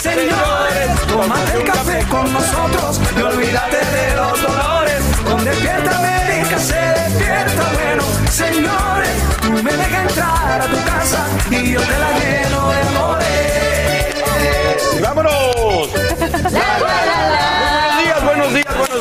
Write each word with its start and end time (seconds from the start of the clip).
Señores, 0.00 1.06
tómate 1.08 1.58
un 1.58 1.64
café 1.64 2.06
con 2.08 2.32
nosotros 2.32 3.00
y 3.16 3.20
olvídate 3.20 3.76
de 3.76 4.16
los 4.16 4.42
dolores. 4.42 5.02
Con 5.28 5.44
Despierta 5.44 5.98
América 5.98 6.58
se 6.58 6.76
despierta 6.76 7.62
bueno. 7.74 8.04
Señores, 8.30 9.10
tú 9.42 9.52
me 9.62 9.72
dejas 9.72 10.08
entrar 10.08 10.60
a 10.62 10.66
tu 10.66 10.84
casa 10.84 11.26
y 11.50 11.72
yo 11.72 11.80
te 11.80 11.98
la 11.98 12.18
lleno 12.18 12.37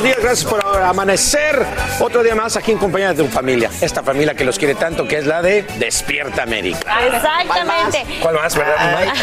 días. 0.08 0.18
Gracias 0.22 0.50
por 0.50 0.66
amanecer 0.84 1.66
otro 2.00 2.24
día 2.24 2.36
más 2.36 2.56
aquí 2.56 2.72
en 2.72 2.78
compañía 2.78 3.14
de 3.14 3.24
tu 3.24 3.28
familia. 3.30 3.70
Esta 3.82 4.04
familia 4.04 4.34
que 4.34 4.44
los 4.44 4.58
quiere 4.58 4.76
tanto, 4.76 5.08
que 5.08 5.18
es 5.18 5.26
la 5.26 5.42
de 5.42 5.64
Despierta 5.78 6.44
América. 6.44 7.00
Exactamente. 7.06 8.06
¿Cuál 8.22 8.36
más, 8.36 8.56
verdad? 8.56 9.14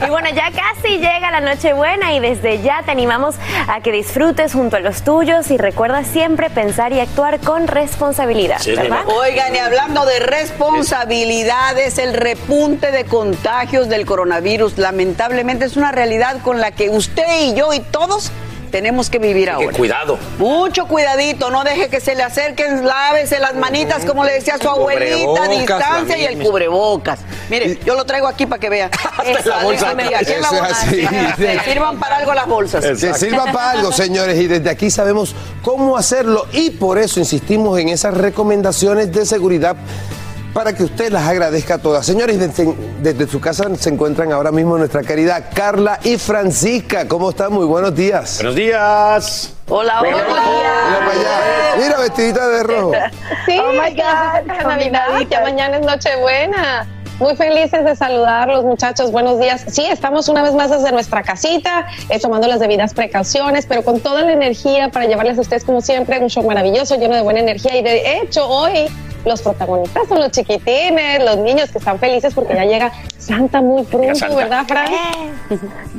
y 0.06 0.10
bueno, 0.10 0.28
ya 0.30 0.50
casi 0.50 0.98
llega 0.98 1.30
la 1.30 1.40
Nochebuena 1.40 2.14
y 2.14 2.20
desde 2.20 2.62
ya 2.62 2.82
te 2.84 2.90
animamos 2.90 3.36
a 3.68 3.80
que 3.80 3.92
disfrutes 3.92 4.52
junto 4.52 4.76
a 4.76 4.80
los 4.80 5.02
tuyos 5.02 5.50
y 5.50 5.56
recuerda 5.56 6.04
siempre 6.04 6.50
pensar 6.50 6.92
y 6.92 7.00
actuar 7.00 7.40
con 7.40 7.66
responsabilidad, 7.66 8.60
¿verdad? 8.66 9.04
Oigan, 9.06 9.54
y 9.54 9.58
hablando 9.58 10.04
de 10.04 10.20
responsabilidades, 10.20 11.98
el 11.98 12.14
repunte 12.14 12.90
de 12.90 13.04
contagios 13.04 13.88
del 13.88 14.06
coronavirus 14.06 14.78
lamentablemente 14.78 15.64
es 15.64 15.76
una 15.76 15.92
realidad 15.92 16.40
con 16.42 16.60
la 16.60 16.70
que 16.70 16.90
usted 16.90 17.24
y 17.42 17.54
yo 17.54 17.72
y 17.72 17.80
todos 17.80 18.30
tenemos 18.74 19.08
que 19.08 19.20
vivir 19.20 19.50
ahora. 19.50 19.70
Cuidado. 19.70 20.18
Mucho 20.36 20.86
cuidadito, 20.88 21.48
no 21.48 21.62
deje 21.62 21.88
que 21.88 22.00
se 22.00 22.16
le 22.16 22.24
acerquen, 22.24 22.84
lávese 22.84 23.38
las 23.38 23.54
manitas, 23.54 24.04
como 24.04 24.24
le 24.24 24.32
decía 24.32 24.58
su 24.60 24.68
abuelita, 24.68 25.46
distancia 25.46 26.18
y 26.18 26.24
el 26.24 26.42
cubrebocas. 26.42 27.20
Mire, 27.50 27.78
yo 27.86 27.94
lo 27.94 28.04
traigo 28.04 28.26
aquí 28.26 28.46
para 28.46 28.58
que 28.58 28.68
vea. 28.68 28.90
en 29.24 29.48
la 29.48 29.62
bolsa. 29.62 29.90
Aquí 29.90 30.00
en 30.00 30.10
la 30.10 30.18
Eso 30.18 30.54
es 30.56 30.60
bolsa. 30.60 30.82
así. 30.82 31.06
Que 31.36 31.60
sirvan 31.70 32.00
para 32.00 32.16
algo 32.16 32.34
las 32.34 32.48
bolsas. 32.48 32.84
Que 32.84 33.14
sirva 33.14 33.44
para 33.44 33.70
algo, 33.70 33.92
señores, 33.92 34.36
y 34.40 34.48
desde 34.48 34.68
aquí 34.68 34.90
sabemos 34.90 35.36
cómo 35.62 35.96
hacerlo 35.96 36.48
y 36.50 36.70
por 36.70 36.98
eso 36.98 37.20
insistimos 37.20 37.78
en 37.78 37.90
esas 37.90 38.14
recomendaciones 38.14 39.12
de 39.12 39.24
seguridad 39.24 39.76
para 40.54 40.72
que 40.72 40.84
usted 40.84 41.10
las 41.12 41.26
agradezca 41.28 41.78
todas. 41.78 42.06
Señores, 42.06 42.38
desde, 42.38 42.72
desde 43.02 43.26
su 43.26 43.40
casa 43.40 43.64
se 43.76 43.90
encuentran 43.90 44.32
ahora 44.32 44.52
mismo 44.52 44.78
nuestra 44.78 45.02
querida 45.02 45.50
Carla 45.50 45.98
y 46.04 46.16
Francisca. 46.16 47.08
¿Cómo 47.08 47.30
están? 47.30 47.52
Muy 47.52 47.66
buenos 47.66 47.94
días. 47.94 48.36
Buenos 48.36 48.54
días. 48.54 49.52
Hola, 49.68 50.00
hola. 50.00 50.10
Mira 50.10 50.98
para 51.00 51.10
allá. 51.10 51.76
Mira, 51.76 51.98
vestidita 51.98 52.48
de 52.48 52.62
rojo. 52.62 52.92
Sí, 53.46 53.58
Oh 53.60 53.72
my 53.72 53.90
God, 53.90 54.46
feliz 54.46 54.64
Navidad 54.64 55.20
y 55.20 55.26
que 55.26 55.38
mañana 55.40 55.76
es 55.76 55.84
Nochebuena. 55.84 56.86
Muy 57.18 57.36
felices 57.36 57.84
de 57.84 57.94
saludarlos, 57.94 58.64
muchachos. 58.64 59.12
Buenos 59.12 59.38
días. 59.38 59.64
Sí, 59.68 59.84
estamos 59.90 60.28
una 60.28 60.42
vez 60.42 60.54
más 60.54 60.70
desde 60.70 60.90
nuestra 60.92 61.22
casita, 61.22 61.86
eh, 62.08 62.18
tomando 62.20 62.48
las 62.48 62.60
debidas 62.60 62.94
precauciones, 62.94 63.66
pero 63.66 63.84
con 63.84 64.00
toda 64.00 64.22
la 64.22 64.32
energía 64.32 64.88
para 64.88 65.06
llevarles 65.06 65.38
a 65.38 65.42
ustedes, 65.42 65.64
como 65.64 65.80
siempre, 65.80 66.18
un 66.18 66.28
show 66.28 66.44
maravilloso, 66.44 66.96
lleno 66.96 67.14
de 67.14 67.22
buena 67.22 67.40
energía. 67.40 67.76
Y 67.76 67.82
de 67.82 68.18
hecho, 68.18 68.48
hoy 68.48 68.88
los 69.24 69.42
protagonistas 69.42 70.08
son 70.08 70.20
los 70.20 70.30
chiquitines, 70.30 71.24
los 71.24 71.38
niños 71.38 71.70
que 71.70 71.78
están 71.78 71.98
felices 71.98 72.34
porque 72.34 72.54
ya 72.54 72.64
llega 72.64 72.92
Santa 73.18 73.60
muy 73.60 73.82
pronto, 73.84 74.14
Santa. 74.14 74.36
¿verdad, 74.36 74.64
Fran? 74.66 74.86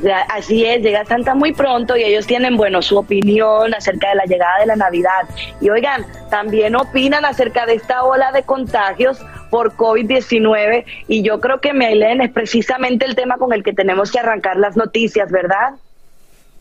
Ya, 0.02 0.20
así 0.30 0.64
es, 0.64 0.82
llega 0.82 1.04
Santa 1.04 1.34
muy 1.34 1.52
pronto 1.52 1.96
y 1.96 2.04
ellos 2.04 2.26
tienen, 2.26 2.56
bueno, 2.56 2.82
su 2.82 2.96
opinión 2.98 3.74
acerca 3.74 4.10
de 4.10 4.14
la 4.16 4.24
llegada 4.24 4.60
de 4.60 4.66
la 4.66 4.76
Navidad. 4.76 5.28
Y 5.60 5.70
oigan, 5.70 6.06
también 6.30 6.76
opinan 6.76 7.24
acerca 7.24 7.66
de 7.66 7.74
esta 7.74 8.04
ola 8.04 8.32
de 8.32 8.42
contagios 8.42 9.18
por 9.50 9.76
COVID-19 9.76 10.84
y 11.08 11.22
yo 11.22 11.40
creo 11.40 11.60
que, 11.60 11.72
Mailen, 11.72 12.20
es 12.20 12.30
precisamente 12.30 13.06
el 13.06 13.14
tema 13.14 13.38
con 13.38 13.52
el 13.52 13.62
que 13.62 13.72
tenemos 13.72 14.10
que 14.12 14.18
arrancar 14.18 14.56
las 14.56 14.76
noticias, 14.76 15.30
¿verdad? 15.30 15.74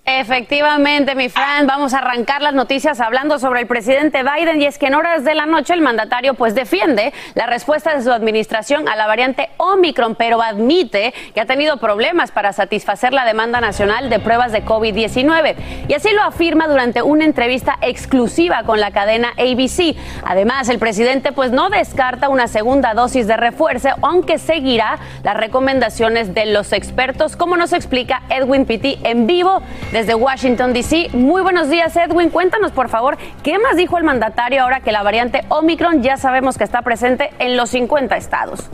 Efectivamente, 0.07 1.15
mi 1.15 1.29
Fran, 1.29 1.65
vamos 1.65 1.95
a 1.95 1.97
arrancar 1.97 2.43
las 2.43 2.53
noticias 2.53 2.99
hablando 2.99 3.39
sobre 3.39 3.61
el 3.61 3.65
presidente 3.65 4.21
Biden 4.21 4.61
y 4.61 4.65
es 4.67 4.77
que 4.77 4.85
en 4.85 4.93
horas 4.93 5.23
de 5.23 5.33
la 5.33 5.47
noche 5.47 5.73
el 5.73 5.81
mandatario 5.81 6.35
pues 6.35 6.53
defiende 6.53 7.11
la 7.33 7.47
respuesta 7.47 7.95
de 7.95 8.03
su 8.03 8.11
administración 8.11 8.87
a 8.87 8.95
la 8.95 9.07
variante 9.07 9.49
Omicron, 9.57 10.13
pero 10.13 10.43
admite 10.43 11.11
que 11.33 11.41
ha 11.41 11.47
tenido 11.47 11.77
problemas 11.77 12.29
para 12.29 12.53
satisfacer 12.53 13.13
la 13.13 13.25
demanda 13.25 13.59
nacional 13.61 14.11
de 14.11 14.19
pruebas 14.19 14.51
de 14.51 14.63
COVID-19 14.63 15.55
y 15.87 15.93
así 15.95 16.11
lo 16.11 16.21
afirma 16.21 16.67
durante 16.67 17.01
una 17.01 17.25
entrevista 17.25 17.79
exclusiva 17.81 18.61
con 18.61 18.79
la 18.79 18.91
cadena 18.91 19.29
ABC. 19.39 19.95
Además, 20.23 20.69
el 20.69 20.77
presidente 20.77 21.31
pues 21.31 21.49
no 21.49 21.71
descarta 21.71 22.29
una 22.29 22.47
segunda 22.47 22.93
dosis 22.93 23.25
de 23.25 23.37
refuerzo, 23.37 23.89
aunque 24.03 24.37
seguirá 24.37 24.99
las 25.23 25.35
recomendaciones 25.35 26.35
de 26.35 26.45
los 26.45 26.73
expertos, 26.73 27.35
como 27.35 27.57
nos 27.57 27.73
explica 27.73 28.21
Edwin 28.29 28.67
Pitti 28.67 28.99
en 29.03 29.25
vivo 29.25 29.63
desde 29.95 30.13
Washington, 30.13 30.73
D.C. 30.73 31.11
Muy 31.13 31.41
buenos 31.41 31.69
días, 31.69 31.95
Edwin. 31.95 32.29
Cuéntanos, 32.29 32.73
por 32.73 32.89
favor, 32.89 33.17
¿qué 33.43 33.57
más 33.59 33.77
dijo 33.77 33.97
el 33.97 34.03
mandatario 34.03 34.61
ahora 34.61 34.81
que 34.81 34.91
la 34.91 35.03
variante 35.03 35.45
Omicron 35.47 36.03
ya 36.03 36.17
sabemos 36.17 36.57
que 36.57 36.65
está 36.65 36.81
presente 36.81 37.29
en 37.39 37.55
los 37.55 37.69
50 37.69 38.17
estados? 38.17 38.69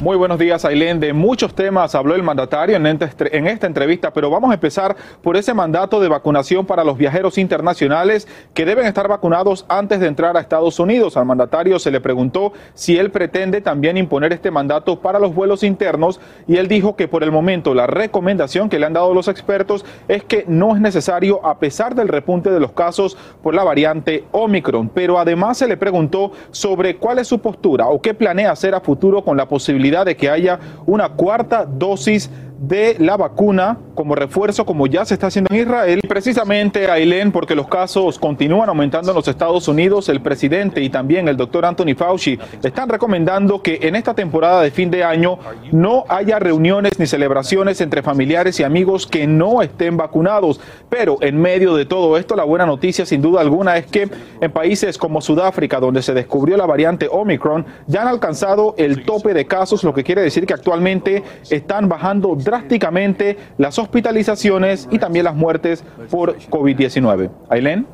Muy 0.00 0.16
buenos 0.16 0.38
días, 0.38 0.64
Ailén. 0.64 0.98
De 0.98 1.12
muchos 1.12 1.54
temas 1.54 1.94
habló 1.94 2.14
el 2.14 2.22
mandatario 2.22 2.74
en 2.74 2.86
esta, 2.86 3.10
en 3.32 3.46
esta 3.46 3.66
entrevista, 3.66 4.10
pero 4.14 4.30
vamos 4.30 4.50
a 4.50 4.54
empezar 4.54 4.96
por 5.20 5.36
ese 5.36 5.52
mandato 5.52 6.00
de 6.00 6.08
vacunación 6.08 6.64
para 6.64 6.84
los 6.84 6.96
viajeros 6.96 7.36
internacionales 7.36 8.26
que 8.54 8.64
deben 8.64 8.86
estar 8.86 9.08
vacunados 9.08 9.66
antes 9.68 10.00
de 10.00 10.06
entrar 10.06 10.38
a 10.38 10.40
Estados 10.40 10.78
Unidos. 10.78 11.18
Al 11.18 11.26
mandatario 11.26 11.78
se 11.78 11.90
le 11.90 12.00
preguntó 12.00 12.54
si 12.72 12.96
él 12.96 13.10
pretende 13.10 13.60
también 13.60 13.98
imponer 13.98 14.32
este 14.32 14.50
mandato 14.50 15.00
para 15.00 15.18
los 15.18 15.34
vuelos 15.34 15.62
internos 15.62 16.18
y 16.48 16.56
él 16.56 16.66
dijo 16.66 16.96
que 16.96 17.06
por 17.06 17.22
el 17.22 17.30
momento 17.30 17.74
la 17.74 17.86
recomendación 17.86 18.70
que 18.70 18.78
le 18.78 18.86
han 18.86 18.94
dado 18.94 19.12
los 19.12 19.28
expertos 19.28 19.84
es 20.08 20.24
que 20.24 20.46
no 20.48 20.74
es 20.74 20.80
necesario 20.80 21.44
a 21.44 21.58
pesar 21.58 21.94
del 21.94 22.08
repunte 22.08 22.50
de 22.50 22.60
los 22.60 22.72
casos 22.72 23.18
por 23.42 23.54
la 23.54 23.64
variante 23.64 24.24
Omicron. 24.32 24.88
Pero 24.88 25.18
además 25.18 25.58
se 25.58 25.68
le 25.68 25.76
preguntó 25.76 26.32
sobre 26.52 26.96
cuál 26.96 27.18
es 27.18 27.28
su 27.28 27.40
postura 27.40 27.88
o 27.88 28.00
qué 28.00 28.14
planea 28.14 28.50
hacer 28.50 28.74
a 28.74 28.80
futuro 28.80 29.22
con 29.22 29.36
la 29.36 29.46
posibilidad 29.46 29.89
de 29.90 30.16
que 30.16 30.30
haya 30.30 30.58
una 30.86 31.08
cuarta 31.08 31.66
dosis 31.66 32.30
de 32.60 32.96
la 32.98 33.16
vacuna 33.16 33.78
como 33.94 34.14
refuerzo, 34.14 34.66
como 34.66 34.86
ya 34.86 35.04
se 35.06 35.14
está 35.14 35.28
haciendo 35.28 35.52
en 35.52 35.62
Israel. 35.62 36.00
Precisamente, 36.06 36.90
Ailén, 36.90 37.32
porque 37.32 37.54
los 37.54 37.66
casos 37.66 38.18
continúan 38.18 38.68
aumentando 38.68 39.10
en 39.10 39.16
los 39.16 39.26
Estados 39.28 39.66
Unidos, 39.66 40.10
el 40.10 40.20
presidente 40.20 40.82
y 40.82 40.90
también 40.90 41.26
el 41.28 41.38
doctor 41.38 41.64
Anthony 41.64 41.94
Fauci 41.96 42.38
están 42.62 42.90
recomendando 42.90 43.62
que 43.62 43.78
en 43.82 43.96
esta 43.96 44.12
temporada 44.12 44.60
de 44.60 44.70
fin 44.70 44.90
de 44.90 45.04
año 45.04 45.38
no 45.72 46.04
haya 46.08 46.38
reuniones 46.38 46.98
ni 46.98 47.06
celebraciones 47.06 47.80
entre 47.80 48.02
familiares 48.02 48.60
y 48.60 48.62
amigos 48.62 49.06
que 49.06 49.26
no 49.26 49.62
estén 49.62 49.96
vacunados. 49.96 50.60
Pero 50.90 51.16
en 51.22 51.40
medio 51.40 51.74
de 51.74 51.86
todo 51.86 52.18
esto, 52.18 52.36
la 52.36 52.44
buena 52.44 52.66
noticia 52.66 53.06
sin 53.06 53.22
duda 53.22 53.40
alguna 53.40 53.78
es 53.78 53.86
que 53.86 54.10
en 54.40 54.52
países 54.52 54.98
como 54.98 55.22
Sudáfrica, 55.22 55.80
donde 55.80 56.02
se 56.02 56.12
descubrió 56.12 56.58
la 56.58 56.66
variante 56.66 57.08
Omicron, 57.10 57.64
ya 57.86 58.02
han 58.02 58.08
alcanzado 58.08 58.74
el 58.76 59.04
tope 59.04 59.32
de 59.32 59.46
casos, 59.46 59.82
lo 59.82 59.94
que 59.94 60.04
quiere 60.04 60.20
decir 60.20 60.44
que 60.44 60.52
actualmente 60.52 61.22
están 61.48 61.88
bajando 61.88 62.36
drásticamente 62.50 63.38
las 63.58 63.78
hospitalizaciones 63.78 64.88
y 64.90 64.98
también 64.98 65.24
las 65.24 65.34
muertes 65.34 65.84
por 66.10 66.36
COVID-19. 66.36 67.30
Ailén. 67.48 67.86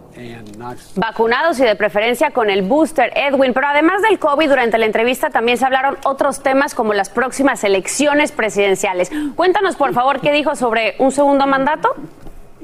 Vacunados 0.95 1.61
y 1.61 1.65
de 1.65 1.77
preferencia 1.77 2.31
con 2.31 2.49
el 2.49 2.63
booster, 2.63 3.13
Edwin. 3.15 3.53
Pero 3.53 3.67
además 3.67 4.01
del 4.01 4.19
COVID, 4.19 4.49
durante 4.49 4.79
la 4.79 4.87
entrevista 4.87 5.29
también 5.29 5.59
se 5.59 5.67
hablaron 5.67 5.99
otros 6.05 6.43
temas 6.43 6.75
como 6.75 6.95
las 6.95 7.11
próximas 7.11 7.63
elecciones 7.65 8.33
presidenciales. 8.33 9.11
Cuéntanos, 9.35 9.77
por 9.77 9.93
favor, 9.93 10.21
qué 10.21 10.33
dijo 10.33 10.57
sobre 10.57 10.95
un 10.99 11.13
segundo 11.13 11.47
mandato. 11.47 11.95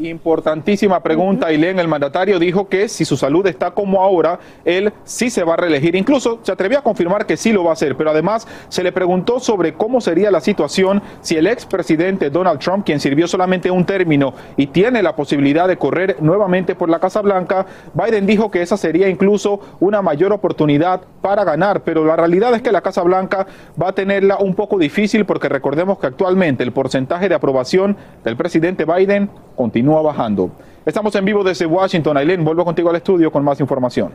Importantísima 0.02 1.00
pregunta, 1.00 1.46
Ailén. 1.46 1.78
El 1.78 1.86
mandatario 1.86 2.40
dijo 2.40 2.68
que 2.68 2.88
si 2.88 3.04
su 3.04 3.16
salud 3.16 3.46
está 3.46 3.70
como 3.70 4.02
ahora, 4.02 4.40
él 4.64 4.92
sí 5.04 5.30
se 5.30 5.44
va 5.44 5.54
a 5.54 5.56
reelegir. 5.56 5.94
Incluso 5.94 6.40
se 6.42 6.50
atrevió 6.50 6.80
a 6.80 6.82
confirmar 6.82 7.24
que 7.24 7.36
sí 7.36 7.52
lo 7.52 7.62
va 7.62 7.70
a 7.70 7.72
hacer, 7.74 7.96
pero 7.96 8.10
además 8.10 8.48
se 8.68 8.82
le 8.82 8.90
preguntó 8.90 9.38
sobre 9.38 9.74
cómo 9.74 10.00
sería 10.00 10.32
la 10.32 10.40
situación 10.40 11.02
si 11.20 11.36
el 11.36 11.46
expresidente 11.46 12.30
Donald 12.30 12.58
Trump, 12.58 12.84
quien 12.84 12.98
sirvió 12.98 13.28
solamente 13.28 13.70
un 13.70 13.84
término 13.84 14.34
y 14.56 14.66
tiene 14.66 15.04
la 15.04 15.14
posibilidad 15.14 15.68
de 15.68 15.76
correr 15.76 16.16
nuevamente 16.20 16.74
por 16.74 16.90
la 16.90 16.98
Casa 16.98 17.20
Blanca, 17.20 17.66
Biden 17.94 18.26
dijo 18.26 18.50
que 18.50 18.62
esa 18.62 18.76
sería 18.76 19.08
incluso 19.08 19.60
una 19.78 20.02
mayor 20.02 20.32
oportunidad 20.32 21.02
para 21.20 21.44
ganar, 21.44 21.82
pero 21.84 22.04
la 22.04 22.16
realidad 22.16 22.52
es 22.54 22.62
que 22.62 22.72
la 22.72 22.80
Casa 22.80 23.02
Blanca 23.02 23.46
va 23.80 23.90
a 23.90 23.92
tenerla 23.92 24.38
un 24.38 24.54
poco 24.54 24.78
difícil 24.78 25.24
porque 25.26 25.48
recordemos 25.48 26.00
que 26.00 26.08
actualmente 26.08 26.64
el 26.64 26.72
porcentaje 26.72 27.28
de 27.28 27.36
aprobación 27.36 27.96
del 28.24 28.36
presidente 28.36 28.84
Biden 28.84 29.30
continúa 29.54 29.91
bajando. 30.00 30.50
Estamos 30.86 31.14
en 31.16 31.24
vivo 31.24 31.44
desde 31.44 31.66
Washington. 31.66 32.16
Aileen, 32.16 32.44
vuelvo 32.44 32.64
contigo 32.64 32.88
al 32.88 32.96
estudio 32.96 33.30
con 33.30 33.44
más 33.44 33.60
información. 33.60 34.12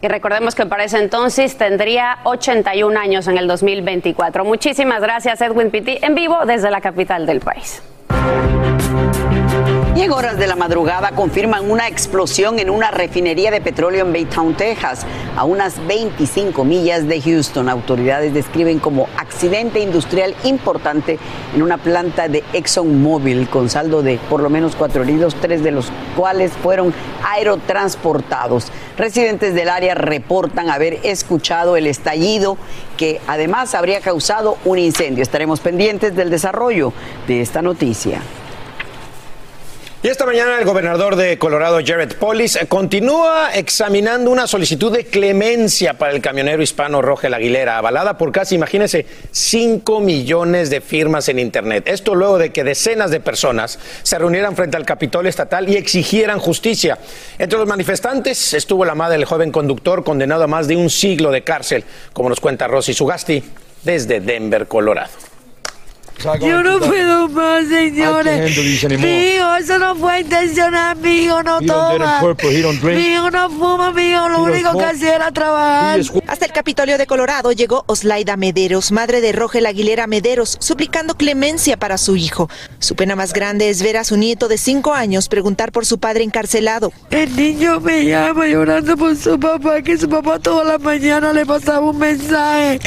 Y 0.00 0.08
recordemos 0.08 0.54
que 0.54 0.66
para 0.66 0.84
ese 0.84 0.98
entonces 0.98 1.56
tendría 1.56 2.18
81 2.24 2.98
años 2.98 3.26
en 3.26 3.38
el 3.38 3.46
2024. 3.46 4.44
Muchísimas 4.44 5.00
gracias, 5.00 5.40
Edwin 5.40 5.70
Pitti, 5.70 5.98
en 6.02 6.14
vivo 6.14 6.36
desde 6.46 6.70
la 6.70 6.80
capital 6.80 7.26
del 7.26 7.40
país. 7.40 7.82
Y 9.96 10.02
en 10.02 10.10
horas 10.10 10.38
de 10.38 10.48
la 10.48 10.56
madrugada 10.56 11.12
confirman 11.12 11.70
una 11.70 11.86
explosión 11.86 12.58
en 12.58 12.68
una 12.68 12.90
refinería 12.90 13.52
de 13.52 13.60
petróleo 13.60 14.04
en 14.04 14.12
Baytown, 14.12 14.56
Texas, 14.56 15.06
a 15.36 15.44
unas 15.44 15.86
25 15.86 16.64
millas 16.64 17.06
de 17.06 17.20
Houston. 17.22 17.68
Autoridades 17.68 18.34
describen 18.34 18.80
como 18.80 19.08
accidente 19.16 19.78
industrial 19.78 20.34
importante 20.42 21.20
en 21.54 21.62
una 21.62 21.78
planta 21.78 22.26
de 22.26 22.42
ExxonMobil 22.52 23.48
con 23.48 23.70
saldo 23.70 24.02
de 24.02 24.18
por 24.28 24.42
lo 24.42 24.50
menos 24.50 24.74
cuatro 24.74 25.04
heridos, 25.04 25.36
tres 25.40 25.62
de 25.62 25.70
los 25.70 25.92
cuales 26.16 26.50
fueron 26.60 26.92
aerotransportados. 27.24 28.72
Residentes 28.98 29.54
del 29.54 29.68
área 29.68 29.94
reportan 29.94 30.70
haber 30.70 30.98
escuchado 31.04 31.76
el 31.76 31.86
estallido 31.86 32.58
que 32.96 33.20
además 33.28 33.76
habría 33.76 34.00
causado 34.00 34.58
un 34.64 34.80
incendio. 34.80 35.22
Estaremos 35.22 35.60
pendientes 35.60 36.16
del 36.16 36.30
desarrollo 36.30 36.92
de 37.28 37.42
esta 37.42 37.62
noticia. 37.62 38.22
Y 40.04 40.08
esta 40.08 40.26
mañana 40.26 40.58
el 40.58 40.66
gobernador 40.66 41.16
de 41.16 41.38
Colorado, 41.38 41.78
Jared 41.82 42.18
Polis, 42.18 42.58
continúa 42.68 43.54
examinando 43.54 44.30
una 44.30 44.46
solicitud 44.46 44.92
de 44.92 45.06
clemencia 45.06 45.94
para 45.94 46.12
el 46.12 46.20
camionero 46.20 46.62
hispano 46.62 47.00
Rogel 47.00 47.32
Aguilera, 47.32 47.78
avalada 47.78 48.18
por 48.18 48.30
casi, 48.30 48.54
imagínense, 48.54 49.06
5 49.30 50.00
millones 50.00 50.68
de 50.68 50.82
firmas 50.82 51.30
en 51.30 51.38
Internet. 51.38 51.84
Esto 51.86 52.14
luego 52.14 52.36
de 52.36 52.52
que 52.52 52.64
decenas 52.64 53.10
de 53.10 53.20
personas 53.20 53.78
se 54.02 54.18
reunieran 54.18 54.54
frente 54.54 54.76
al 54.76 54.84
Capitolio 54.84 55.30
Estatal 55.30 55.70
y 55.70 55.76
exigieran 55.76 56.38
justicia. 56.38 56.98
Entre 57.38 57.58
los 57.58 57.66
manifestantes 57.66 58.52
estuvo 58.52 58.84
la 58.84 58.94
madre 58.94 59.16
del 59.16 59.24
joven 59.24 59.50
conductor 59.50 60.04
condenado 60.04 60.44
a 60.44 60.48
más 60.48 60.68
de 60.68 60.76
un 60.76 60.90
siglo 60.90 61.30
de 61.30 61.44
cárcel, 61.44 61.82
como 62.12 62.28
nos 62.28 62.40
cuenta 62.40 62.68
Rosy 62.68 62.92
Sugasti 62.92 63.42
desde 63.82 64.20
Denver, 64.20 64.68
Colorado. 64.68 65.33
Yo 66.40 66.62
no 66.62 66.78
puedo 66.78 67.28
más, 67.28 67.68
señores. 67.68 68.56
Mi 68.98 69.34
hijo, 69.34 69.56
eso 69.56 69.78
no 69.78 69.94
fue 69.96 70.20
intencional. 70.20 70.96
Mi 70.96 71.24
hijo 71.24 71.42
no 71.42 71.60
toma. 71.60 72.22
Mi 72.82 73.12
hijo 73.12 73.30
no 73.30 73.50
fuma. 73.50 73.90
Mi 73.92 74.10
hijo 74.10 74.28
lo 74.28 74.42
único 74.42 74.78
que 74.78 74.84
hacía 74.84 75.16
era 75.16 75.30
trabajar. 75.32 76.00
Hasta 76.26 76.46
el 76.46 76.52
Capitolio 76.52 76.98
de 76.98 77.06
Colorado 77.06 77.52
llegó 77.52 77.84
Oslaida 77.86 78.36
Mederos, 78.36 78.92
madre 78.92 79.20
de 79.20 79.32
Rogel 79.32 79.66
Aguilera 79.66 80.06
Mederos, 80.06 80.56
suplicando 80.60 81.16
clemencia 81.16 81.76
para 81.76 81.98
su 81.98 82.16
hijo. 82.16 82.48
Su 82.78 82.96
pena 82.96 83.16
más 83.16 83.32
grande 83.32 83.68
es 83.68 83.82
ver 83.82 83.96
a 83.96 84.04
su 84.04 84.16
nieto 84.16 84.48
de 84.48 84.58
cinco 84.58 84.94
años 84.94 85.28
preguntar 85.28 85.72
por 85.72 85.84
su 85.84 85.98
padre 85.98 86.24
encarcelado. 86.24 86.92
El 87.10 87.34
niño 87.36 87.80
me 87.80 88.04
llama 88.04 88.46
llorando 88.46 88.96
por 88.96 89.16
su 89.16 89.38
papá, 89.38 89.82
que 89.82 89.98
su 89.98 90.08
papá 90.08 90.38
toda 90.38 90.64
la 90.64 90.78
mañana 90.78 91.32
le 91.32 91.44
pasaba 91.44 91.90
un 91.90 91.98
mensaje. 91.98 92.80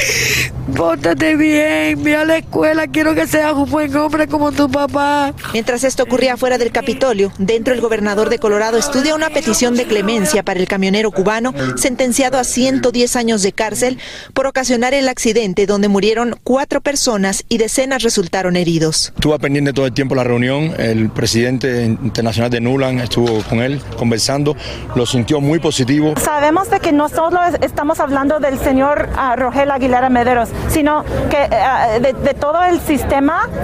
Pórtate 0.76 1.36
bien, 1.36 2.04
ve 2.04 2.16
a 2.16 2.26
la 2.26 2.38
escuela, 2.38 2.88
quiero 2.88 3.16
que 3.18 3.26
seas 3.26 3.54
un 3.54 3.68
buen 3.68 3.96
hombre 3.98 4.28
como 4.28 4.52
tu 4.52 4.70
papá. 4.70 5.34
Mientras 5.52 5.84
esto 5.84 6.04
ocurría 6.04 6.38
fuera 6.38 6.60
del 6.60 6.72
Capitolio, 6.72 7.32
dentro 7.40 7.74
el 7.74 7.82
gobernador 7.82 8.30
de 8.30 8.38
Colorado 8.38 8.78
estudia 8.78 9.16
una 9.16 9.32
petición 9.32 9.76
de 9.76 9.86
clemencia 9.86 10.44
para 10.44 10.60
el 10.60 10.68
camionero 10.68 11.10
cubano 11.10 11.52
sentenciado 11.78 12.38
a 12.38 12.44
110 12.44 13.16
años 13.16 13.42
de 13.42 13.54
cárcel 13.54 13.98
por 14.36 14.46
ocasionar 14.46 14.94
el 14.94 15.10
accidente 15.10 15.66
donde 15.66 15.88
murieron 15.88 16.36
cuatro 16.44 16.80
personas 16.80 17.44
y 17.50 17.58
decenas 17.58 18.04
resultaron 18.04 18.56
heridos. 18.56 19.14
Estuvo 19.16 19.40
pendiente 19.40 19.74
todo 19.74 19.88
el 19.88 19.94
tiempo 19.94 20.14
la 20.14 20.24
reunión, 20.24 20.76
el 20.78 21.10
presidente 21.10 21.86
internacional 21.86 22.52
de 22.52 22.62
Nulan 22.62 23.00
estuvo 23.00 23.42
con 23.50 23.64
él 23.64 23.82
conversando, 23.98 24.56
lo 24.94 25.08
sintió 25.08 25.42
muy 25.42 25.58
positivo. 25.58 26.14
Sabemos 26.22 26.70
de 26.70 26.80
que 26.80 26.92
no 26.92 27.10
solo 27.10 27.40
estamos 27.62 28.00
hablando 28.00 28.40
del 28.40 28.60
señor 28.60 29.10
uh, 29.14 29.36
Rogel 29.36 29.72
Aguilera 29.72 30.08
Mederos, 30.10 30.50
sino 30.70 31.04
que 31.32 31.38
uh, 31.38 32.00
de, 32.00 32.14
de, 32.14 32.34
todo 32.36 32.64
el 32.64 32.80
sistema 32.80 33.07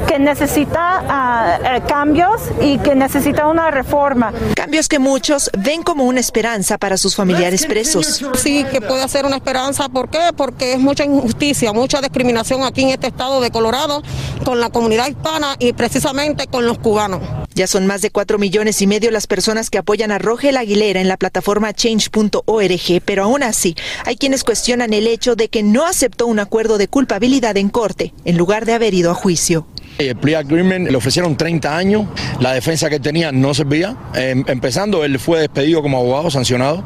que 0.08 0.20
necesita 0.20 1.60
uh, 1.62 1.88
cambios 1.88 2.42
y 2.62 2.78
que 2.80 2.96
necesita 2.96 3.48
una 3.48 3.72
reforma. 3.72 4.32
Cambios 4.56 4.88
que 4.88 5.00
muchos 5.00 5.50
ven 5.58 5.84
como 5.84 6.06
una 6.06 6.20
esperanza 6.20 6.78
para 6.78 6.98
sus 6.98 7.16
familiares 7.16 7.66
presos. 7.66 8.24
Sí, 8.36 8.66
que 8.72 8.82
puede 8.82 9.08
ser 9.08 9.26
una 9.26 9.36
esperanza. 9.36 9.90
¿Por 9.90 10.10
qué? 10.10 10.32
Porque 10.36 10.74
es 10.74 10.80
mucha 10.80 11.04
injusticia, 11.04 11.74
mucha 11.74 12.02
discriminación 12.02 12.64
aquí 12.64 12.84
en 12.84 12.90
este 12.90 13.08
estado 13.08 13.42
de 13.42 13.52
Colorado 13.52 14.02
con 14.44 14.60
la 14.60 14.70
comunidad 14.70 15.08
hispana 15.08 15.56
y 15.60 15.74
precisamente 15.74 16.48
con 16.48 16.66
los 16.66 16.80
cubanos. 16.80 17.22
Ya 17.56 17.68
son 17.68 17.86
más 17.86 18.02
de 18.02 18.10
cuatro 18.10 18.40
millones 18.40 18.82
y 18.82 18.88
medio 18.88 19.12
las 19.12 19.28
personas 19.28 19.70
que 19.70 19.78
apoyan 19.78 20.12
a 20.12 20.18
Rogel 20.18 20.58
Aguilera 20.58 21.02
en 21.02 21.08
la 21.08 21.18
plataforma 21.18 21.74
change.org, 21.74 23.02
pero 23.06 23.24
aún 23.24 23.44
así 23.44 23.76
hay 24.06 24.16
quienes 24.16 24.44
cuestionan 24.44 24.94
el 24.94 25.08
hecho 25.08 25.36
de 25.36 25.50
que 25.50 25.62
no 25.62 25.86
aceptó 25.86 26.26
un 26.26 26.40
acuerdo 26.40 26.78
de 26.78 26.88
culpabilidad 26.88 27.58
en 27.58 27.70
corte 27.70 28.14
en 28.26 28.38
lugar 28.38 28.66
de 28.66 28.74
haber 28.74 28.94
ido 28.94 29.12
a 29.12 29.16
juicio. 29.16 29.68
El 29.98 30.16
plea 30.16 30.40
agreement 30.40 30.90
le 30.90 30.98
ofrecieron 30.98 31.38
30 31.38 31.78
años, 31.78 32.08
la 32.40 32.54
defensa 32.54 32.90
que 32.90 33.00
tenía 33.00 33.32
no 33.32 33.54
servía. 33.54 33.96
Eh, 34.16 34.44
empezando, 34.48 35.04
él 35.04 35.20
fue 35.20 35.40
despedido 35.40 35.82
como 35.82 36.00
abogado 36.00 36.32
sancionado 36.32 36.84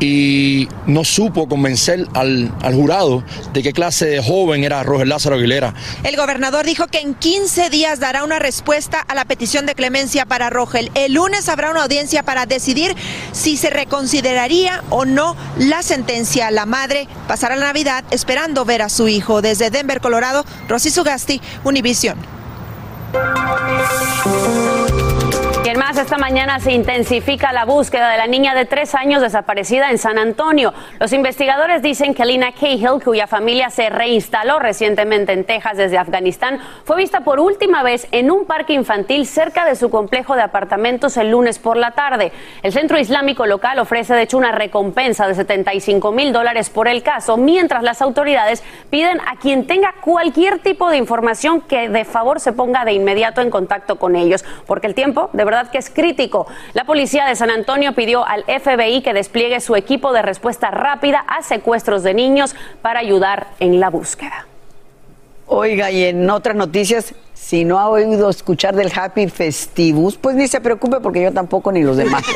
y 0.00 0.68
no 0.86 1.04
supo 1.04 1.48
convencer 1.48 2.06
al, 2.14 2.52
al, 2.62 2.74
jurado 2.74 3.22
de 3.52 3.62
qué 3.62 3.72
clase 3.72 4.06
de 4.06 4.22
joven 4.22 4.64
era 4.64 4.82
Roger 4.82 5.08
Lázaro 5.08 5.36
Aguilera. 5.36 5.74
El 6.04 6.16
gobernador 6.16 6.64
dijo 6.64 6.86
que 6.86 7.00
en 7.00 7.14
15 7.14 7.68
días 7.70 8.00
dará 8.00 8.24
una 8.24 8.38
respuesta 8.38 9.00
a 9.00 9.14
la 9.14 9.24
petición 9.24 9.66
de 9.66 9.74
clemencia 9.74 10.24
para 10.24 10.48
Rogel. 10.48 10.90
El 10.94 11.14
lunes 11.14 11.48
habrá 11.48 11.70
una 11.70 11.82
audiencia 11.82 12.22
para 12.22 12.46
decidir 12.46 12.94
si 13.32 13.56
se 13.56 13.70
reconsideraría 13.70 14.82
o 14.90 15.04
no 15.04 15.36
la 15.58 15.82
sentencia. 15.82 16.50
La 16.50 16.64
madre 16.64 17.08
pasará 17.26 17.56
la 17.56 17.66
Navidad 17.66 18.04
esperando 18.10 18.64
ver 18.64 18.82
a 18.82 18.88
su 18.88 19.08
hijo. 19.08 19.42
Desde 19.42 19.70
Denver, 19.70 20.00
Colorado, 20.00 20.44
Rosy 20.68 20.90
Sugasti, 20.90 21.40
Música 23.12 24.87
Y 25.68 25.70
en 25.70 25.78
más 25.78 25.98
esta 25.98 26.16
mañana 26.16 26.60
se 26.60 26.72
intensifica 26.72 27.52
la 27.52 27.66
búsqueda 27.66 28.10
de 28.10 28.16
la 28.16 28.26
niña 28.26 28.54
de 28.54 28.64
tres 28.64 28.94
años 28.94 29.20
desaparecida 29.20 29.90
en 29.90 29.98
San 29.98 30.16
Antonio. 30.16 30.72
Los 30.98 31.12
investigadores 31.12 31.82
dicen 31.82 32.14
que 32.14 32.24
Lina 32.24 32.52
Cahill, 32.52 33.02
cuya 33.04 33.26
familia 33.26 33.68
se 33.68 33.90
reinstaló 33.90 34.60
recientemente 34.60 35.34
en 35.34 35.44
Texas 35.44 35.76
desde 35.76 35.98
Afganistán, 35.98 36.58
fue 36.84 36.96
vista 36.96 37.20
por 37.20 37.38
última 37.38 37.82
vez 37.82 38.08
en 38.12 38.30
un 38.30 38.46
parque 38.46 38.72
infantil 38.72 39.26
cerca 39.26 39.66
de 39.66 39.76
su 39.76 39.90
complejo 39.90 40.36
de 40.36 40.40
apartamentos 40.40 41.18
el 41.18 41.32
lunes 41.32 41.58
por 41.58 41.76
la 41.76 41.90
tarde. 41.90 42.32
El 42.62 42.72
centro 42.72 42.98
islámico 42.98 43.44
local 43.44 43.78
ofrece 43.78 44.14
de 44.14 44.22
hecho 44.22 44.38
una 44.38 44.52
recompensa 44.52 45.28
de 45.28 45.34
75 45.34 46.12
mil 46.12 46.32
dólares 46.32 46.70
por 46.70 46.88
el 46.88 47.02
caso, 47.02 47.36
mientras 47.36 47.82
las 47.82 48.00
autoridades 48.00 48.62
piden 48.88 49.20
a 49.20 49.36
quien 49.36 49.66
tenga 49.66 49.92
cualquier 50.00 50.60
tipo 50.60 50.88
de 50.88 50.96
información 50.96 51.60
que 51.60 51.90
de 51.90 52.06
favor 52.06 52.40
se 52.40 52.54
ponga 52.54 52.86
de 52.86 52.94
inmediato 52.94 53.42
en 53.42 53.50
contacto 53.50 53.96
con 53.96 54.16
ellos, 54.16 54.46
porque 54.66 54.86
el 54.86 54.94
tiempo 54.94 55.28
de 55.34 55.44
verdad 55.44 55.57
que 55.66 55.78
es 55.78 55.90
crítico. 55.90 56.46
La 56.72 56.84
policía 56.84 57.26
de 57.26 57.34
San 57.34 57.50
Antonio 57.50 57.92
pidió 57.94 58.24
al 58.26 58.44
FBI 58.44 59.02
que 59.02 59.12
despliegue 59.12 59.60
su 59.60 59.74
equipo 59.76 60.12
de 60.12 60.22
respuesta 60.22 60.70
rápida 60.70 61.18
a 61.26 61.42
secuestros 61.42 62.02
de 62.04 62.14
niños 62.14 62.54
para 62.80 63.00
ayudar 63.00 63.48
en 63.58 63.80
la 63.80 63.90
búsqueda. 63.90 64.46
Oiga, 65.46 65.90
y 65.90 66.04
en 66.04 66.28
otras 66.30 66.54
noticias, 66.54 67.14
si 67.40 67.64
no 67.64 67.78
ha 67.78 67.88
oído 67.88 68.28
escuchar 68.28 68.74
del 68.76 68.92
Happy 68.94 69.28
Festivus, 69.28 70.16
pues 70.16 70.36
ni 70.36 70.48
se 70.48 70.60
preocupe 70.60 71.00
porque 71.00 71.22
yo 71.22 71.32
tampoco 71.32 71.72
ni 71.72 71.82
los 71.82 71.96
demás. 71.96 72.22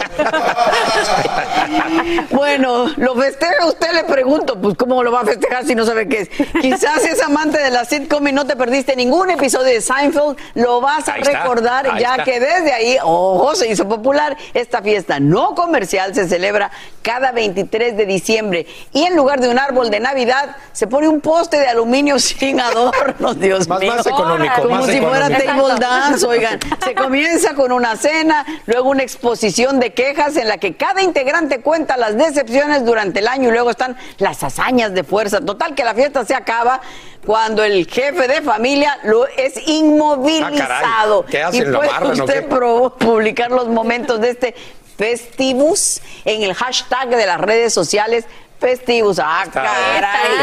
bueno, 2.30 2.86
¿lo 2.96 3.14
festeja 3.16 3.66
usted? 3.66 3.92
Le 3.92 4.04
pregunto, 4.04 4.60
pues 4.60 4.74
¿cómo 4.76 5.02
lo 5.02 5.12
va 5.12 5.20
a 5.20 5.24
festejar 5.24 5.64
si 5.66 5.74
no 5.74 5.84
sabe 5.84 6.08
qué 6.08 6.20
es? 6.20 6.28
Quizás 6.60 7.04
es 7.04 7.22
amante 7.22 7.58
de 7.58 7.70
la 7.70 7.84
sitcom 7.84 8.26
y 8.28 8.32
no 8.32 8.46
te 8.46 8.56
perdiste 8.56 8.96
ningún 8.96 9.30
episodio 9.30 9.66
de 9.74 9.80
Seinfeld, 9.80 10.36
lo 10.54 10.80
vas 10.80 11.08
a 11.08 11.14
Ahí 11.14 11.22
recordar 11.22 11.98
ya 11.98 12.12
está. 12.12 12.24
que 12.24 12.40
desde 12.40 12.72
ahí, 12.72 12.96
ojo, 13.02 13.54
se 13.54 13.70
hizo 13.70 13.88
popular. 13.88 14.36
Esta 14.54 14.82
fiesta 14.82 15.20
no 15.20 15.54
comercial 15.54 16.14
se 16.14 16.28
celebra 16.28 16.70
cada 17.02 17.32
23 17.32 17.96
de 17.96 18.06
diciembre 18.06 18.66
y 18.92 19.04
en 19.04 19.16
lugar 19.16 19.40
de 19.40 19.48
un 19.48 19.58
árbol 19.58 19.90
de 19.90 20.00
Navidad 20.00 20.56
se 20.72 20.86
pone 20.86 21.08
un 21.08 21.20
poste 21.20 21.58
de 21.58 21.66
aluminio 21.66 22.18
sin 22.18 22.60
adornos, 22.60 23.38
Dios 23.38 23.68
Más- 23.68 23.80
mío. 23.80 23.94
más 23.94 24.06
económico, 24.06 24.54
Como 24.62 24.76
más 24.76 24.86
si 24.92 25.00
fuera 25.00 25.28
table 25.28 25.74
dance, 25.78 26.26
oigan. 26.26 26.58
Se 26.84 26.94
comienza 26.96 27.54
con 27.54 27.72
una 27.72 27.96
cena, 27.96 28.44
luego 28.66 28.90
una 28.90 29.02
exposición 29.02 29.80
de 29.80 29.92
quejas 29.92 30.36
en 30.36 30.48
la 30.48 30.58
que 30.58 30.76
cada 30.76 31.02
integrante 31.02 31.60
cuenta 31.60 31.96
las 31.96 32.16
decepciones 32.16 32.84
durante 32.84 33.20
el 33.20 33.28
año 33.28 33.48
y 33.48 33.52
luego 33.52 33.70
están 33.70 33.96
las 34.18 34.42
hazañas 34.42 34.92
de 34.94 35.04
fuerza. 35.04 35.40
Total 35.40 35.74
que 35.74 35.84
la 35.84 35.94
fiesta 35.94 36.24
se 36.24 36.34
acaba 36.34 36.80
cuando 37.26 37.62
el 37.64 37.86
jefe 37.86 38.26
de 38.28 38.42
familia 38.42 38.98
lo 39.04 39.26
es 39.26 39.54
inmovilizado. 39.68 41.20
Ah, 41.20 41.30
caray. 41.30 41.30
¿Qué 41.30 41.42
hacen? 41.42 41.62
Y 41.62 41.64
¿Lo 41.66 41.78
puede 41.80 42.12
usted 42.20 42.42
qué? 42.42 42.48
pro- 42.48 42.94
publicar 42.98 43.50
los 43.50 43.68
momentos 43.68 44.20
de 44.20 44.30
este 44.30 44.54
Festivus 44.96 46.00
en 46.24 46.42
el 46.42 46.54
hashtag 46.54 47.08
de 47.08 47.26
las 47.26 47.40
redes 47.40 47.72
sociales. 47.74 48.24
Festivus, 48.62 49.18
ah, 49.18 49.44
caray. 49.52 49.72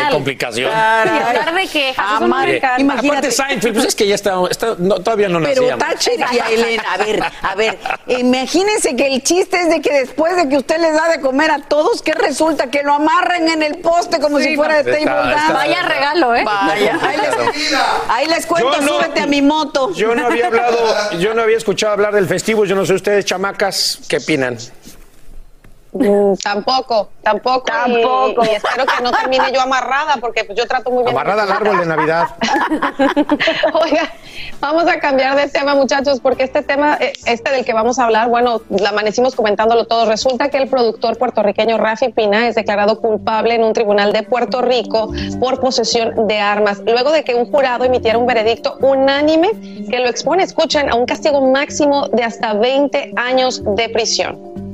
Qué 0.05 0.11
complicación. 0.11 0.69
Caray. 0.71 1.15
Y 1.17 1.23
hablar 1.37 1.53
de 1.55 1.67
quejas. 1.67 2.21
Imagínate. 2.77 3.07
Aparte 3.07 3.31
Seinfeld, 3.31 3.73
pues 3.75 3.85
es 3.87 3.95
que 3.95 4.07
ya 4.07 4.15
está, 4.15 4.33
está- 4.51 4.75
no, 4.77 4.95
todavía 4.99 5.29
no 5.29 5.39
Pero 5.41 5.61
nacíamos. 5.61 5.85
Thatcher 5.87 6.19
y 6.33 6.39
Aileen, 6.39 6.81
a 6.85 6.97
ver, 6.97 7.23
a 7.41 7.55
ver, 7.55 7.79
imagínense 8.07 8.95
que 8.95 9.07
el 9.07 9.23
chiste 9.23 9.57
es 9.61 9.69
de 9.69 9.81
que 9.81 9.91
después 10.01 10.35
de 10.35 10.49
que 10.49 10.57
usted 10.57 10.79
les 10.79 10.93
da 10.93 11.07
de 11.09 11.21
comer 11.21 11.49
a 11.51 11.59
todos, 11.59 12.01
que 12.01 12.11
resulta 12.13 12.67
que 12.69 12.83
lo 12.83 12.93
amarren 12.93 13.47
en 13.49 13.63
el 13.63 13.77
poste 13.77 14.19
como 14.19 14.39
si 14.39 14.55
fuera 14.55 14.83
de 14.83 14.91
Está- 14.99 15.05
table 15.15 15.31
dance. 15.33 15.53
Vaya 15.53 15.81
regalo, 15.83 16.35
¿eh? 16.35 16.43
Vaya, 16.43 16.99
ahí 17.01 17.17
les, 17.17 17.79
ahí 18.09 18.27
les 18.27 18.45
cuento, 18.45 18.81
no- 18.81 18.87
súbete 18.87 19.21
a 19.21 19.27
mi 19.27 19.41
moto. 19.41 19.93
Yo 19.93 20.13
no 20.13 20.25
había 20.27 20.47
hablado, 20.47 20.77
yo 21.19 21.33
no 21.33 21.41
había 21.43 21.57
escuchado 21.57 21.93
hablar 21.93 22.13
del 22.13 22.27
festivo, 22.27 22.65
yo 22.65 22.75
no 22.75 22.85
sé 22.85 22.93
ustedes, 22.93 23.23
chamacas, 23.25 23.99
¿qué 24.09 24.17
opinan? 24.17 24.57
Mm, 25.91 26.33
tampoco, 26.43 27.09
tampoco. 27.23 27.65
y- 27.87 28.01
Tampoco. 28.01 28.45
Y, 28.45 28.49
espero 28.49 28.85
que 28.85 29.03
no 29.03 29.11
termine 29.11 29.51
yo 29.51 29.61
amarrada, 29.61 30.17
porque 30.21 30.43
pues, 30.43 30.57
yo 30.57 30.67
trato 30.67 30.91
muy 30.91 31.03
bien. 31.03 31.15
Amarrada 31.15 31.43
al 31.43 31.51
árbol 31.51 31.79
de 31.79 31.85
Navidad. 31.87 32.27
Oiga, 33.73 34.11
vamos 34.59 34.87
a 34.87 34.99
cambiar 34.99 35.35
de 35.35 35.47
tema, 35.47 35.73
muchachos, 35.75 36.19
porque 36.19 36.43
este 36.43 36.61
tema, 36.61 36.97
eh, 36.99 37.13
este 37.25 37.51
del 37.51 37.65
que 37.65 37.73
vamos 37.73 37.97
a 37.99 38.05
hablar, 38.05 38.29
bueno, 38.29 38.61
la 38.69 38.89
amanecimos 38.89 39.35
comentándolo 39.35 39.85
todos. 39.85 40.07
Resulta 40.07 40.49
que 40.49 40.57
el 40.57 40.69
productor 40.69 41.17
puertorriqueño 41.17 41.77
Rafi 41.77 42.09
Pina 42.09 42.47
es 42.47 42.55
declarado 42.55 42.99
culpable 42.99 43.55
en 43.55 43.63
un 43.63 43.73
tribunal 43.73 44.13
de 44.13 44.23
Puerto 44.23 44.61
Rico 44.61 45.11
por 45.39 45.59
posesión 45.59 46.27
de 46.27 46.39
armas, 46.39 46.79
luego 46.85 47.11
de 47.11 47.23
que 47.23 47.33
un 47.35 47.49
jurado 47.49 47.83
emitiera 47.85 48.17
un 48.17 48.27
veredicto 48.27 48.77
unánime 48.81 49.49
que 49.89 49.99
lo 49.99 50.07
expone, 50.07 50.43
escuchen, 50.43 50.89
a 50.89 50.95
un 50.95 51.05
castigo 51.05 51.41
máximo 51.51 52.07
de 52.09 52.23
hasta 52.23 52.53
20 52.53 53.13
años 53.15 53.63
de 53.75 53.89
prisión. 53.89 54.68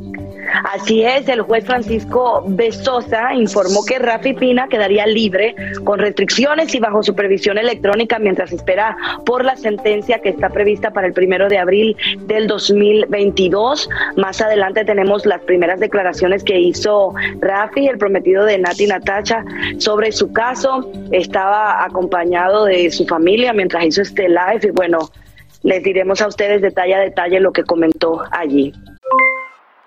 Así 0.74 1.04
es, 1.04 1.28
el 1.28 1.42
juez 1.42 1.66
Francisco 1.66 2.44
Besosa 2.48 3.34
informó 3.34 3.84
que 3.86 4.00
Rafi 4.00 4.34
Pina 4.34 4.68
quedaría 4.68 5.06
libre 5.06 5.56
con 5.84 6.00
restricciones 6.00 6.74
y 6.76 6.80
bajo 6.80 7.04
supervisión 7.04 7.58
electrónica 7.58 8.20
mientras 8.20 8.52
espera 8.52 8.96
por 9.26 9.44
la 9.44 9.56
sentencia 9.56 10.20
que 10.20 10.30
está 10.30 10.50
prevista 10.50 10.92
para 10.92 11.08
el 11.08 11.14
primero 11.14 11.50
de 11.50 11.58
abril 11.58 11.96
del 12.22 12.48
2022. 12.48 13.90
Más 14.18 14.42
adelante 14.42 14.86
tenemos 14.86 15.26
las 15.26 15.42
primeras 15.42 15.80
declaraciones 15.80 16.44
que 16.44 16.60
hizo 16.60 17.14
Rafi, 17.40 17.88
el 17.88 17.98
prometido 17.98 18.46
de 18.46 18.58
Nati 18.58 18.88
Natacha, 18.88 19.44
sobre 19.78 20.12
su 20.12 20.32
caso. 20.32 20.92
Estaba 21.12 21.84
acompañado 21.84 22.66
de 22.66 22.92
su 22.92 23.06
familia 23.06 23.54
mientras 23.54 23.86
hizo 23.86 24.02
este 24.02 24.28
live 24.30 24.62
y 24.64 24.72
bueno, 24.72 25.10
les 25.64 25.84
diremos 25.84 26.22
a 26.22 26.28
ustedes 26.28 26.62
detalle 26.62 26.96
a 26.96 27.00
detalle 27.00 27.40
lo 27.40 27.52
que 27.52 27.64
comentó 27.64 28.24
allí. 28.32 28.74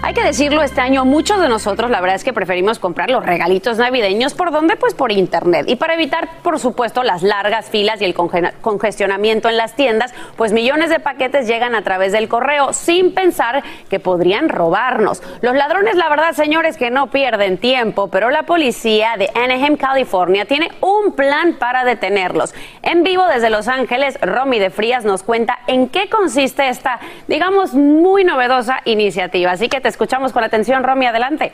Hay 0.00 0.14
que 0.14 0.22
decirlo, 0.22 0.62
este 0.62 0.80
año 0.80 1.04
muchos 1.04 1.40
de 1.40 1.48
nosotros 1.48 1.90
la 1.90 2.00
verdad 2.00 2.14
es 2.14 2.22
que 2.22 2.32
preferimos 2.32 2.78
comprar 2.78 3.10
los 3.10 3.26
regalitos 3.26 3.78
navideños 3.78 4.32
por 4.32 4.52
dónde? 4.52 4.76
Pues 4.76 4.94
por 4.94 5.10
internet. 5.10 5.66
Y 5.68 5.74
para 5.74 5.94
evitar, 5.94 6.28
por 6.42 6.60
supuesto, 6.60 7.02
las 7.02 7.24
largas 7.24 7.68
filas 7.68 8.00
y 8.00 8.04
el 8.04 8.14
congestionamiento 8.14 9.48
en 9.48 9.56
las 9.56 9.74
tiendas, 9.74 10.14
pues 10.36 10.52
millones 10.52 10.90
de 10.90 11.00
paquetes 11.00 11.48
llegan 11.48 11.74
a 11.74 11.82
través 11.82 12.12
del 12.12 12.28
correo 12.28 12.72
sin 12.72 13.12
pensar 13.12 13.64
que 13.90 13.98
podrían 13.98 14.48
robarnos. 14.48 15.20
Los 15.42 15.56
ladrones, 15.56 15.96
la 15.96 16.08
verdad, 16.08 16.32
señores, 16.32 16.76
que 16.76 16.90
no 16.90 17.08
pierden 17.08 17.58
tiempo, 17.58 18.06
pero 18.06 18.30
la 18.30 18.44
policía 18.44 19.16
de 19.18 19.28
Anaheim, 19.34 19.76
California, 19.76 20.44
tiene 20.44 20.70
un 20.80 21.12
plan 21.12 21.56
para 21.58 21.84
detenerlos. 21.84 22.54
En 22.82 23.02
vivo 23.02 23.26
desde 23.26 23.50
Los 23.50 23.66
Ángeles, 23.66 24.16
Romy 24.22 24.60
de 24.60 24.70
Frías 24.70 25.04
nos 25.04 25.24
cuenta 25.24 25.58
en 25.66 25.88
qué 25.88 26.08
consiste 26.08 26.68
esta, 26.68 27.00
digamos, 27.26 27.74
muy 27.74 28.22
novedosa 28.22 28.80
iniciativa. 28.84 29.50
Así 29.50 29.68
que 29.68 29.80
te 29.80 29.87
escuchamos 29.88 30.32
con 30.32 30.44
atención, 30.44 30.84
Romy, 30.84 31.06
adelante. 31.06 31.52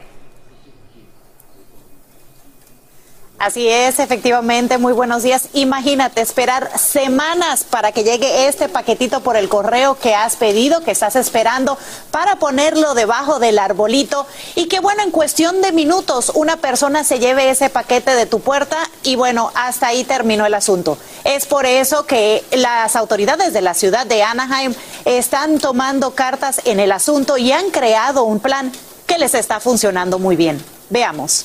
Así 3.44 3.68
es, 3.68 3.98
efectivamente, 3.98 4.78
muy 4.78 4.94
buenos 4.94 5.22
días. 5.22 5.48
Imagínate 5.52 6.22
esperar 6.22 6.78
semanas 6.78 7.62
para 7.62 7.92
que 7.92 8.02
llegue 8.02 8.48
este 8.48 8.70
paquetito 8.70 9.20
por 9.20 9.36
el 9.36 9.50
correo 9.50 9.98
que 9.98 10.14
has 10.14 10.36
pedido, 10.36 10.80
que 10.80 10.92
estás 10.92 11.14
esperando, 11.14 11.76
para 12.10 12.36
ponerlo 12.36 12.94
debajo 12.94 13.40
del 13.40 13.58
arbolito 13.58 14.26
y 14.54 14.64
que 14.68 14.80
bueno, 14.80 15.02
en 15.02 15.10
cuestión 15.10 15.60
de 15.60 15.72
minutos 15.72 16.32
una 16.34 16.56
persona 16.56 17.04
se 17.04 17.18
lleve 17.18 17.50
ese 17.50 17.68
paquete 17.68 18.14
de 18.14 18.24
tu 18.24 18.40
puerta 18.40 18.78
y 19.02 19.14
bueno, 19.14 19.52
hasta 19.54 19.88
ahí 19.88 20.04
terminó 20.04 20.46
el 20.46 20.54
asunto. 20.54 20.96
Es 21.24 21.44
por 21.44 21.66
eso 21.66 22.06
que 22.06 22.42
las 22.52 22.96
autoridades 22.96 23.52
de 23.52 23.60
la 23.60 23.74
ciudad 23.74 24.06
de 24.06 24.22
Anaheim 24.22 24.72
están 25.04 25.58
tomando 25.58 26.14
cartas 26.14 26.62
en 26.64 26.80
el 26.80 26.92
asunto 26.92 27.36
y 27.36 27.52
han 27.52 27.68
creado 27.68 28.24
un 28.24 28.40
plan 28.40 28.72
que 29.06 29.18
les 29.18 29.34
está 29.34 29.60
funcionando 29.60 30.18
muy 30.18 30.34
bien. 30.34 30.64
Veamos. 30.88 31.44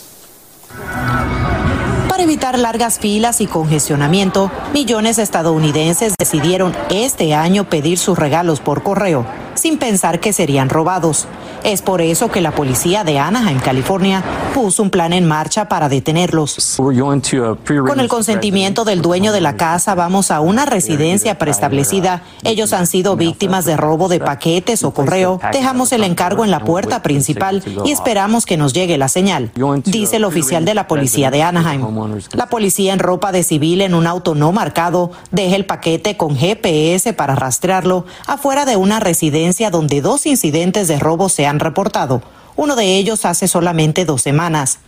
Para 2.10 2.24
evitar 2.24 2.58
largas 2.58 2.98
filas 2.98 3.40
y 3.40 3.46
congestionamiento, 3.46 4.52
millones 4.74 5.18
de 5.18 5.24
estadounidenses 5.24 6.16
decidieron 6.18 6.76
este 6.90 7.36
año 7.36 7.70
pedir 7.70 8.00
sus 8.00 8.18
regalos 8.18 8.60
por 8.60 8.82
correo 8.82 9.28
sin 9.60 9.78
pensar 9.78 10.20
que 10.20 10.34
serían 10.34 10.70
robados. 10.70 11.28
Es 11.64 11.82
por 11.82 12.02
eso 12.02 12.30
que 12.30 12.40
la 12.40 12.52
policía 12.52 13.04
de 13.04 13.20
Anaheim, 13.20 13.60
California, 13.60 14.24
puso 14.54 14.82
un 14.82 14.90
plan 14.90 15.12
en 15.12 15.28
marcha 15.28 15.68
para 15.68 15.90
detenerlos. 15.90 16.76
Con 16.78 18.00
el 18.00 18.08
consentimiento 18.08 18.86
del 18.86 19.02
dueño 19.02 19.34
de 19.34 19.42
la 19.42 19.58
casa, 19.58 19.94
vamos 19.94 20.32
a 20.32 20.40
una 20.40 20.66
residencia 20.66 21.38
preestablecida. 21.38 22.24
Ellos 22.44 22.72
han 22.72 22.88
sido 22.88 23.18
víctimas 23.18 23.66
de 23.66 23.76
robo 23.76 24.08
de 24.08 24.20
paquetes 24.20 24.84
o 24.84 24.92
correo. 24.92 25.42
Dejamos 25.52 25.92
el 25.92 26.04
encargo 26.04 26.46
en 26.46 26.52
la 26.52 26.62
puerta 26.62 27.02
principal 27.02 27.62
y 27.84 27.92
esperamos 27.92 28.46
que 28.46 28.56
nos 28.56 28.72
llegue 28.72 28.98
la 28.98 29.10
señal, 29.10 29.52
dice 29.84 30.16
el 30.16 30.24
oficial 30.24 30.64
de 30.64 30.74
la 30.74 30.88
policía 30.88 31.30
de 31.30 31.44
Anaheim. 31.44 31.86
La 32.34 32.48
policía 32.48 32.94
en 32.94 33.00
ropa 33.00 33.34
de 33.34 33.44
civil 33.44 33.82
en 33.82 33.94
un 33.94 34.08
auto 34.08 34.34
no 34.34 34.54
marcado 34.54 35.12
deja 35.32 35.58
el 35.58 35.66
paquete 35.66 36.16
con 36.16 36.38
GPS 36.38 37.12
para 37.14 37.36
rastrearlo 37.36 38.06
afuera 38.26 38.64
de 38.64 38.78
una 38.78 39.02
residencia 39.02 39.49
donde 39.72 40.02
dos 40.02 40.26
incidentes 40.26 40.88
de 40.88 41.00
robo 41.00 41.28
se 41.28 41.46
han 41.46 41.60
reportado, 41.60 42.22
uno 42.56 42.76
de 42.76 42.98
ellos 42.98 43.26
hace 43.26 43.48
solamente 43.48 44.06
dos 44.06 44.22
semanas. 44.22 44.80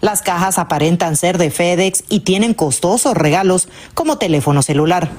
Las 0.00 0.22
cajas 0.22 0.58
aparentan 0.58 1.14
ser 1.14 1.36
de 1.36 1.50
FedEx 1.50 2.04
y 2.08 2.20
tienen 2.20 2.54
costosos 2.54 3.14
regalos 3.14 3.68
como 3.92 4.16
teléfono 4.16 4.62
celular. 4.62 5.10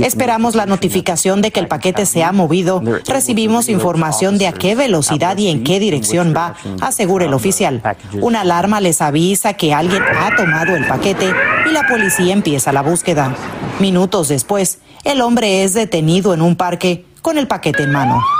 Esperamos 0.00 0.54
la 0.54 0.66
notificación 0.66 1.42
de 1.42 1.50
que 1.50 1.58
el 1.58 1.66
paquete 1.66 2.06
se 2.06 2.22
ha 2.22 2.30
movido. 2.30 2.80
Recibimos 3.06 3.68
información 3.68 4.38
de 4.38 4.46
a 4.46 4.52
qué 4.52 4.76
velocidad 4.76 5.36
y 5.36 5.48
en 5.48 5.64
qué 5.64 5.80
dirección 5.80 6.32
va, 6.36 6.54
asegura 6.80 7.24
el 7.24 7.34
oficial. 7.34 7.82
Una 8.20 8.42
alarma 8.42 8.80
les 8.80 9.00
avisa 9.00 9.54
que 9.54 9.74
alguien 9.74 10.02
ha 10.02 10.36
tomado 10.36 10.76
el 10.76 10.86
paquete 10.86 11.32
y 11.68 11.72
la 11.72 11.88
policía 11.88 12.32
empieza 12.32 12.72
la 12.72 12.82
búsqueda. 12.82 13.34
Minutos 13.80 14.28
después, 14.28 14.78
el 15.02 15.20
hombre 15.20 15.64
es 15.64 15.74
detenido 15.74 16.34
en 16.34 16.42
un 16.42 16.54
parque 16.54 17.04
con 17.26 17.38
el 17.38 17.48
paquete 17.48 17.82
en 17.82 17.90
mano. 17.90 18.35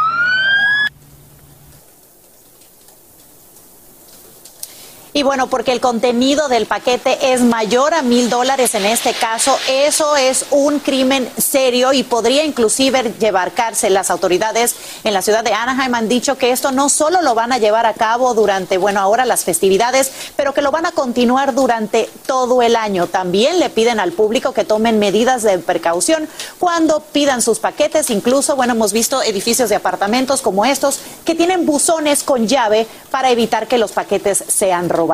Y 5.16 5.22
bueno, 5.22 5.46
porque 5.46 5.72
el 5.72 5.80
contenido 5.80 6.48
del 6.48 6.66
paquete 6.66 7.32
es 7.32 7.40
mayor 7.40 7.94
a 7.94 8.02
mil 8.02 8.28
dólares 8.28 8.74
en 8.74 8.84
este 8.84 9.14
caso, 9.14 9.58
eso 9.66 10.14
es 10.14 10.44
un 10.50 10.78
crimen 10.78 11.26
serio 11.38 11.94
y 11.94 12.02
podría 12.02 12.44
inclusive 12.44 13.14
llevar 13.18 13.52
cárcel. 13.52 13.94
Las 13.94 14.10
autoridades 14.10 14.76
en 15.04 15.14
la 15.14 15.22
ciudad 15.22 15.42
de 15.42 15.54
Anaheim 15.54 15.94
han 15.94 16.10
dicho 16.10 16.36
que 16.36 16.50
esto 16.50 16.70
no 16.70 16.90
solo 16.90 17.22
lo 17.22 17.34
van 17.34 17.50
a 17.50 17.56
llevar 17.56 17.86
a 17.86 17.94
cabo 17.94 18.34
durante, 18.34 18.76
bueno, 18.76 19.00
ahora 19.00 19.24
las 19.24 19.44
festividades, 19.44 20.12
pero 20.36 20.52
que 20.52 20.60
lo 20.60 20.70
van 20.70 20.84
a 20.84 20.92
continuar 20.92 21.54
durante 21.54 22.10
todo 22.26 22.60
el 22.60 22.76
año. 22.76 23.06
También 23.06 23.58
le 23.58 23.70
piden 23.70 24.00
al 24.00 24.12
público 24.12 24.52
que 24.52 24.64
tomen 24.64 24.98
medidas 24.98 25.42
de 25.42 25.58
precaución 25.58 26.28
cuando 26.58 27.00
pidan 27.00 27.40
sus 27.40 27.58
paquetes. 27.58 28.10
Incluso, 28.10 28.54
bueno, 28.54 28.74
hemos 28.74 28.92
visto 28.92 29.22
edificios 29.22 29.70
de 29.70 29.76
apartamentos 29.76 30.42
como 30.42 30.66
estos 30.66 31.00
que 31.24 31.34
tienen 31.34 31.64
buzones 31.64 32.22
con 32.22 32.46
llave 32.46 32.86
para 33.10 33.30
evitar 33.30 33.66
que 33.66 33.78
los 33.78 33.92
paquetes 33.92 34.44
sean 34.46 34.90
robados. 34.90 35.05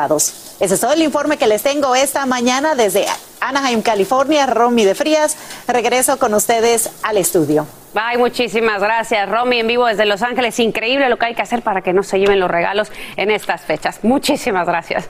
Ese 0.61 0.75
es 0.75 0.81
todo 0.81 0.93
el 0.93 1.03
informe 1.03 1.37
que 1.37 1.47
les 1.47 1.63
tengo 1.63 1.95
esta 1.95 2.27
mañana 2.27 2.75
desde 2.75 3.07
Anaheim, 3.41 3.83
California. 3.83 4.47
Romy 4.47 4.85
de 4.85 4.95
Frías, 4.95 5.37
regreso 5.67 6.19
con 6.19 6.35
ustedes 6.35 6.91
al 7.03 7.17
estudio. 7.17 7.67
Ay, 7.95 8.17
muchísimas 8.17 8.81
gracias, 8.81 9.29
Romy, 9.29 9.61
en 9.61 9.67
vivo 9.67 9.87
desde 9.87 10.07
Los 10.07 10.23
Ángeles. 10.23 10.59
Increíble 10.61 11.09
lo 11.09 11.19
que 11.19 11.27
hay 11.27 11.35
que 11.35 11.43
hacer 11.43 11.63
para 11.63 11.83
que 11.83 11.93
no 11.93 12.03
se 12.03 12.19
lleven 12.19 12.41
los 12.41 12.51
regalos 12.51 12.91
en 13.17 13.31
estas 13.31 13.61
fechas. 13.61 14.01
Muchísimas 14.03 14.67
gracias. 14.67 15.09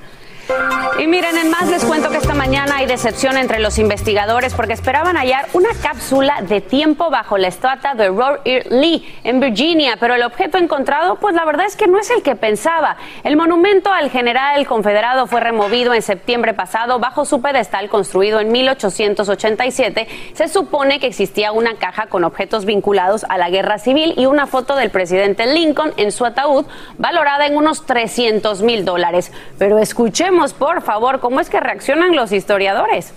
Y 0.99 1.07
miren, 1.07 1.37
en 1.39 1.51
más 1.51 1.69
les 1.69 1.85
cuento 1.85 2.11
que 2.11 2.19
esta 2.19 2.35
mañana 2.35 2.77
hay 2.77 2.87
decepción 2.87 3.37
entre 3.37 3.61
los 3.61 3.79
investigadores 3.79 4.55
porque 4.55 4.73
esperaban 4.73 5.17
hallar 5.17 5.47
una 5.53 5.71
cápsula 5.83 6.43
de 6.43 6.61
tiempo 6.61 7.11
bajo 7.11 7.39
la 7.39 7.49
estatua 7.49 7.95
de 7.95 8.09
Robert 8.09 8.43
E. 8.45 8.67
Lee 8.71 9.21
en 9.25 9.41
Virginia, 9.41 9.97
pero 9.99 10.15
el 10.15 10.23
objeto 10.23 10.59
encontrado, 10.59 11.17
pues 11.17 11.35
la 11.35 11.45
verdad 11.45 11.67
es 11.67 11.77
que 11.77 11.87
no 11.87 11.99
es 11.99 12.11
el 12.11 12.23
que 12.23 12.37
pensaba. 12.37 12.97
El 13.25 13.37
monumento 13.37 13.91
al 13.91 14.11
general 14.11 14.67
confederado 14.67 15.27
fue 15.27 15.41
removido 15.41 15.95
en 15.95 16.03
septiembre 16.03 16.55
pasado 16.55 16.99
bajo 16.99 17.25
su 17.25 17.41
pedestal 17.41 17.89
construido 17.89 18.41
en 18.41 18.53
1887. 18.53 20.09
Se 20.35 20.49
supone 20.49 21.01
que 21.01 21.07
existía 21.07 21.53
una 21.53 21.77
caja 21.77 22.07
con 22.07 22.25
objetos 22.25 22.65
vinculados 22.65 23.25
a 23.29 23.39
la 23.39 23.49
guerra 23.49 23.79
civil 23.79 24.15
y 24.17 24.27
una 24.27 24.47
foto 24.47 24.77
del 24.77 24.91
presidente 24.91 25.47
Lincoln 25.47 25.93
en 25.97 26.13
su 26.13 26.25
ataúd 26.25 26.67
valorada 26.99 27.47
en 27.47 27.57
unos 27.57 27.87
300 27.87 28.63
mil 28.63 28.85
dólares. 28.85 29.33
Pero 29.59 29.79
escuchemos 29.79 30.32
por 30.53 30.81
favor, 30.83 31.21
cómo 31.21 31.41
es 31.41 31.49
que 31.49 31.61
reaccionan 31.61 32.15
los 32.15 32.33
historiadores. 32.33 33.13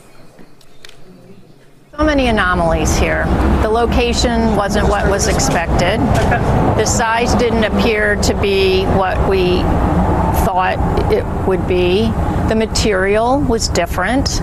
So 1.98 2.04
many 2.04 2.28
anomalies 2.28 2.98
here. 2.98 3.26
The 3.62 3.70
location 3.70 4.56
wasn't 4.58 4.90
what 4.90 5.10
was 5.10 5.28
expected. 5.28 6.00
The 6.78 6.86
size 6.86 7.34
didn't 7.36 7.64
appear 7.64 8.18
to 8.18 8.34
be 8.34 8.84
what 8.98 9.18
we 9.30 9.62
thought 10.44 10.78
it 11.12 11.24
would 11.48 11.66
be. 11.68 12.12
The 12.50 12.56
material 12.56 13.40
was 13.40 13.70
different. 13.70 14.42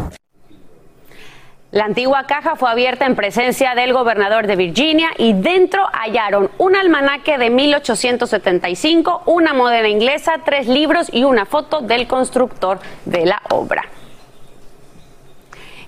La 1.72 1.86
antigua 1.86 2.24
caja 2.26 2.54
fue 2.54 2.70
abierta 2.70 3.06
en 3.06 3.16
presencia 3.16 3.74
del 3.74 3.94
gobernador 3.94 4.46
de 4.46 4.56
Virginia 4.56 5.08
y 5.16 5.32
dentro 5.32 5.82
hallaron 5.90 6.50
un 6.58 6.76
almanaque 6.76 7.38
de 7.38 7.48
1875, 7.48 9.22
una 9.24 9.54
modelo 9.54 9.88
inglesa, 9.88 10.34
tres 10.44 10.68
libros 10.68 11.08
y 11.10 11.24
una 11.24 11.46
foto 11.46 11.80
del 11.80 12.06
constructor 12.06 12.78
de 13.06 13.24
la 13.24 13.40
obra. 13.48 13.84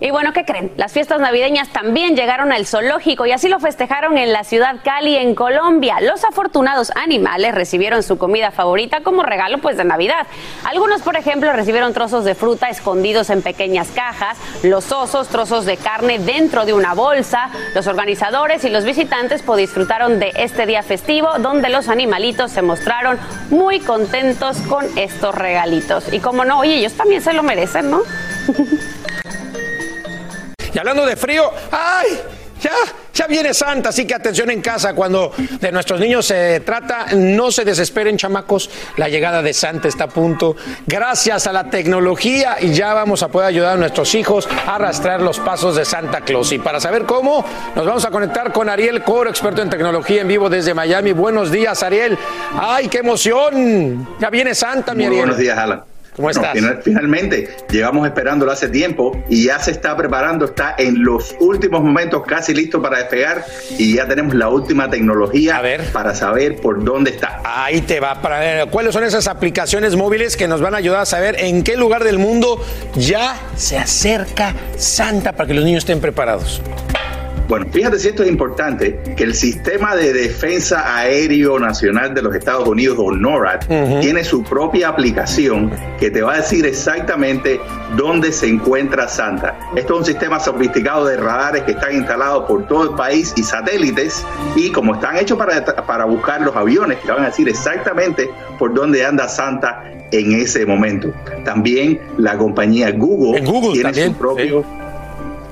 Y 0.05 0.11
bueno, 0.11 0.35
¿qué 0.35 0.45
creen? 0.45 0.71
Las 0.77 0.93
fiestas 0.93 1.19
navideñas 1.19 1.71
también 1.71 2.15
llegaron 2.15 2.53
al 2.53 2.67
zoológico 2.67 3.25
y 3.25 3.33
así 3.33 3.49
lo 3.49 3.59
festejaron 3.59 4.19
en 4.19 4.35
la 4.35 4.45
ciudad 4.45 4.77
Cali, 4.85 5.17
en 5.17 5.35
Colombia. 5.35 5.99
Los 6.03 6.25
afortunados 6.25 6.93
animales 6.95 7.55
recibieron 7.55 8.03
su 8.03 8.19
comida 8.19 8.51
favorita 8.51 9.01
como 9.01 9.23
regalo 9.23 9.63
pues 9.63 9.79
de 9.79 9.85
Navidad. 9.85 10.27
Algunos, 10.65 11.01
por 11.01 11.17
ejemplo, 11.17 11.51
recibieron 11.55 11.95
trozos 11.95 12.27
de 12.27 12.35
fruta 12.35 12.69
escondidos 12.69 13.31
en 13.31 13.41
pequeñas 13.41 13.89
cajas, 13.93 14.37
los 14.63 14.93
osos 14.93 15.29
trozos 15.29 15.65
de 15.65 15.79
carne 15.79 16.19
dentro 16.19 16.67
de 16.67 16.75
una 16.75 16.93
bolsa. 16.93 17.49
Los 17.75 17.87
organizadores 17.87 18.63
y 18.67 18.69
los 18.69 18.85
visitantes 18.85 19.41
pues, 19.41 19.57
disfrutaron 19.61 20.19
de 20.19 20.35
este 20.37 20.67
día 20.67 20.83
festivo 20.83 21.31
donde 21.39 21.71
los 21.71 21.89
animalitos 21.89 22.51
se 22.51 22.61
mostraron 22.61 23.19
muy 23.49 23.81
contentos 23.81 24.59
con 24.69 24.85
estos 24.99 25.35
regalitos. 25.35 26.13
Y 26.13 26.21
como 26.21 26.45
no, 26.45 26.59
oye, 26.59 26.75
ellos 26.75 26.93
también 26.93 27.23
se 27.23 27.33
lo 27.33 27.43
merecen, 27.43 27.91
¿no? 27.91 28.03
Y 30.75 30.79
hablando 30.79 31.07
de 31.07 31.17
frío, 31.17 31.51
¡ay! 31.71 32.21
ya, 32.61 32.73
ya 33.13 33.27
viene 33.27 33.53
Santa, 33.53 33.91
así 33.91 34.07
que 34.07 34.15
atención 34.15 34.51
en 34.51 34.63
casa 34.63 34.95
cuando 34.95 35.33
de 35.61 35.71
nuestros 35.71 36.01
niños 36.01 36.27
se 36.27 36.61
trata, 36.61 37.07
no 37.15 37.51
se 37.51 37.65
desesperen 37.65 38.17
chamacos, 38.17 38.71
la 38.97 39.09
llegada 39.09 39.43
de 39.43 39.53
Santa 39.53 39.89
está 39.89 40.05
a 40.05 40.09
punto. 40.09 40.57
Gracias 40.87 41.47
a 41.47 41.53
la 41.53 41.65
tecnología 41.71 42.57
y 42.61 42.73
ya 42.73 42.95
vamos 42.95 43.23
a 43.23 43.29
poder 43.29 43.49
ayudar 43.49 43.75
a 43.75 43.77
nuestros 43.77 44.15
hijos 44.15 44.49
a 44.67 44.77
arrastrar 44.77 45.21
los 45.21 45.39
pasos 45.39 45.77
de 45.77 45.85
Santa 45.85 46.23
Claus. 46.23 46.53
Y 46.53 46.59
para 46.59 46.81
saber 46.81 47.05
cómo, 47.05 47.45
nos 47.75 47.87
vamos 47.87 48.05
a 48.05 48.11
conectar 48.11 48.53
con 48.53 48.69
Ariel 48.69 49.03
Coro, 49.03 49.31
experto 49.31 49.63
en 49.63 49.71
tecnología 49.71 50.23
en 50.23 50.29
vivo 50.29 50.49
desde 50.49 50.75
Miami. 50.75 51.13
Buenos 51.13 51.51
días, 51.51 51.83
Ariel. 51.83 52.19
¡Ay, 52.59 52.89
qué 52.89 52.99
emoción! 52.99 54.17
Ya 54.19 54.31
viene 54.31 54.55
Santa, 54.55 54.93
mi 54.93 55.05
Muy 55.05 55.07
Ariel. 55.07 55.21
buenos 55.21 55.39
días, 55.39 55.59
Alan. 55.59 55.94
¿Cómo 56.17 56.31
estás? 56.31 56.53
final- 56.53 56.81
finalmente, 56.83 57.49
llevamos 57.71 58.07
esperándolo 58.07 58.53
hace 58.53 58.69
tiempo 58.69 59.21
y 59.29 59.45
ya 59.47 59.59
se 59.59 59.73
está 59.73 59.97
preparando, 59.97 60.45
está 60.45 60.75
en 60.79 61.03
los 61.03 61.35
últimos 61.41 61.83
momentos 61.83 62.23
casi 62.27 62.55
listo 62.55 62.81
para 62.81 62.99
despegar 62.99 63.45
y 63.79 63.97
ya 63.97 64.07
tenemos 64.07 64.35
la 64.35 64.49
última 64.49 64.89
tecnología 64.89 65.61
para 65.93 66.15
saber 66.15 66.57
por 66.57 66.85
dónde 66.85 67.11
está. 67.11 67.41
Ahí 67.45 67.81
te 67.81 67.99
va. 68.01 68.21
Para 68.23 68.39
ver, 68.39 68.69
¿Cuáles 68.69 68.93
son 68.95 69.05
esas 69.05 69.27
aplicaciones 69.27 69.97
móviles 69.97 70.37
que 70.37 70.47
nos 70.49 70.61
van 70.61 70.75
a 70.75 70.77
ayudar 70.79 71.01
a 71.01 71.07
saber 71.07 71.37
en 71.41 71.63
qué 71.63 71.77
lugar 71.77 72.05
del 72.05 72.19
mundo 72.19 72.65
ya 72.95 73.37
se 73.57 73.77
acerca 73.79 74.55
Santa 74.77 75.33
para 75.33 75.47
que 75.49 75.55
los 75.55 75.65
niños 75.65 75.83
estén 75.83 76.01
preparados? 76.01 76.63
Bueno, 77.49 77.67
fíjate 77.71 77.99
si 77.99 78.09
esto 78.09 78.23
es 78.23 78.31
importante, 78.31 78.99
que 79.17 79.25
el 79.25 79.35
Sistema 79.35 79.95
de 79.95 80.15
Defensa 80.15 80.97
Aéreo 80.97 81.59
Nacional 81.59 82.15
de 82.15 82.23
los 82.23 82.35
Estados 82.35 82.67
Unidos, 82.67 82.97
o 82.99 83.13
NORAD, 83.13 84.01
tiene 84.01 84.25
su 84.25 84.43
propia 84.43 84.89
aplicación 84.89 85.71
que 85.99 86.11
te 86.11 86.23
va 86.23 86.35
a 86.35 86.37
decir 86.39 86.65
exactamente 86.65 87.61
dónde 87.97 88.33
se 88.33 88.49
encuentra 88.49 89.09
Santa. 89.09 89.59
Esto 89.77 89.95
es 89.95 90.01
un 90.01 90.07
sistema 90.07 90.41
sofisticado 90.41 91.05
de 91.07 91.19
radares 91.19 91.63
que 91.65 91.73
están 91.73 91.95
instalados 91.95 92.45
por 92.47 92.67
todo 92.67 92.85
el 92.85 92.97
país 92.97 93.35
y 93.37 93.43
satélites, 93.43 94.25
y 94.57 94.71
como 94.73 94.95
están 94.95 95.19
hechos 95.19 95.37
para, 95.37 95.65
para 95.65 96.07
buscar 96.07 96.41
los 96.41 96.57
aviones, 96.57 97.01
te 97.03 97.13
van 97.13 97.25
a 97.25 97.27
decir 97.27 97.49
exactamente 97.49 98.31
por 98.59 98.73
dónde 98.73 99.05
anda 99.05 99.29
Santa 99.29 99.85
en 100.11 100.33
ese 100.33 100.65
momento. 100.65 101.13
También 101.45 102.01
la 102.17 102.39
compañía 102.39 102.91
Google, 102.93 103.43
tiene 103.73 104.07
su 104.07 104.15
propio... 104.15 104.65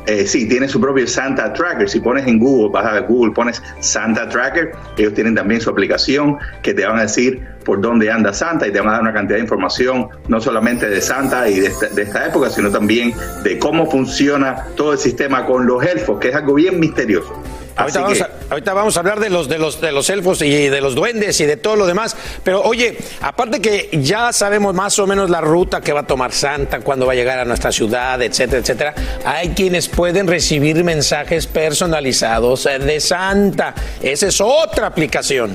Eh, 0.07 0.27
sí, 0.27 0.49
tiene 0.49 0.69
su 0.69 0.81
propio 0.81 1.07
Santa 1.07 1.53
Tracker. 1.53 1.89
Si 1.89 2.01
pones 2.01 2.27
en 2.27 2.39
Google, 2.39 2.71
vas 2.73 2.87
a 2.87 3.01
Google, 3.01 3.33
pones 3.33 3.63
Santa 3.81 4.29
Tracker. 4.29 4.73
Ellos 4.97 5.15
tienen 5.15 5.35
también 5.35 5.61
su 5.61 5.71
aplicación 5.71 6.39
que 6.63 6.75
te 6.75 6.85
van 6.85 6.99
a 6.99 7.03
decir 7.03 7.47
por 7.65 7.81
dónde 7.81 8.11
anda 8.11 8.33
Santa 8.33 8.67
y 8.67 8.73
te 8.73 8.81
van 8.81 8.89
a 8.89 8.93
dar 8.93 9.03
una 9.03 9.13
cantidad 9.13 9.37
de 9.37 9.43
información, 9.43 10.09
no 10.29 10.41
solamente 10.41 10.89
de 10.89 11.01
Santa 11.01 11.49
y 11.49 11.61
de 11.61 11.69
esta, 11.69 11.89
de 11.89 12.03
esta 12.03 12.27
época, 12.27 12.51
sino 12.51 12.71
también 12.71 13.15
de 13.45 13.59
cómo 13.59 13.89
funciona 13.89 14.65
todo 14.77 14.93
el 14.93 14.99
sistema 14.99 15.47
con 15.47 15.67
los 15.67 15.85
elfos, 15.85 16.19
que 16.19 16.31
es 16.31 16.35
algo 16.35 16.55
bien 16.55 16.81
misterioso. 16.81 17.41
Ahorita 17.75 18.01
vamos, 18.01 18.19
que- 18.19 18.25
a, 18.25 18.31
ahorita 18.51 18.75
vamos 18.75 18.97
a 18.97 19.01
hablar 19.01 19.19
de 19.21 19.31
los, 19.31 19.49
de, 19.49 19.59
los, 19.59 19.81
de 19.81 19.93
los 19.93 20.11
elfos 20.11 20.43
y 20.43 20.69
de 20.69 20.81
los 20.81 20.95
duendes 20.95 21.41
y 21.41 21.47
de 21.47 21.57
todo 21.57 21.77
lo 21.77 21.87
demás. 21.87 22.17
Pero 22.45 22.63
oye, 22.63 22.99
aparte 23.23 23.61
que 23.61 23.89
ya 24.03 24.33
sabemos 24.33 24.75
más 24.75 24.99
o 24.99 25.07
menos 25.07 25.31
la 25.31 25.41
ruta 25.41 25.81
que 25.81 25.93
va 25.93 26.01
a 26.01 26.07
tomar 26.07 26.33
Santa, 26.33 26.81
cuándo 26.81 27.07
va 27.07 27.13
a 27.13 27.17
llegar 27.17 27.39
a 27.39 27.45
nuestra 27.45 27.73
ciudad, 27.73 28.21
etcétera, 28.21 28.59
etcétera, 28.61 28.95
hay 29.25 29.51
quienes 29.51 29.89
pueden 29.89 30.27
recibir 30.27 30.85
mensajes 30.85 31.47
personalizados 31.47 32.67
eh, 32.67 32.79
de 32.79 33.01
Santa. 33.01 33.75
Esa 34.03 34.27
es 34.29 34.41
otra 34.41 34.87
aplicación. 34.89 35.55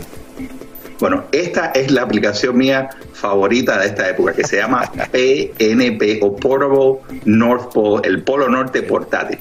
Bueno, 1.00 1.26
esta 1.32 1.68
es 1.76 1.92
la 1.92 2.02
aplicación 2.02 2.58
mía 2.58 2.90
favorita 3.14 3.78
de 3.78 3.86
esta 3.88 4.10
época, 4.10 4.34
que 4.34 4.44
se 4.44 4.58
llama 4.58 4.92
PNP 5.12 6.20
o 6.24 6.36
Portable 6.36 7.00
North 7.26 7.72
Pole, 7.72 8.08
el 8.08 8.24
Polo 8.24 8.50
Norte 8.50 8.82
Portátil. 8.82 9.38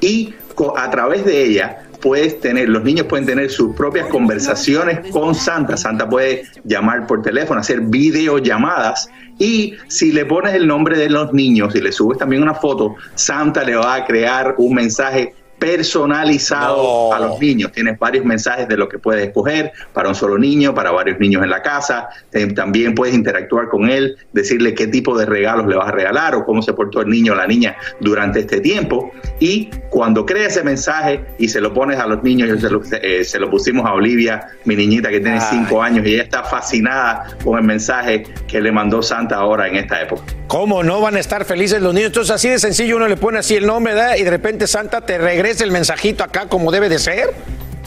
Y 0.00 0.34
a 0.76 0.90
través 0.90 1.24
de 1.24 1.44
ella 1.44 1.82
puedes 2.02 2.40
tener, 2.40 2.68
los 2.68 2.82
niños 2.82 3.06
pueden 3.06 3.24
tener 3.24 3.48
sus 3.48 3.74
propias 3.74 4.08
conversaciones 4.08 5.10
con 5.10 5.34
Santa. 5.34 5.76
Santa 5.76 6.08
puede 6.08 6.42
llamar 6.64 7.06
por 7.06 7.22
teléfono, 7.22 7.60
hacer 7.60 7.80
videollamadas 7.80 9.08
y 9.38 9.74
si 9.88 10.12
le 10.12 10.26
pones 10.26 10.54
el 10.54 10.66
nombre 10.66 10.98
de 10.98 11.08
los 11.08 11.32
niños 11.32 11.74
y 11.74 11.80
le 11.80 11.92
subes 11.92 12.18
también 12.18 12.42
una 12.42 12.54
foto, 12.54 12.96
Santa 13.14 13.64
le 13.64 13.76
va 13.76 13.94
a 13.94 14.04
crear 14.04 14.54
un 14.58 14.74
mensaje 14.74 15.34
personalizado 15.62 17.14
a 17.14 17.20
los 17.20 17.38
niños. 17.38 17.70
Tienes 17.70 17.96
varios 17.96 18.24
mensajes 18.24 18.66
de 18.66 18.76
lo 18.76 18.88
que 18.88 18.98
puedes 18.98 19.24
escoger 19.24 19.70
para 19.92 20.08
un 20.08 20.14
solo 20.16 20.36
niño, 20.36 20.74
para 20.74 20.90
varios 20.90 21.20
niños 21.20 21.44
en 21.44 21.50
la 21.50 21.62
casa. 21.62 22.08
Eh, 22.32 22.48
también 22.48 22.96
puedes 22.96 23.14
interactuar 23.14 23.68
con 23.68 23.88
él, 23.88 24.16
decirle 24.32 24.74
qué 24.74 24.88
tipo 24.88 25.16
de 25.16 25.24
regalos 25.24 25.68
le 25.68 25.76
vas 25.76 25.86
a 25.86 25.92
regalar 25.92 26.34
o 26.34 26.44
cómo 26.44 26.62
se 26.62 26.72
portó 26.72 27.00
el 27.02 27.08
niño 27.08 27.34
o 27.34 27.36
la 27.36 27.46
niña 27.46 27.76
durante 28.00 28.40
este 28.40 28.60
tiempo. 28.60 29.12
Y 29.38 29.70
cuando 29.88 30.26
creas 30.26 30.56
ese 30.56 30.64
mensaje 30.64 31.24
y 31.38 31.48
se 31.48 31.60
lo 31.60 31.72
pones 31.72 32.00
a 32.00 32.08
los 32.08 32.24
niños, 32.24 32.48
yo 32.48 32.58
se 32.58 32.68
lo, 32.68 32.82
eh, 33.00 33.22
se 33.22 33.38
lo 33.38 33.48
pusimos 33.48 33.86
a 33.86 33.94
Olivia, 33.94 34.48
mi 34.64 34.74
niñita 34.74 35.10
que 35.10 35.20
tiene 35.20 35.38
Ay. 35.38 35.46
cinco 35.48 35.80
años, 35.80 36.04
y 36.04 36.14
ella 36.14 36.24
está 36.24 36.42
fascinada 36.42 37.36
con 37.44 37.56
el 37.56 37.64
mensaje 37.64 38.24
que 38.48 38.60
le 38.60 38.72
mandó 38.72 39.00
Santa 39.00 39.36
ahora 39.36 39.68
en 39.68 39.76
esta 39.76 40.02
época. 40.02 40.24
¿Cómo 40.48 40.82
no 40.82 41.00
van 41.00 41.16
a 41.16 41.20
estar 41.20 41.44
felices 41.44 41.80
los 41.80 41.94
niños? 41.94 42.08
Entonces 42.08 42.34
así 42.34 42.48
de 42.48 42.58
sencillo 42.58 42.96
uno 42.96 43.08
le 43.08 43.16
pone 43.16 43.38
así 43.38 43.54
el 43.54 43.66
nombre 43.66 43.92
y 44.18 44.22
de 44.22 44.30
repente 44.30 44.66
Santa 44.66 45.00
te 45.00 45.18
regresa 45.18 45.51
el 45.60 45.70
mensajito 45.70 46.24
acá 46.24 46.46
como 46.48 46.70
debe 46.70 46.88
de 46.88 46.98
ser. 46.98 47.34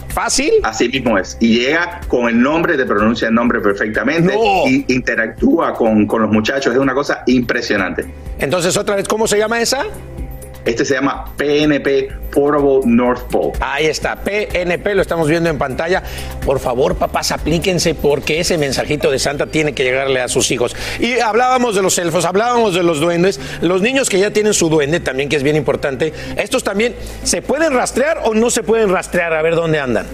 Fácil. 0.08 0.50
Así 0.62 0.88
mismo 0.88 1.18
es. 1.18 1.36
Y 1.40 1.58
llega 1.58 2.00
con 2.08 2.28
el 2.28 2.40
nombre, 2.40 2.78
te 2.78 2.86
pronuncia 2.86 3.28
el 3.28 3.34
nombre 3.34 3.60
perfectamente 3.60 4.34
y 4.66 4.84
interactúa 4.88 5.74
con, 5.74 6.06
con 6.06 6.22
los 6.22 6.30
muchachos. 6.30 6.72
Es 6.72 6.78
una 6.78 6.94
cosa 6.94 7.22
impresionante. 7.26 8.06
Entonces, 8.38 8.76
otra 8.78 8.96
vez, 8.96 9.06
¿cómo 9.06 9.26
se 9.26 9.36
llama 9.36 9.60
esa? 9.60 9.84
Este 10.66 10.84
se 10.84 10.94
llama 10.94 11.32
PNP 11.36 12.10
Portable 12.32 12.80
North 12.84 13.22
Pole. 13.30 13.52
Ahí 13.60 13.86
está, 13.86 14.16
PNP, 14.16 14.96
lo 14.96 15.02
estamos 15.02 15.28
viendo 15.28 15.48
en 15.48 15.58
pantalla. 15.58 16.02
Por 16.44 16.58
favor, 16.58 16.96
papás, 16.96 17.30
aplíquense 17.30 17.94
porque 17.94 18.40
ese 18.40 18.58
mensajito 18.58 19.12
de 19.12 19.20
Santa 19.20 19.46
tiene 19.46 19.74
que 19.74 19.84
llegarle 19.84 20.20
a 20.20 20.28
sus 20.28 20.50
hijos. 20.50 20.74
Y 20.98 21.20
hablábamos 21.20 21.76
de 21.76 21.82
los 21.82 21.96
elfos, 21.98 22.24
hablábamos 22.24 22.74
de 22.74 22.82
los 22.82 22.98
duendes, 22.98 23.40
los 23.62 23.80
niños 23.80 24.10
que 24.10 24.18
ya 24.18 24.32
tienen 24.32 24.54
su 24.54 24.68
duende 24.68 24.98
también, 24.98 25.28
que 25.28 25.36
es 25.36 25.44
bien 25.44 25.54
importante. 25.54 26.12
Estos 26.36 26.64
también, 26.64 26.96
¿se 27.22 27.42
pueden 27.42 27.72
rastrear 27.72 28.22
o 28.24 28.34
no 28.34 28.50
se 28.50 28.64
pueden 28.64 28.90
rastrear? 28.90 29.34
A 29.34 29.42
ver 29.42 29.54
dónde 29.54 29.78
andan. 29.78 30.06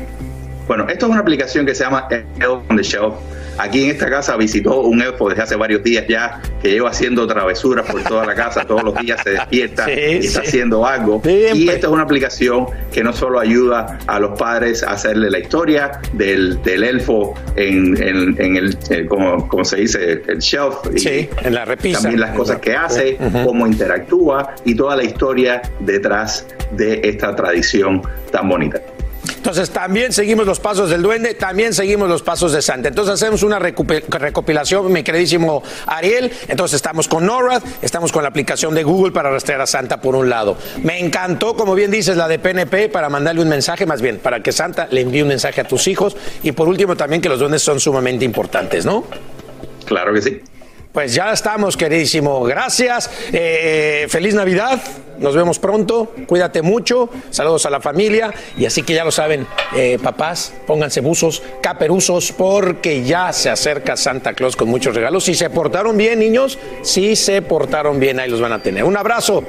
Bueno, 0.69 0.87
esto 0.89 1.07
es 1.07 1.13
una 1.13 1.21
aplicación 1.21 1.65
que 1.65 1.75
se 1.75 1.85
llama 1.85 2.09
Elf 2.11 2.61
on 2.69 2.77
the 2.77 2.83
Shelf. 2.83 3.15
Aquí 3.59 3.85
en 3.85 3.91
esta 3.91 4.09
casa 4.11 4.37
visitó 4.37 4.81
un 4.81 5.03
elfo 5.03 5.29
desde 5.29 5.43
hace 5.43 5.57
varios 5.57 5.83
días 5.83 6.05
ya, 6.09 6.41
que 6.63 6.71
lleva 6.71 6.91
haciendo 6.91 7.27
travesuras 7.27 7.91
por 7.91 8.03
toda 8.03 8.25
la 8.27 8.35
casa, 8.35 8.65
todos 8.65 8.83
los 8.83 8.95
días 8.97 9.21
se 9.23 9.31
despierta 9.31 9.85
Sí, 9.93 9.93
y 9.93 10.27
está 10.27 10.41
sí. 10.43 10.47
haciendo 10.49 10.87
algo. 10.87 11.21
Y 11.25 11.69
esta 11.69 11.87
es 11.87 11.93
una 11.93 12.03
aplicación 12.03 12.67
que 12.93 13.03
no 13.05 13.13
solo 13.13 13.39
ayuda 13.39 13.99
a 14.07 14.19
los 14.19 14.39
padres 14.39 14.83
a 14.83 14.93
hacerle 14.93 15.31
la 15.31 15.39
historia 15.39 15.93
del, 16.13 16.63
del 16.63 16.83
elfo 16.85 17.35
en, 17.57 18.01
en- 18.03 18.37
en 18.41 18.57
el, 18.57 18.77
eh, 18.91 19.07
como, 19.07 19.47
como 19.49 19.65
se 19.65 19.77
dice, 19.77 20.23
el 20.27 20.39
shelf. 20.39 20.77
y 20.97 21.29
en 21.45 21.55
la 21.55 21.65
repisa. 21.65 22.01
También 22.01 22.21
las 22.21 22.35
cosas 22.37 22.59
que 22.59 22.75
hace, 22.75 23.17
Ujú. 23.21 23.45
cómo 23.45 23.67
interactúa 23.67 24.55
y 24.65 24.75
toda 24.75 24.97
la 24.97 25.05
historia 25.05 25.63
detrás 25.81 26.47
de 26.73 27.01
esta 27.05 27.35
tradición 27.37 28.03
tan 28.31 28.49
bonita. 28.49 28.81
Entonces 29.43 29.71
también 29.71 30.13
seguimos 30.13 30.47
los 30.47 30.61
pasos 30.61 30.89
del 30.89 31.03
duende, 31.03 31.35
también 31.35 31.75
seguimos 31.75 32.09
los 32.09 32.23
pasos 32.23 32.53
de 32.53 32.63
Santa. 32.63 32.87
Entonces 32.87 33.15
hacemos 33.15 33.43
una 33.43 33.59
recopilación, 33.59 34.93
mi 34.93 35.03
queridísimo 35.03 35.65
Ariel. 35.85 36.31
Entonces 36.47 36.77
estamos 36.77 37.09
con 37.09 37.27
NORAD, 37.27 37.61
estamos 37.83 38.13
con 38.13 38.23
la 38.23 38.29
aplicación 38.29 38.73
de 38.73 38.85
Google 38.85 39.11
para 39.11 39.33
rastrear 39.33 39.61
a 39.61 39.67
Santa 39.67 40.01
por 40.01 40.15
un 40.15 40.31
lado. 40.31 40.57
Me 40.85 41.01
encantó, 41.01 41.57
como 41.57 41.75
bien 41.75 41.91
dices, 41.91 42.17
la 42.17 42.29
de 42.29 42.39
PNP 42.39 42.89
para 42.89 43.09
mandarle 43.09 43.43
un 43.43 43.49
mensaje, 43.49 43.85
más 43.85 44.01
bien, 44.01 44.19
para 44.19 44.45
que 44.45 44.53
Santa 44.53 44.87
le 44.93 45.01
envíe 45.01 45.23
un 45.23 45.29
mensaje 45.29 45.61
a 45.61 45.65
tus 45.65 45.89
hijos. 45.89 46.17
Y 46.45 46.53
por 46.53 46.69
último 46.69 46.95
también 46.95 47.21
que 47.21 47.29
los 47.29 47.41
duendes 47.41 47.63
son 47.63 47.81
sumamente 47.81 48.25
importantes, 48.25 48.87
¿no? 48.87 49.05
Claro 49.87 50.15
que 50.15 50.23
sí. 50.23 50.41
Pues 50.93 51.15
ya 51.15 51.33
estamos, 51.33 51.77
queridísimo. 51.77 52.43
Gracias. 52.45 53.11
Eh, 53.33 54.07
feliz 54.11 54.35
Navidad. 54.35 54.79
Nos 55.19 55.35
vemos 55.35 55.59
pronto. 55.59 56.13
Cuídate 56.27 56.61
mucho. 56.61 57.09
Saludos 57.31 57.65
a 57.65 57.71
la 57.71 57.81
familia. 57.81 58.33
Y 58.59 58.67
así 58.67 58.83
que 58.83 58.93
ya 58.93 59.03
lo 59.03 59.11
saben, 59.11 59.47
eh, 59.75 59.99
papás, 60.03 60.53
pónganse 60.67 61.01
buzos, 61.01 61.43
caperuzos, 61.63 62.33
porque 62.33 63.05
ya 63.05 63.33
se 63.33 63.49
acerca 63.49 63.97
Santa 63.97 64.35
Claus 64.35 64.55
con 64.55 64.69
muchos 64.69 64.95
regalos. 64.95 65.25
Si 65.25 65.35
se 65.35 65.49
portaron 65.49 65.97
bien, 65.97 66.19
niños, 66.19 66.59
si 66.83 67.17
se 67.17 67.41
portaron 67.41 67.99
bien, 67.99 68.21
ahí 68.21 68.29
los 68.29 68.43
van 68.43 68.53
a 68.53 68.63
tener. 68.63 68.85
Un 68.85 68.97
abrazo. 68.97 69.43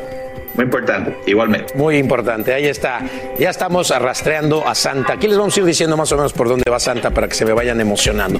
Muy 0.54 0.66
importante, 0.66 1.18
igualmente. 1.26 1.74
Muy 1.76 1.98
importante, 1.98 2.54
ahí 2.54 2.68
está. 2.68 3.02
Ya 3.38 3.50
estamos 3.50 3.92
arrastreando 3.92 4.66
a 4.66 4.76
Santa. 4.76 5.14
Aquí 5.14 5.28
les 5.28 5.38
vamos 5.38 5.58
a 5.58 5.60
ir 5.60 5.66
diciendo 5.66 5.98
más 5.98 6.12
o 6.12 6.16
menos 6.16 6.32
por 6.32 6.48
dónde 6.48 6.70
va 6.72 6.80
Santa 6.80 7.10
para 7.10 7.28
que 7.28 7.36
se 7.36 7.44
me 7.44 7.52
vayan 7.52 7.82
emocionando. 7.82 8.40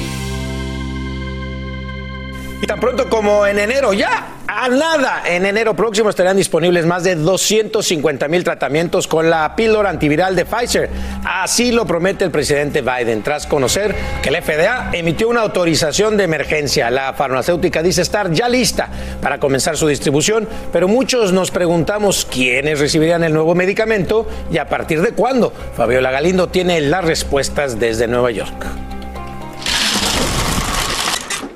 Y 2.61 2.67
tan 2.67 2.79
pronto 2.79 3.09
como 3.09 3.47
en 3.47 3.57
enero, 3.57 3.91
ya 3.91 4.35
a 4.47 4.69
nada, 4.69 5.23
en 5.25 5.47
enero 5.47 5.75
próximo 5.75 6.11
estarán 6.11 6.37
disponibles 6.37 6.85
más 6.85 7.03
de 7.03 7.15
250 7.15 8.27
mil 8.27 8.43
tratamientos 8.43 9.07
con 9.07 9.31
la 9.31 9.55
píldora 9.55 9.89
antiviral 9.89 10.35
de 10.35 10.45
Pfizer. 10.45 10.89
Así 11.25 11.71
lo 11.71 11.87
promete 11.87 12.23
el 12.23 12.29
presidente 12.29 12.83
Biden, 12.83 13.23
tras 13.23 13.47
conocer 13.47 13.95
que 14.21 14.29
el 14.29 14.39
FDA 14.39 14.91
emitió 14.93 15.29
una 15.29 15.41
autorización 15.41 16.17
de 16.17 16.25
emergencia. 16.25 16.91
La 16.91 17.13
farmacéutica 17.13 17.81
dice 17.81 18.03
estar 18.03 18.31
ya 18.31 18.47
lista 18.47 18.89
para 19.21 19.39
comenzar 19.39 19.75
su 19.75 19.87
distribución, 19.87 20.47
pero 20.71 20.87
muchos 20.87 21.33
nos 21.33 21.49
preguntamos 21.49 22.27
quiénes 22.29 22.79
recibirían 22.79 23.23
el 23.23 23.33
nuevo 23.33 23.55
medicamento 23.55 24.27
y 24.51 24.59
a 24.59 24.69
partir 24.69 25.01
de 25.01 25.13
cuándo. 25.13 25.51
Fabiola 25.75 26.11
Galindo 26.11 26.49
tiene 26.49 26.79
las 26.81 27.05
respuestas 27.05 27.79
desde 27.79 28.07
Nueva 28.07 28.29
York. 28.29 28.67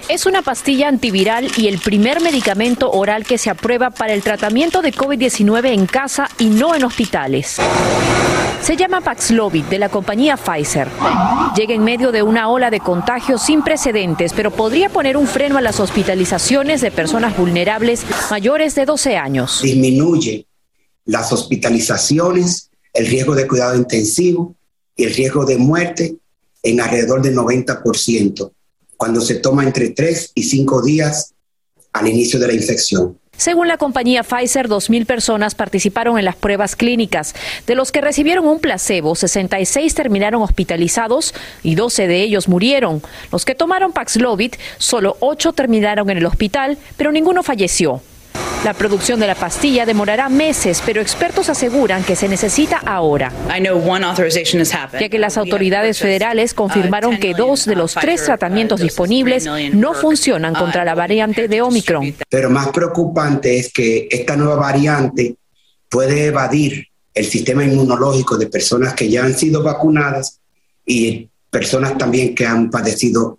Es 0.08 0.28
una 0.28 0.44
pastilla 0.44 0.88
antiviral 0.88 1.52
y 1.58 1.68
el 1.68 1.80
primer 1.80 2.22
medicamento 2.22 2.92
oral 2.92 3.26
que 3.26 3.40
se 3.40 3.50
aprueba 3.50 3.90
para 3.90 4.14
el 4.14 4.22
tratamiento 4.22 4.84
de 4.84 4.94
COVID-19 4.94 5.74
en 5.74 5.88
casa 5.88 6.30
y 6.38 6.46
no 6.46 6.76
en 6.76 6.84
hospitales. 6.84 7.58
Se 8.62 8.78
llama 8.78 9.02
Paxlovid 9.02 9.64
de 9.66 9.80
la 9.80 9.90
compañía 9.90 10.38
Pfizer. 10.38 10.88
Llega 11.56 11.74
en 11.74 11.84
medio 11.84 12.12
de 12.12 12.22
una 12.22 12.50
ola 12.50 12.70
de 12.70 12.82
contagios 12.82 13.42
sin 13.42 13.64
precedentes, 13.64 14.32
pero 14.34 14.52
podría 14.52 14.90
poner 14.90 15.18
un 15.18 15.26
freno 15.26 15.58
a 15.58 15.62
las 15.62 15.80
hospitalizaciones 15.80 16.82
de 16.82 16.92
personas 16.92 17.36
vulnerables 17.36 18.06
mayores 18.30 18.76
de 18.76 18.86
12 18.86 19.18
años. 19.18 19.62
Disminuye 19.64 20.46
las 21.06 21.34
hospitalizaciones, 21.34 22.70
el 22.94 23.08
riesgo 23.08 23.34
de 23.34 23.48
cuidado 23.48 23.76
intensivo 23.76 24.56
y 24.96 25.06
el 25.06 25.16
riesgo 25.16 25.46
de 25.46 25.58
muerte 25.58 26.16
en 26.62 26.80
alrededor 26.80 27.24
del 27.24 27.36
90% 27.36 28.52
cuando 29.06 29.22
se 29.22 29.36
toma 29.36 29.64
entre 29.64 29.92
3 29.92 30.32
y 30.34 30.42
5 30.42 30.82
días 30.82 31.36
al 31.94 32.08
inicio 32.08 32.40
de 32.40 32.48
la 32.48 32.54
infección. 32.54 33.20
Según 33.38 33.68
la 33.68 33.78
compañía 33.78 34.24
Pfizer, 34.24 34.68
2.000 34.68 35.06
personas 35.06 35.54
participaron 35.54 36.18
en 36.18 36.26
las 36.26 36.36
pruebas 36.36 36.76
clínicas. 36.76 37.36
De 37.68 37.76
los 37.76 37.92
que 37.92 38.02
recibieron 38.02 38.48
un 38.48 38.60
placebo, 38.60 39.14
66 39.14 39.94
terminaron 39.94 40.42
hospitalizados 40.42 41.36
y 41.62 41.76
12 41.76 42.08
de 42.08 42.24
ellos 42.24 42.48
murieron. 42.48 43.04
Los 43.32 43.46
que 43.46 43.54
tomaron 43.54 43.94
Paxlovid, 43.94 44.56
solo 44.80 45.18
8 45.20 45.54
terminaron 45.54 46.10
en 46.10 46.18
el 46.18 46.26
hospital, 46.26 46.80
pero 46.98 47.12
ninguno 47.12 47.44
falleció. 47.44 48.02
La 48.66 48.74
producción 48.74 49.20
de 49.20 49.28
la 49.28 49.36
pastilla 49.36 49.86
demorará 49.86 50.28
meses, 50.28 50.82
pero 50.84 51.00
expertos 51.00 51.50
aseguran 51.50 52.04
que 52.04 52.16
se 52.16 52.28
necesita 52.28 52.78
ahora. 52.78 53.32
Ya 55.00 55.08
que 55.08 55.20
las 55.20 55.38
autoridades 55.38 56.00
federales 56.00 56.56
confirmaron 56.56 57.20
que 57.20 57.36
dos 57.36 57.66
de 57.66 57.76
los 57.76 57.94
tres 57.94 58.26
tratamientos 58.26 58.82
disponibles 58.82 59.48
no 59.72 59.94
funcionan 59.94 60.56
contra 60.56 60.84
la 60.84 60.96
variante 60.96 61.48
de 61.48 61.62
Omicron. 61.62 62.16
Pero 62.28 62.50
más 62.50 62.70
preocupante 62.70 63.60
es 63.60 63.72
que 63.72 64.08
esta 64.10 64.36
nueva 64.36 64.56
variante 64.56 65.36
puede 65.88 66.26
evadir 66.26 66.88
el 67.14 67.26
sistema 67.26 67.64
inmunológico 67.64 68.36
de 68.36 68.48
personas 68.48 68.96
que 68.96 69.08
ya 69.08 69.24
han 69.24 69.38
sido 69.38 69.62
vacunadas 69.62 70.40
y 70.84 71.30
personas 71.52 72.00
también 72.00 72.34
que 72.34 72.48
han 72.48 72.72
padecido 72.72 73.38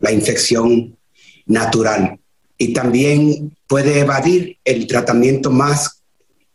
la 0.00 0.12
infección 0.12 0.98
natural 1.46 2.18
y 2.62 2.72
también 2.72 3.56
puede 3.66 3.98
evadir 3.98 4.56
el 4.64 4.86
tratamiento 4.86 5.50
más, 5.50 6.00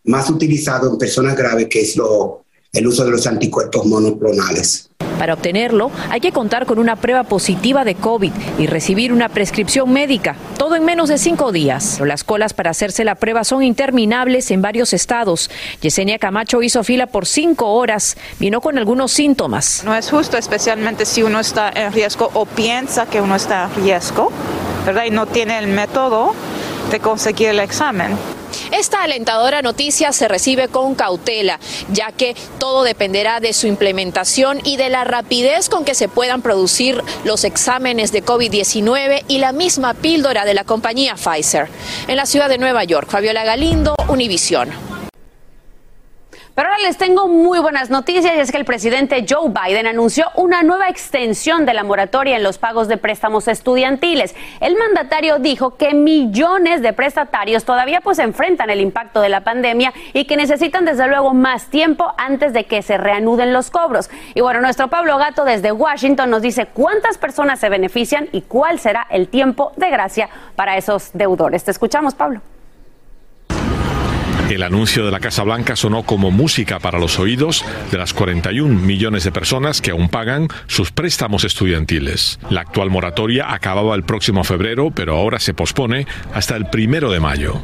más 0.06 0.30
utilizado 0.30 0.90
en 0.90 0.98
personas 0.98 1.36
graves, 1.36 1.68
que 1.68 1.82
es 1.82 1.98
lo, 1.98 2.46
el 2.74 2.88
uso 2.88 3.06
de 3.06 3.12
los 3.12 3.28
anticuerpos 3.28 3.86
monoclonales. 3.86 4.90
Para 5.20 5.34
obtenerlo, 5.34 5.90
hay 6.12 6.20
que 6.20 6.32
contar 6.32 6.68
con 6.68 6.78
una 6.78 6.96
prueba 6.96 7.24
positiva 7.24 7.84
de 7.84 7.96
COVID 7.96 8.32
y 8.60 8.68
recibir 8.68 9.12
una 9.12 9.30
prescripción 9.30 9.92
médica, 9.92 10.36
todo 10.58 10.76
en 10.76 10.86
menos 10.86 11.10
de 11.10 11.18
cinco 11.18 11.52
días. 11.52 11.94
Pero 11.96 12.06
las 12.06 12.24
colas 12.24 12.54
para 12.54 12.70
hacerse 12.70 13.04
la 13.04 13.16
prueba 13.16 13.44
son 13.44 13.64
interminables 13.64 14.52
en 14.52 14.62
varios 14.62 14.94
estados. 14.94 15.50
Yesenia 15.82 16.20
Camacho 16.20 16.62
hizo 16.62 16.84
fila 16.84 17.08
por 17.08 17.26
cinco 17.26 17.74
horas, 17.74 18.16
vino 18.40 18.62
con 18.62 18.78
algunos 18.78 19.12
síntomas. 19.12 19.84
No 19.84 19.96
es 19.96 20.12
justo, 20.12 20.38
especialmente 20.38 21.06
si 21.06 21.24
uno 21.24 21.40
está 21.40 21.72
en 21.74 21.92
riesgo 21.92 22.30
o 22.36 22.46
piensa 22.46 23.08
que 23.08 23.20
uno 23.20 23.36
está 23.36 23.64
en 23.64 23.84
riesgo 23.84 24.32
¿verdad? 24.88 25.04
Y 25.04 25.12
no 25.12 25.26
tiene 25.26 25.60
el 25.60 25.68
método 25.68 26.34
de 26.90 27.00
conseguir 27.02 27.50
el 27.50 27.60
examen. 27.60 28.18
Esta 28.72 29.04
alentadora 29.04 29.62
noticia 29.62 30.12
se 30.12 30.28
recibe 30.28 30.68
con 30.68 30.96
cautela, 30.96 31.60
ya 31.92 32.12
que 32.12 32.36
todo 32.60 32.84
dependerá 32.84 33.40
de 33.40 33.54
su 33.54 33.68
implementación 33.68 34.60
y 34.64 34.78
de 34.78 34.90
la 34.90 35.04
rapidez 35.04 35.70
con 35.70 35.86
que 35.86 35.96
se 35.96 36.10
puedan 36.10 36.42
producir 36.42 37.02
los 37.24 37.44
exámenes 37.44 38.12
de 38.12 38.24
COVID-19 38.24 39.24
y 39.28 39.38
la 39.40 39.52
misma 39.52 39.94
píldora 39.94 40.46
de 40.46 40.54
la 40.54 40.64
compañía 40.64 41.16
Pfizer. 41.16 41.70
En 42.08 42.18
la 42.18 42.26
ciudad 42.26 42.50
de 42.50 42.58
Nueva 42.58 42.84
York, 42.84 43.10
Fabiola 43.10 43.44
Galindo, 43.44 43.96
Univisión. 44.08 44.97
Pero 46.58 46.70
ahora 46.70 46.82
les 46.82 46.98
tengo 46.98 47.28
muy 47.28 47.60
buenas 47.60 47.92
noticias 47.92 48.34
y 48.36 48.40
es 48.40 48.50
que 48.50 48.58
el 48.58 48.66
presidente 48.66 49.24
Joe 49.30 49.52
Biden 49.52 49.86
anunció 49.86 50.26
una 50.34 50.64
nueva 50.64 50.90
extensión 50.90 51.68
de 51.68 51.76
la 51.76 51.84
moratoria 51.84 52.36
en 52.36 52.42
los 52.42 52.58
pagos 52.58 52.88
de 52.88 52.98
préstamos 52.98 53.48
estudiantiles. 53.48 54.36
El 54.60 54.76
mandatario 54.76 55.38
dijo 55.38 55.78
que 55.78 55.94
millones 55.94 56.82
de 56.82 56.94
prestatarios 56.94 57.64
todavía 57.64 58.02
pues 58.02 58.18
enfrentan 58.18 58.72
el 58.72 58.82
impacto 58.82 59.22
de 59.22 59.30
la 59.30 59.42
pandemia 59.42 59.94
y 60.14 60.26
que 60.26 60.36
necesitan 60.36 60.84
desde 60.84 61.08
luego 61.08 61.36
más 61.36 61.68
tiempo 61.68 62.16
antes 62.18 62.54
de 62.54 62.66
que 62.66 62.82
se 62.82 62.98
reanuden 62.98 63.54
los 63.54 63.70
cobros. 63.70 64.10
Y 64.34 64.42
bueno, 64.42 64.60
nuestro 64.60 64.88
Pablo 64.88 65.20
Gato 65.20 65.46
desde 65.46 65.72
Washington 65.72 66.32
nos 66.32 66.42
dice 66.42 66.66
cuántas 66.66 67.20
personas 67.20 67.60
se 67.60 67.70
benefician 67.70 68.30
y 68.32 68.42
cuál 68.42 68.80
será 68.80 69.06
el 69.12 69.28
tiempo 69.28 69.74
de 69.78 69.92
gracia 69.92 70.28
para 70.56 70.76
esos 70.76 71.12
deudores. 71.14 71.64
Te 71.66 71.70
escuchamos, 71.70 72.16
Pablo. 72.16 72.42
El 74.50 74.64
anuncio 74.64 75.04
de 75.04 75.12
la 75.12 75.20
Casa 75.20 75.44
Blanca 75.44 75.76
sonó 75.76 76.04
como 76.04 76.32
música 76.32 76.80
para 76.80 77.00
los 77.00 77.20
oídos 77.20 77.66
de 77.92 77.98
las 77.98 78.14
41 78.14 78.80
millones 78.80 79.26
de 79.26 79.32
personas 79.34 79.82
que 79.82 79.92
aún 79.92 80.08
pagan 80.08 80.48
sus 80.68 80.90
préstamos 80.92 81.44
estudiantiles. 81.44 82.40
La 82.50 82.62
actual 82.62 82.90
moratoria 82.90 83.54
acababa 83.54 83.94
el 83.94 84.04
próximo 84.04 84.46
febrero, 84.46 84.90
pero 84.90 85.18
ahora 85.18 85.40
se 85.40 85.54
pospone 85.54 86.08
hasta 86.34 86.56
el 86.56 86.68
primero 86.68 87.12
de 87.12 87.20
mayo. 87.20 87.62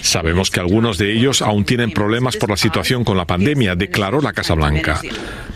Sabemos 0.00 0.50
que 0.50 0.60
algunos 0.60 0.96
de 0.96 1.12
ellos 1.12 1.42
aún 1.42 1.66
tienen 1.66 1.90
problemas 1.90 2.38
por 2.38 2.48
la 2.48 2.56
situación 2.56 3.04
con 3.04 3.18
la 3.18 3.26
pandemia, 3.26 3.76
declaró 3.76 4.22
la 4.22 4.32
Casa 4.32 4.54
Blanca. 4.54 5.02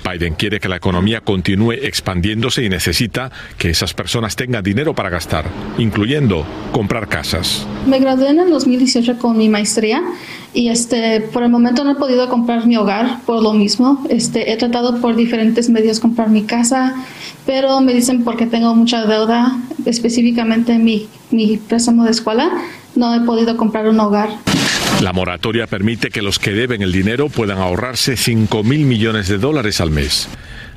Biden 0.08 0.34
quiere 0.34 0.60
que 0.60 0.68
la 0.68 0.76
economía 0.76 1.20
continúe 1.20 1.72
expandiéndose 1.72 2.62
y 2.62 2.68
necesita 2.68 3.32
que 3.58 3.70
esas 3.70 3.92
personas 3.92 4.36
tengan 4.36 4.62
dinero 4.62 4.94
para 4.94 5.10
gastar, 5.10 5.46
incluyendo 5.78 6.46
comprar 6.70 7.08
casas. 7.08 7.45
Me 7.86 7.98
gradué 8.00 8.30
en 8.30 8.40
el 8.40 8.50
2018 8.50 9.18
con 9.18 9.38
mi 9.38 9.48
maestría 9.48 10.02
y 10.52 10.68
este 10.68 11.20
por 11.20 11.42
el 11.42 11.50
momento 11.50 11.84
no 11.84 11.92
he 11.92 11.94
podido 11.94 12.28
comprar 12.28 12.66
mi 12.66 12.76
hogar 12.76 13.20
por 13.26 13.42
lo 13.42 13.52
mismo. 13.52 14.04
Este 14.08 14.52
he 14.52 14.56
tratado 14.56 15.00
por 15.00 15.14
diferentes 15.14 15.68
medios 15.68 16.00
comprar 16.00 16.28
mi 16.28 16.42
casa, 16.42 16.94
pero 17.44 17.80
me 17.80 17.94
dicen 17.94 18.24
porque 18.24 18.46
tengo 18.46 18.74
mucha 18.74 19.06
deuda, 19.06 19.56
específicamente 19.84 20.78
mi 20.78 21.08
mi 21.30 21.56
préstamo 21.56 22.04
de 22.04 22.10
escuela, 22.10 22.50
no 22.94 23.14
he 23.14 23.20
podido 23.20 23.56
comprar 23.56 23.88
un 23.88 24.00
hogar. 24.00 24.30
La 25.02 25.12
moratoria 25.12 25.66
permite 25.66 26.08
que 26.08 26.22
los 26.22 26.38
que 26.38 26.52
deben 26.52 26.82
el 26.82 26.92
dinero 26.92 27.28
puedan 27.28 27.58
ahorrarse 27.58 28.16
5 28.16 28.62
mil 28.64 28.86
millones 28.86 29.28
de 29.28 29.38
dólares 29.38 29.80
al 29.80 29.90
mes. 29.90 30.28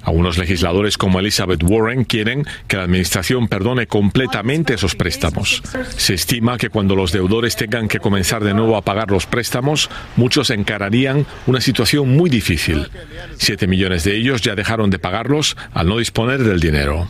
Algunos 0.10 0.39
legisladores 0.39 0.98
como 0.98 1.19
Elizabeth 1.19 1.62
Warren 1.62 2.04
quieren 2.04 2.43
que 2.67 2.78
la 2.78 2.84
administración 2.86 3.48
perdone 3.48 3.86
completamente 3.86 4.74
esos 4.74 4.95
préstamos. 4.95 5.62
Se 5.98 6.15
estima 6.15 6.58
que 6.58 6.69
cuando 6.69 6.95
los 6.95 7.12
deudores 7.12 7.56
tengan 7.56 7.88
que 7.88 8.00
comenzar 8.00 8.43
de 8.43 8.56
nuevo 8.56 8.76
a 8.76 8.82
pagar 8.82 9.12
los 9.12 9.28
préstamos, 9.28 9.88
muchos 10.15 10.50
encararían 10.50 11.28
una 11.45 11.62
situación 11.62 12.10
muy 12.17 12.32
difícil. 12.32 12.89
Siete 13.38 13.67
millones 13.67 14.04
de 14.04 14.15
ellos 14.15 14.41
ya 14.41 14.56
dejaron 14.56 14.89
de 14.89 14.98
pagarlos 14.98 15.56
al 15.74 15.88
no 15.88 16.00
disponer 16.00 16.43
del 16.43 16.60
dinero. 16.60 17.08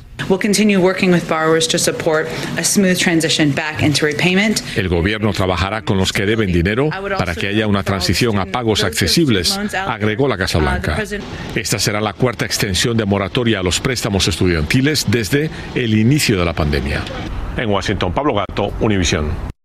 El 4.75 4.89
gobierno 4.89 5.33
trabajará 5.33 5.83
con 5.83 5.97
los 5.97 6.11
que 6.11 6.25
deben 6.25 6.51
dinero 6.51 6.89
para 7.17 7.33
que 7.33 7.47
haya 7.47 7.65
una 7.65 7.83
transición 7.83 8.37
a 8.37 8.45
pagos 8.45 8.83
accesibles, 8.83 9.57
agregó 9.73 10.27
la 10.27 10.37
Casa 10.37 10.59
Blanca. 10.59 11.01
Esta 11.55 11.79
será 11.79 12.01
la 12.01 12.13
cuarta 12.13 12.45
extensión 12.45 12.88
de 12.97 13.05
moratoria 13.05 13.59
a 13.59 13.63
los 13.63 13.79
préstamos 13.79 14.27
estudiantiles 14.27 15.05
desde 15.09 15.49
el 15.75 15.97
inicio 15.97 16.37
de 16.37 16.45
la 16.45 16.53
pandemia. 16.53 17.03
En 17.57 17.69
Washington, 17.69 18.13
Pablo 18.13 18.33
Gato, 18.33 18.71
Univisión. 18.79 19.58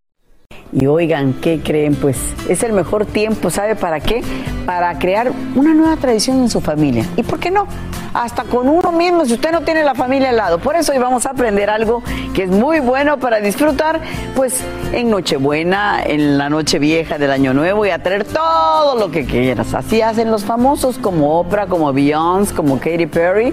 Y 0.75 0.87
oigan, 0.87 1.35
¿qué 1.35 1.61
creen? 1.63 1.95
Pues 1.95 2.19
es 2.49 2.65
el 2.65 2.73
mejor 2.73 3.07
tiempo, 3.07 3.49
¿sabe 3.49 3.77
para 3.77 4.01
qué? 4.01 4.23
Para 4.67 4.99
crear 4.99 5.31
una 5.55 5.73
nueva 5.73 5.97
tradición 5.97 6.39
en 6.41 6.51
su 6.51 6.61
familia. 6.61 7.07
¿Y 7.17 7.23
por 7.23 7.39
qué 7.39 7.51
no? 7.51 7.67
Hasta 8.13 8.45
con 8.45 8.69
uno 8.69 8.93
mismo, 8.93 9.25
si 9.25 9.35
usted 9.35 9.53
no 9.53 9.63
tiene 9.63 9.85
la 9.85 9.95
familia 9.95 10.31
al 10.31 10.37
lado. 10.37 10.59
Por 10.59 10.77
eso 10.77 10.93
hoy 10.93 10.99
vamos 10.99 11.27
a 11.27 11.31
aprender 11.31 11.71
algo 11.71 12.03
que 12.33 12.45
es 12.45 12.51
muy 12.51 12.81
bueno 12.81 13.19
para 13.19 13.41
disfrutar, 13.41 14.01
pues 14.35 14.63
en 14.93 15.11
Nochebuena, 15.11 16.03
en 16.05 16.39
la 16.39 16.49
Noche 16.49 16.79
Vieja 16.79 17.19
del 17.19 17.31
Año 17.31 17.55
Nuevo 17.55 17.87
y 17.87 17.91
a 17.91 18.03
traer 18.03 18.25
todo 18.25 18.97
lo 18.97 19.11
que 19.11 19.25
quieras. 19.25 19.75
Así 19.75 20.03
hacen 20.03 20.31
los 20.31 20.45
famosos 20.45 20.99
como 20.99 21.39
Oprah, 21.41 21.67
como 21.67 21.93
Beyoncé, 21.93 22.55
como 22.55 22.79
Katy 22.79 23.07
Perry 23.07 23.53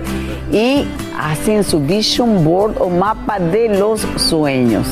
y 0.52 0.86
hacen 1.20 1.64
su 1.64 1.80
vision 1.80 2.44
board 2.44 2.76
o 2.80 2.90
mapa 2.90 3.40
de 3.40 3.70
los 3.70 4.02
sueños. 4.18 4.88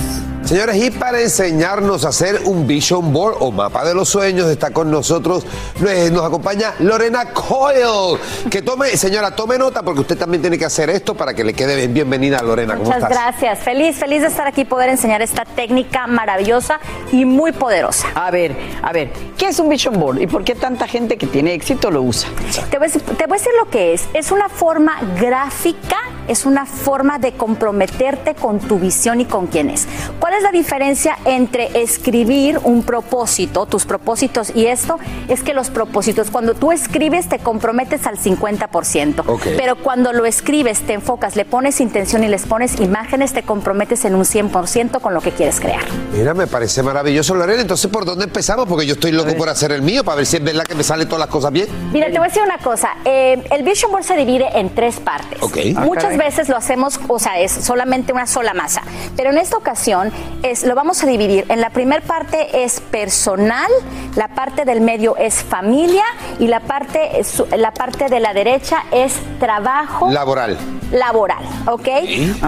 Señores, 0.49 0.77
y 0.77 0.89
para 0.89 1.21
enseñarnos 1.21 2.05
a 2.05 2.09
hacer 2.09 2.41
un 2.45 2.65
vision 2.65 3.13
board 3.13 3.35
o 3.39 3.51
mapa 3.51 3.85
de 3.85 3.93
los 3.93 4.09
sueños, 4.09 4.49
está 4.49 4.71
con 4.71 4.89
nosotros, 4.89 5.45
eh, 5.87 6.09
nos 6.11 6.25
acompaña 6.25 6.73
Lorena 6.79 7.25
Coyle. 7.25 8.19
Que 8.49 8.63
tome, 8.63 8.97
señora, 8.97 9.35
tome 9.35 9.59
nota 9.59 9.83
porque 9.83 10.01
usted 10.01 10.17
también 10.17 10.41
tiene 10.41 10.57
que 10.57 10.65
hacer 10.65 10.89
esto 10.89 11.13
para 11.13 11.35
que 11.35 11.43
le 11.43 11.53
quede 11.53 11.75
bien. 11.75 11.93
Bienvenida, 11.93 12.41
Lorena. 12.41 12.73
¿Cómo 12.73 12.85
Muchas 12.85 13.03
estás? 13.03 13.15
gracias. 13.15 13.59
Feliz, 13.59 13.97
feliz 13.97 14.23
de 14.23 14.29
estar 14.29 14.47
aquí, 14.47 14.65
poder 14.65 14.89
enseñar 14.89 15.21
esta 15.21 15.45
técnica 15.45 16.07
maravillosa 16.07 16.79
y 17.11 17.25
muy 17.25 17.51
poderosa. 17.51 18.07
A 18.15 18.31
ver, 18.31 18.55
a 18.81 18.91
ver, 18.91 19.13
¿qué 19.37 19.49
es 19.49 19.59
un 19.59 19.69
vision 19.69 19.99
board 19.99 20.19
y 20.19 20.25
por 20.25 20.43
qué 20.43 20.55
tanta 20.55 20.87
gente 20.87 21.19
que 21.19 21.27
tiene 21.27 21.53
éxito 21.53 21.91
lo 21.91 22.01
usa? 22.01 22.27
Te 22.71 22.79
voy, 22.79 22.87
a 22.87 22.91
decir, 22.91 23.03
te 23.03 23.27
voy 23.27 23.35
a 23.35 23.39
decir 23.39 23.51
lo 23.63 23.69
que 23.69 23.93
es. 23.93 24.07
Es 24.15 24.31
una 24.31 24.49
forma 24.49 24.99
gráfica, 25.15 25.97
es 26.27 26.47
una 26.47 26.65
forma 26.65 27.19
de 27.19 27.33
comprometerte 27.33 28.33
con 28.33 28.57
tu 28.57 28.79
visión 28.79 29.21
y 29.21 29.25
con 29.25 29.45
quién 29.45 29.69
es. 29.69 29.87
¿Cuál 30.19 30.33
es 30.33 30.38
la 30.43 30.51
diferencia 30.51 31.17
entre 31.25 31.81
escribir 31.81 32.59
un 32.63 32.83
propósito, 32.83 33.65
tus 33.65 33.85
propósitos 33.85 34.51
y 34.55 34.65
esto? 34.67 34.97
Es 35.27 35.43
que 35.43 35.53
los 35.53 35.69
propósitos, 35.69 36.31
cuando 36.31 36.53
tú 36.53 36.71
escribes, 36.71 37.27
te 37.29 37.39
comprometes 37.39 38.05
al 38.07 38.17
50%. 38.17 39.23
Ok. 39.25 39.43
Pero 39.57 39.75
cuando 39.77 40.13
lo 40.13 40.25
escribes, 40.25 40.81
te 40.81 40.93
enfocas, 40.93 41.35
le 41.35 41.45
pones 41.45 41.79
intención 41.81 42.23
y 42.23 42.27
les 42.27 42.43
pones 42.45 42.79
imágenes, 42.79 43.33
te 43.33 43.43
comprometes 43.43 44.05
en 44.05 44.15
un 44.15 44.23
100% 44.23 45.01
con 45.01 45.13
lo 45.13 45.21
que 45.21 45.31
quieres 45.31 45.59
crear. 45.59 45.83
Mira, 46.13 46.33
me 46.33 46.47
parece 46.47 46.83
maravilloso, 46.83 47.35
Lorena. 47.35 47.61
Entonces, 47.61 47.89
¿por 47.91 48.05
dónde 48.05 48.25
empezamos? 48.25 48.67
Porque 48.67 48.85
yo 48.85 48.93
estoy 48.93 49.11
loco 49.11 49.35
por 49.35 49.49
hacer 49.49 49.71
el 49.71 49.81
mío 49.81 50.03
para 50.03 50.17
ver 50.17 50.25
si 50.25 50.37
es 50.37 50.43
verdad 50.43 50.63
que 50.63 50.75
me 50.75 50.83
salen 50.83 51.07
todas 51.07 51.19
las 51.19 51.29
cosas 51.29 51.51
bien. 51.51 51.67
Mira, 51.91 52.07
te 52.07 52.13
voy 52.13 52.25
a 52.25 52.27
decir 52.29 52.41
una 52.43 52.57
cosa. 52.57 52.89
eh, 53.05 53.43
el 53.51 53.63
Vision 53.63 53.91
Board 53.91 54.03
se 54.03 54.15
divide 54.15 54.47
en 54.57 54.73
tres 54.73 54.99
partes. 54.99 55.41
Ok. 55.41 55.57
Ah, 55.75 55.81
Muchas 55.81 56.17
veces 56.17 56.49
lo 56.49 56.57
hacemos, 56.57 56.99
o 57.07 57.19
sea, 57.19 57.39
es 57.39 57.51
solamente 57.51 58.13
una 58.13 58.27
sola 58.27 58.53
masa. 58.53 58.81
Pero 59.15 59.29
en 59.31 59.37
esta 59.37 59.57
ocasión 59.57 60.11
es, 60.43 60.63
lo 60.63 60.75
vamos 60.75 61.03
a 61.03 61.07
dividir. 61.07 61.45
En 61.49 61.61
la 61.61 61.69
primera 61.69 62.01
parte 62.01 62.63
es 62.63 62.79
personal, 62.79 63.69
la 64.15 64.29
parte 64.29 64.65
del 64.65 64.81
medio 64.81 65.17
es 65.17 65.43
familia 65.43 66.03
y 66.39 66.47
la 66.47 66.59
parte, 66.61 67.21
la 67.57 67.71
parte 67.71 68.07
de 68.09 68.19
la 68.19 68.33
derecha 68.33 68.83
es 68.91 69.13
trabajo 69.39 70.09
Laboral. 70.11 70.57
laboral, 70.91 71.43
¿ok? 71.67 71.87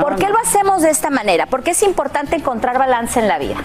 ¿Por 0.02 0.15
qué 0.15 0.30
lo 0.30 0.38
hacemos 0.39 0.82
de 0.82 0.89
esta 0.89 1.10
manera? 1.10 1.46
Porque 1.46 1.72
es 1.72 1.84
importante 1.84 2.36
encontrar 2.36 2.78
balance 2.78 3.20
en 3.20 3.28
la 3.28 3.38
vida. 3.39 3.58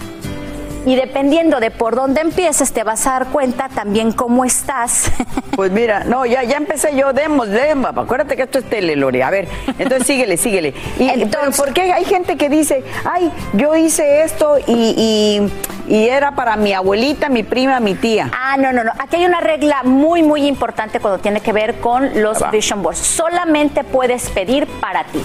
Y 0.87 0.95
dependiendo 0.95 1.59
de 1.59 1.69
por 1.69 1.95
dónde 1.95 2.21
empieces, 2.21 2.71
te 2.71 2.83
vas 2.83 3.05
a 3.07 3.11
dar 3.11 3.27
cuenta 3.27 3.67
también 3.69 4.11
cómo 4.11 4.45
estás. 4.45 5.11
Pues 5.57 5.71
mira, 5.71 6.03
no, 6.03 6.23
ya, 6.27 6.43
ya 6.43 6.57
empecé 6.57 6.95
yo, 6.95 7.13
demos, 7.13 7.47
demos, 7.49 7.89
acuérdate 7.97 8.35
que 8.35 8.43
esto 8.43 8.59
es 8.59 8.65
tele, 8.69 8.95
Lore. 8.95 9.23
A 9.23 9.31
ver, 9.31 9.47
entonces 9.79 10.05
síguele, 10.07 10.37
síguele. 10.37 10.75
Y, 10.99 11.25
pero 11.25 11.49
¿por 11.49 11.73
qué 11.73 11.91
hay 11.91 12.05
gente 12.05 12.37
que 12.37 12.47
dice, 12.47 12.83
ay, 13.11 13.31
yo 13.53 13.75
hice 13.75 14.21
esto 14.21 14.59
y, 14.67 14.93
y- 14.95 15.51
y 15.95 16.09
era 16.09 16.35
para 16.35 16.57
mi 16.57 16.73
abuelita, 16.73 17.27
mi 17.29 17.41
prima, 17.41 17.79
mi 17.79 17.95
tía? 17.95 18.29
Ah, 18.39 18.55
no, 18.59 18.71
no, 18.71 18.83
no. 18.83 18.91
Aquí 18.99 19.15
hay 19.15 19.25
una 19.25 19.39
regla 19.41 19.81
muy, 19.83 20.21
muy 20.21 20.45
importante 20.45 20.99
cuando 20.99 21.17
tiene 21.19 21.39
que 21.41 21.51
ver 21.53 21.79
con 21.79 22.21
los 22.21 22.39
Va. 22.43 22.51
vision 22.51 22.83
boards. 22.83 22.99
Solamente 22.99 23.83
puedes 23.83 24.29
pedir 24.29 24.67
para 24.79 25.05
ti. 25.05 25.23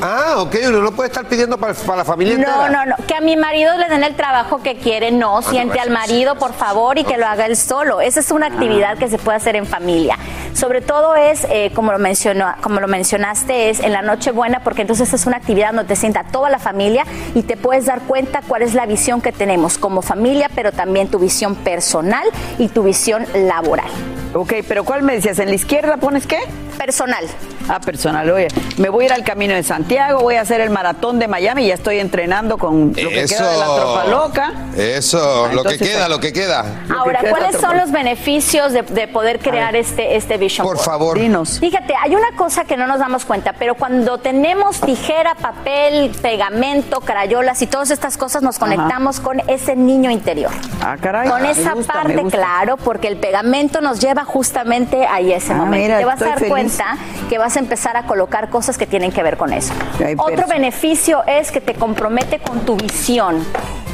Ah, 0.00 0.34
ok, 0.38 0.54
uno 0.68 0.80
no 0.80 0.92
puede 0.92 1.08
estar 1.08 1.26
pidiendo 1.26 1.58
para, 1.58 1.74
para 1.74 1.98
la 1.98 2.04
familia 2.04 2.34
No, 2.34 2.40
entera. 2.64 2.68
no, 2.68 2.86
no. 2.86 3.06
Que 3.06 3.14
a 3.14 3.20
mi 3.20 3.36
marido 3.36 3.76
le 3.76 3.88
den 3.88 4.04
el 4.04 4.14
trabajo 4.14 4.62
que 4.62 4.76
quiere, 4.76 5.10
no. 5.10 5.42
Siente 5.42 5.76
no, 5.76 5.82
al 5.82 5.90
marido, 5.90 6.36
por 6.36 6.52
favor, 6.52 6.98
y 6.98 7.04
que 7.04 7.16
lo 7.16 7.26
haga 7.26 7.46
él 7.46 7.56
solo. 7.56 8.00
Esa 8.00 8.20
es 8.20 8.30
una 8.30 8.46
actividad 8.46 8.96
que 8.98 9.08
se 9.08 9.18
puede 9.18 9.36
hacer 9.36 9.56
en 9.56 9.66
familia. 9.66 10.16
Sobre 10.54 10.80
todo 10.80 11.16
es, 11.16 11.46
eh, 11.50 11.72
como, 11.74 11.92
lo 11.92 11.98
mencionó, 11.98 12.46
como 12.62 12.80
lo 12.80 12.86
mencionaste, 12.88 13.70
es 13.70 13.80
en 13.80 13.92
la 13.92 14.02
Nochebuena, 14.02 14.60
porque 14.62 14.82
entonces 14.82 15.12
es 15.12 15.26
una 15.26 15.36
actividad 15.36 15.68
donde 15.68 15.84
te 15.84 15.96
sienta 15.96 16.24
toda 16.24 16.48
la 16.50 16.58
familia 16.58 17.04
y 17.34 17.42
te 17.42 17.56
puedes 17.56 17.86
dar 17.86 18.00
cuenta 18.02 18.42
cuál 18.46 18.62
es 18.62 18.74
la 18.74 18.86
visión 18.86 19.20
que 19.20 19.32
tenemos 19.32 19.78
como 19.78 20.02
familia, 20.02 20.48
pero 20.54 20.72
también 20.72 21.08
tu 21.08 21.18
visión 21.18 21.54
personal 21.56 22.24
y 22.58 22.68
tu 22.68 22.82
visión 22.84 23.26
laboral. 23.34 23.88
Ok, 24.34 24.54
pero 24.66 24.84
¿cuál 24.84 25.02
me 25.02 25.14
decías? 25.14 25.38
¿En 25.38 25.48
la 25.48 25.54
izquierda 25.54 25.96
pones 25.96 26.26
qué? 26.26 26.38
Personal. 26.78 27.26
Ah, 27.68 27.80
personal. 27.80 28.30
Oye, 28.30 28.48
me 28.78 28.88
voy 28.88 29.04
a 29.04 29.06
ir 29.08 29.12
al 29.12 29.24
Camino 29.24 29.52
de 29.52 29.62
Santiago, 29.62 30.20
voy 30.20 30.36
a 30.36 30.40
hacer 30.40 30.60
el 30.62 30.70
maratón 30.70 31.18
de 31.18 31.28
Miami, 31.28 31.66
ya 31.66 31.74
estoy 31.74 31.98
entrenando 31.98 32.56
con 32.56 32.88
lo 32.88 32.94
que 32.94 33.22
Eso. 33.24 33.36
queda 33.36 33.50
de 33.52 33.58
la 33.58 33.66
tropa 33.66 34.04
loca. 34.06 34.52
Eso, 34.76 35.18
Ah, 35.18 35.52
lo 35.52 35.62
que 35.64 35.74
entonces, 35.74 35.88
queda, 35.96 36.08
lo 36.08 36.20
que 36.20 36.32
queda. 36.32 36.64
Ahora, 36.96 37.20
¿cuáles 37.28 37.56
son 37.60 37.76
los 37.76 37.90
beneficios 37.90 38.72
de, 38.72 38.82
de 38.82 39.06
poder 39.08 39.38
crear 39.40 39.76
este, 39.76 40.16
este 40.16 40.38
Vision 40.38 40.66
Por 40.66 40.76
Board? 40.76 40.86
favor. 40.86 41.18
Dinos. 41.18 41.58
Fíjate, 41.60 41.94
hay 42.02 42.14
una 42.14 42.30
cosa 42.36 42.64
que 42.64 42.76
no 42.78 42.86
nos 42.86 43.00
damos 43.00 43.24
cuenta, 43.26 43.52
pero 43.58 43.74
cuando 43.74 44.16
tenemos 44.18 44.80
tijera, 44.80 45.34
papel, 45.34 46.10
pegamento, 46.22 47.00
crayolas 47.00 47.60
y 47.60 47.66
todas 47.66 47.90
estas 47.90 48.16
cosas, 48.16 48.42
nos 48.42 48.58
conectamos 48.58 49.20
con 49.20 49.40
ese 49.48 49.76
niño 49.76 50.10
interior. 50.10 50.52
Ah, 50.80 50.96
caray. 51.00 51.28
Con 51.28 51.44
esa 51.44 51.74
gusta, 51.74 51.92
parte, 51.92 52.22
claro, 52.30 52.76
porque 52.78 53.08
el 53.08 53.18
pegamento 53.18 53.80
nos 53.82 54.00
lleva 54.00 54.24
justamente 54.24 55.06
a 55.06 55.20
ese 55.20 55.52
Ah, 55.52 55.56
momento. 55.56 55.82
mira, 55.84 55.98
Te 55.98 56.04
vas 56.06 56.22
a 56.22 56.24
dar 56.26 56.38
feliz. 56.38 56.52
Cuenta 56.68 56.96
que 57.28 57.38
vas 57.38 57.56
a 57.56 57.60
empezar 57.60 57.96
a 57.96 58.04
colocar 58.04 58.50
cosas 58.50 58.78
que 58.78 58.86
tienen 58.86 59.12
que 59.12 59.22
ver 59.22 59.36
con 59.36 59.52
eso. 59.52 59.72
Ay, 60.04 60.14
Otro 60.16 60.46
beneficio 60.46 61.22
es 61.26 61.50
que 61.50 61.60
te 61.60 61.74
compromete 61.74 62.38
con 62.38 62.60
tu 62.60 62.76
visión. 62.76 63.44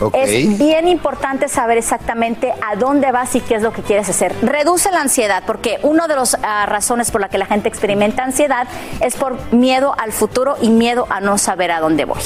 Ok. 0.01 0.15
Es 0.17 0.59
bien 0.59 0.89
importante 0.89 1.49
saber 1.49 1.79
exactamente 1.79 2.53
a 2.69 2.75
dónde 2.77 3.13
vas 3.13 3.35
y 3.37 3.41
qué 3.41 3.55
es 3.55 3.63
lo 3.63 3.73
que 3.73 3.83
quieres 3.83 4.09
hacer. 4.09 4.35
Reduce 4.43 4.91
la 4.91 5.01
ansiedad, 5.01 5.45
porque 5.47 5.79
una 5.83 6.09
de 6.09 6.17
las 6.17 6.37
ah, 6.43 6.67
razones 6.67 7.11
por 7.11 7.21
la 7.21 7.29
que 7.29 7.39
la 7.39 7.47
gente 7.47 7.69
experimenta 7.69 8.25
ansiedad 8.25 8.67
es 9.01 9.15
por 9.15 9.39
miedo 9.53 9.95
al 9.97 10.13
futuro 10.13 10.57
y 10.61 10.71
miedo 10.71 11.07
a 11.11 11.21
no 11.21 11.39
saber 11.39 11.71
a 11.71 11.81
dónde 11.81 12.05
voy. 12.05 12.21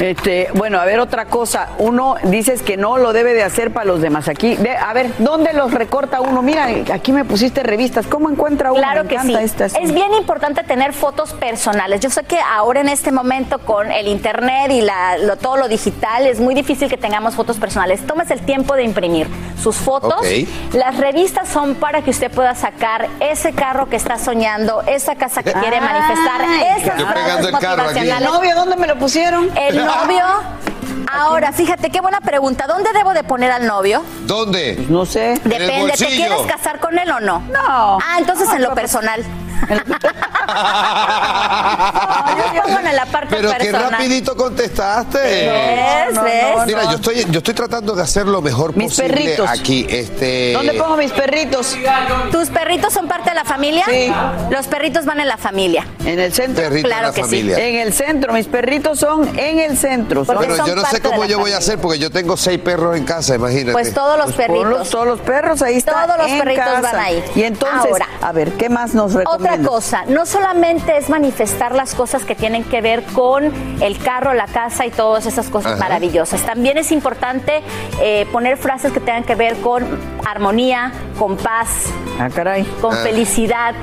Este, 0.00 0.48
bueno, 0.54 0.80
a 0.80 0.84
ver 0.84 0.98
otra 0.98 1.26
cosa. 1.26 1.68
Uno 1.78 2.16
dices 2.24 2.62
que 2.62 2.76
no 2.76 2.98
lo 2.98 3.12
debe 3.12 3.32
de 3.32 3.42
hacer 3.42 3.72
para 3.72 3.86
los 3.86 4.00
demás. 4.00 4.28
Aquí, 4.28 4.56
ve, 4.56 4.76
a 4.76 4.92
ver, 4.92 5.10
¿dónde 5.18 5.52
los 5.52 5.72
recorta 5.72 6.20
uno? 6.20 6.42
Mira, 6.42 6.68
aquí 6.92 7.12
me 7.12 7.24
pusiste 7.24 7.62
revistas. 7.62 8.06
¿Cómo 8.06 8.28
encuentra 8.30 8.72
uno? 8.72 8.80
Claro 8.80 9.04
Me 9.04 9.10
que 9.10 9.18
sí. 9.20 9.28
encanta 9.28 9.42
estas. 9.42 9.73
Es 9.80 9.92
bien 9.92 10.14
importante 10.14 10.62
tener 10.62 10.92
fotos 10.92 11.32
personales. 11.32 12.00
Yo 12.00 12.08
sé 12.10 12.22
que 12.24 12.38
ahora 12.38 12.80
en 12.80 12.88
este 12.88 13.10
momento 13.12 13.58
con 13.58 13.90
el 13.90 14.06
internet 14.08 14.70
y 14.70 14.80
la- 14.80 15.18
lo- 15.18 15.36
todo 15.36 15.56
lo 15.56 15.68
digital 15.68 16.26
es 16.26 16.38
muy 16.40 16.54
difícil 16.54 16.88
que 16.88 16.96
tengamos 16.96 17.34
fotos 17.34 17.56
personales. 17.58 18.06
Tomes 18.06 18.30
el 18.30 18.40
tiempo 18.40 18.74
de 18.74 18.84
imprimir 18.84 19.28
sus 19.60 19.76
fotos. 19.76 20.14
Ok. 20.14 20.74
Las 20.74 20.96
revistas 20.96 21.48
son 21.48 21.74
para 21.74 22.02
que 22.02 22.10
usted 22.10 22.30
pueda 22.30 22.54
sacar 22.54 23.08
ese 23.20 23.52
carro 23.52 23.88
que 23.88 23.96
está 23.96 24.18
soñando, 24.18 24.82
esa 24.86 25.16
casa 25.16 25.42
que 25.42 25.52
quiere 25.52 25.80
manifestar, 25.80 26.40
esas 26.78 26.98
Yo 26.98 27.06
frases 27.06 27.32
aquí. 27.34 27.46
¿El 27.46 27.52
motivacionales. 27.52 28.28
novio 28.30 28.54
dónde 28.54 28.76
me 28.76 28.86
lo 28.86 28.96
pusieron? 28.98 29.50
El 29.56 29.76
novio. 29.84 30.24
Ahora, 31.12 31.52
fíjate 31.52 31.90
qué 31.90 32.00
buena 32.00 32.20
pregunta. 32.20 32.66
¿Dónde 32.66 32.90
debo 32.92 33.12
de 33.12 33.22
poner 33.24 33.50
al 33.50 33.66
novio? 33.66 34.02
¿Dónde? 34.22 34.76
No 34.88 35.04
sé. 35.04 35.38
Depende, 35.44 35.92
¿te 35.92 36.06
quieres 36.06 36.40
casar 36.48 36.80
con 36.80 36.98
él 36.98 37.10
o 37.10 37.20
no? 37.20 37.40
No. 37.52 37.98
Ah, 37.98 38.16
entonces 38.18 38.48
en 38.52 38.62
lo 38.62 38.74
personal. 38.74 39.22
Yo 42.54 42.62
pongo 42.62 42.78
en 42.78 42.96
la 42.96 43.06
parte 43.06 43.28
Pero 43.36 43.50
qué 43.52 43.56
personal. 43.66 43.90
rapidito 43.92 44.36
contestaste. 44.36 45.18
¿Ves? 45.18 46.22
¿Ves? 46.22 46.66
Mira, 46.66 46.84
yo 46.84 46.96
estoy, 46.96 47.24
yo 47.30 47.38
estoy 47.38 47.54
tratando 47.54 47.94
de 47.94 48.02
hacer 48.02 48.26
lo 48.26 48.40
mejor 48.42 48.76
Mis 48.76 48.88
posible 48.92 49.14
perritos. 49.22 49.48
aquí. 49.50 49.86
Este. 49.88 50.52
¿Dónde 50.52 50.74
pongo 50.74 50.96
mis 50.96 51.12
perritos? 51.12 51.76
¿Tus 52.30 52.48
perritos 52.50 52.92
son 52.92 53.08
parte 53.08 53.30
de 53.30 53.36
la 53.36 53.44
familia? 53.44 53.84
Sí. 53.88 54.12
Los 54.50 54.66
perritos 54.66 55.04
van 55.04 55.20
en 55.20 55.28
la 55.28 55.36
familia. 55.36 55.86
En 56.04 56.18
el 56.20 56.32
centro. 56.32 56.62
Perrito 56.64 56.88
Claro 56.88 57.08
la 57.08 57.12
que 57.14 57.24
sí. 57.24 57.40
En 57.52 57.76
el 57.76 57.92
centro, 57.92 58.32
mis 58.32 58.46
perritos 58.46 58.98
son 58.98 59.38
en 59.38 59.58
el 59.58 59.76
centro. 59.78 60.24
Son- 60.24 60.36
Bueno, 60.36 60.56
son 60.56 60.66
yo 60.66 60.74
no 60.74 60.84
sé 60.84 61.00
cómo 61.00 61.24
yo 61.24 61.38
voy 61.38 61.52
a 61.52 61.58
hacer 61.58 61.78
porque 61.78 61.98
yo 61.98 62.10
tengo 62.10 62.36
seis 62.36 62.58
perros 62.60 62.96
en 62.96 63.04
casa, 63.04 63.34
imagínate. 63.34 63.72
Pues 63.72 63.92
todos 63.94 64.16
los 64.18 64.32
Pues 64.32 64.46
ponlos, 64.46 64.64
perritos. 64.64 64.90
todos 64.90 65.06
los 65.06 65.20
perros 65.20 65.62
ahí 65.62 65.76
están. 65.76 66.06
Todos 66.06 66.18
los 66.18 66.28
en 66.30 66.38
perritos 66.38 66.64
casa. 66.64 66.80
van 66.80 66.96
ahí. 66.96 67.24
Y 67.34 67.42
entonces, 67.44 67.90
Ahora, 67.90 68.08
a 68.20 68.32
ver, 68.32 68.52
¿qué 68.52 68.68
más 68.68 68.94
nos 68.94 69.14
Otra 69.44 69.58
cosa, 69.58 70.04
no 70.08 70.24
solamente 70.24 70.96
es 70.96 71.10
manifestar 71.10 71.74
las 71.74 71.94
cosas 71.94 72.24
que 72.24 72.34
tienen 72.34 72.64
que 72.64 72.80
ver 72.80 73.02
con 73.04 73.52
el 73.82 73.98
carro, 73.98 74.32
la 74.32 74.46
casa 74.46 74.86
y 74.86 74.90
todas 74.90 75.26
esas 75.26 75.50
cosas 75.50 75.72
Ajá. 75.72 75.80
maravillosas. 75.80 76.40
También 76.46 76.78
es 76.78 76.90
importante 76.90 77.62
eh, 78.00 78.26
poner 78.32 78.56
frases 78.56 78.90
que 78.90 79.00
tengan 79.00 79.22
que 79.24 79.34
ver 79.34 79.56
con 79.56 79.84
armonía, 80.24 80.92
con 81.18 81.36
paz, 81.36 81.90
Ah, 82.18 82.30
caray. 82.34 82.64
con 82.80 82.94
Ah. 82.94 83.00
felicidad. 83.02 83.74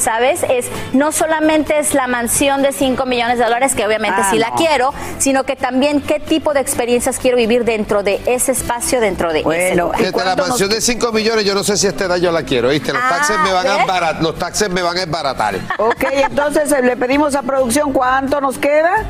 ¿Sabes? 0.00 0.42
Es 0.48 0.66
no 0.92 1.12
solamente 1.12 1.78
es 1.78 1.94
la 1.94 2.06
mansión 2.06 2.62
de 2.62 2.72
5 2.72 3.06
millones 3.06 3.38
de 3.38 3.44
dólares, 3.44 3.74
que 3.74 3.86
obviamente 3.86 4.20
Ah, 4.22 4.28
sí 4.30 4.38
la 4.38 4.50
no. 4.50 4.56
quiero, 4.56 4.92
sino 5.18 5.44
que 5.44 5.56
también 5.56 6.00
qué 6.00 6.18
tipo 6.20 6.52
de 6.54 6.60
experiencias 6.60 7.18
quiero 7.18 7.36
vivir 7.36 7.64
dentro 7.64 8.02
de 8.02 8.20
ese 8.26 8.52
espacio, 8.52 9.00
dentro 9.00 9.32
de 9.32 9.40
ese 9.40 9.74
lugar. 9.76 9.98
Fíjate, 9.98 10.24
la 10.24 10.36
mansión 10.36 10.70
de 10.70 10.80
5 10.80 11.12
millones, 11.12 11.44
yo 11.44 11.54
no 11.54 11.62
sé 11.64 11.76
si 11.76 11.86
este 11.86 12.04
edad 12.04 12.16
yo 12.16 12.32
la 12.32 12.42
quiero, 12.42 12.68
¿viste? 12.70 12.92
Los 12.92 13.02
Ah, 13.02 13.16
taxes 13.16 13.36
me 13.44 13.52
van 13.52 13.66
a 13.66 14.12
los 14.20 14.36
taxes 14.38 14.70
me 14.70 14.82
van 14.82 14.96
a 14.96 15.02
embaratar. 15.02 15.54
Ok, 15.78 16.04
entonces 16.12 16.70
eh, 16.72 16.82
le 16.82 16.96
pedimos 16.96 17.34
a 17.34 17.42
producción 17.42 17.92
cuánto 17.92 18.40
nos 18.40 18.58
queda. 18.58 19.04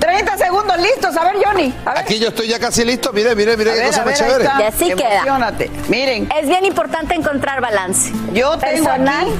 30 0.00 0.38
segundos 0.38 0.76
listos. 0.78 1.16
A 1.16 1.24
ver, 1.24 1.34
Johnny. 1.44 1.74
A 1.84 1.90
ver. 1.90 1.98
Aquí 1.98 2.18
yo 2.18 2.28
estoy 2.28 2.48
ya 2.48 2.58
casi 2.58 2.84
listo, 2.84 3.12
mire, 3.12 3.34
mire, 3.34 3.56
mire 3.56 3.72
qué 3.72 3.78
ver, 3.78 3.86
cosa 3.88 4.04
más 4.04 4.18
chévere. 4.18 4.44
Y 4.58 4.62
así 4.62 4.86
queda. 4.94 5.14
Emocionate. 5.16 5.70
Miren. 5.88 6.28
Es 6.40 6.48
bien 6.48 6.64
importante 6.64 7.14
encontrar 7.14 7.60
balance. 7.60 8.12
Yo 8.32 8.56
tengo 8.58 8.84
Personal. 8.86 9.26
aquí 9.26 9.34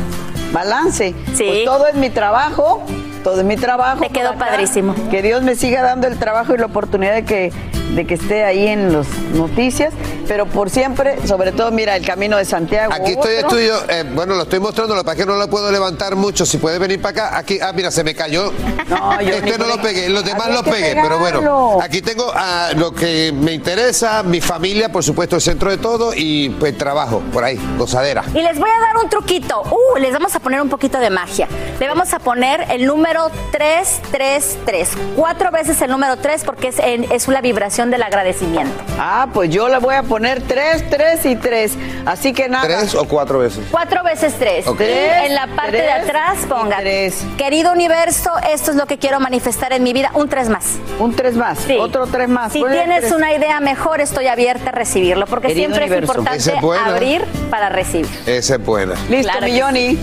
balance. 0.52 1.14
Sí. 1.34 1.44
Pues 1.46 1.64
todo 1.64 1.86
es 1.86 1.94
mi 1.94 2.10
trabajo, 2.10 2.82
todo 3.24 3.40
es 3.40 3.44
mi 3.44 3.56
trabajo. 3.56 4.00
Te 4.00 4.10
quedó 4.10 4.30
acá. 4.30 4.38
padrísimo. 4.46 4.94
Que 5.10 5.22
Dios 5.22 5.42
me 5.42 5.54
siga 5.54 5.82
dando 5.82 6.06
el 6.06 6.18
trabajo 6.18 6.54
y 6.54 6.58
la 6.58 6.66
oportunidad 6.66 7.14
de 7.14 7.24
que, 7.24 7.52
de 7.94 8.06
que 8.06 8.14
esté 8.14 8.44
ahí 8.44 8.66
en 8.68 8.92
las 8.92 9.06
noticias, 9.34 9.92
pero 10.26 10.46
por 10.46 10.70
siempre, 10.70 11.16
sobre 11.26 11.52
todo, 11.52 11.70
mira, 11.70 11.96
el 11.96 12.04
camino 12.04 12.36
de 12.36 12.44
Santiago. 12.44 12.92
Aquí 12.92 13.12
estoy 13.12 13.36
otro. 13.36 13.48
estudio, 13.48 13.74
eh, 13.88 14.04
bueno, 14.14 14.34
lo 14.34 14.42
estoy 14.42 14.60
mostrando, 14.60 14.94
lo 14.94 15.00
es 15.10 15.16
que 15.16 15.26
no 15.26 15.36
lo 15.36 15.48
puedo 15.48 15.70
levantar 15.72 16.14
mucho. 16.16 16.44
Si 16.44 16.58
puede 16.58 16.78
venir 16.78 17.00
para 17.00 17.26
acá, 17.28 17.38
aquí, 17.38 17.58
ah, 17.60 17.72
mira, 17.72 17.90
se 17.90 18.04
me 18.04 18.14
cayó. 18.14 18.52
No, 18.88 19.20
yo 19.22 19.34
este 19.36 19.58
no 19.58 19.66
lo 19.66 19.80
pegué, 19.80 20.08
los 20.08 20.24
demás 20.24 20.50
lo 20.50 20.62
pegué, 20.62 20.94
pero 21.00 21.18
bueno. 21.18 21.78
Aquí 21.82 22.02
tengo 22.02 22.32
lo 22.76 22.92
que 22.92 23.32
me 23.32 23.52
interesa, 23.52 24.22
mi 24.22 24.40
familia, 24.40 24.90
por 24.90 25.02
supuesto, 25.02 25.36
el 25.36 25.42
centro 25.42 25.70
de 25.70 25.78
todo 25.78 26.12
y 26.14 26.50
pues 26.50 26.76
trabajo, 26.76 27.22
por 27.32 27.44
ahí, 27.44 27.58
gozadera. 27.78 28.24
Y 28.34 28.42
les 28.42 28.58
voy 28.58 28.70
a 28.70 28.80
dar 28.80 29.02
un 29.02 29.08
truquito. 29.08 29.62
Uh, 29.62 29.98
les 29.98 30.12
vamos 30.12 30.34
a 30.34 30.40
poner 30.40 30.60
un 30.60 30.68
poquito 30.68 30.98
de 30.98 31.10
magia. 31.10 31.48
Le 31.80 31.86
vamos 31.88 32.12
a 32.12 32.18
poner 32.18 32.66
el 32.70 32.86
número 32.86 33.30
333. 33.52 34.88
Cuatro 35.16 35.50
veces 35.50 35.80
el 35.82 35.90
número 35.90 36.16
3 36.16 36.44
porque 36.44 36.68
es, 36.68 36.78
en- 36.78 37.10
es 37.12 37.28
una 37.28 37.40
vibración 37.40 37.77
del 37.78 38.02
agradecimiento. 38.02 38.74
Ah, 38.98 39.28
pues 39.32 39.50
yo 39.50 39.68
le 39.68 39.78
voy 39.78 39.94
a 39.94 40.02
poner 40.02 40.42
3, 40.42 40.90
3 40.90 41.26
y 41.26 41.36
3. 41.36 41.72
Así 42.06 42.32
que 42.32 42.48
nada. 42.48 42.64
¿Tres 42.66 42.94
o 42.96 43.04
cuatro 43.06 43.38
veces? 43.38 43.64
Cuatro 43.70 44.02
veces 44.02 44.34
tres. 44.38 44.66
Ok. 44.66 44.80
Y 44.80 44.84
en 45.26 45.34
la 45.34 45.46
parte 45.46 45.72
de 45.76 45.82
Tres 45.82 46.02
atrás 46.04 46.38
ponga. 46.48 46.78
tres. 46.78 47.24
Querido 47.36 47.72
universo, 47.72 48.30
esto 48.52 48.72
es 48.72 48.76
lo 48.76 48.86
que 48.86 48.98
quiero 48.98 49.20
manifestar 49.20 49.72
en 49.72 49.82
mi 49.84 49.92
vida. 49.92 50.10
Un 50.14 50.28
tres 50.28 50.48
más. 50.48 50.76
Un 50.98 51.14
3 51.14 51.36
más. 51.36 51.58
Sí. 51.60 51.76
Otro 51.78 52.06
3 52.06 52.28
más. 52.28 52.52
Si 52.52 52.60
Ponle 52.60 52.76
tienes 52.78 53.00
tres. 53.02 53.12
una 53.12 53.32
idea 53.32 53.60
mejor, 53.60 54.00
estoy 54.00 54.26
abierta 54.26 54.70
a 54.70 54.72
recibirlo. 54.72 55.26
Porque 55.26 55.48
Querido 55.48 55.68
siempre 55.68 55.84
universo. 55.84 56.12
es 56.12 56.18
importante 56.18 56.76
es 56.76 56.86
abrir 56.86 57.24
para 57.50 57.68
recibir. 57.68 58.08
Esa 58.26 58.54
es 58.56 58.64
buena. 58.64 58.94
Listo, 59.08 59.30
Claro 59.30 59.46
mi 59.46 59.52
que 59.52 59.62
Johnny. 59.62 59.98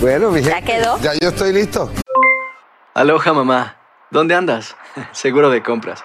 Bueno, 0.00 0.30
mi 0.30 0.42
¿Ya 0.42 0.60
quedó? 0.60 0.98
Ya 1.00 1.12
yo 1.20 1.28
estoy 1.30 1.52
listo. 1.52 1.90
Aloha 2.94 3.32
mamá, 3.32 3.76
¿dónde 4.10 4.34
andas? 4.34 4.76
Seguro 5.12 5.50
de 5.50 5.62
compras. 5.62 6.04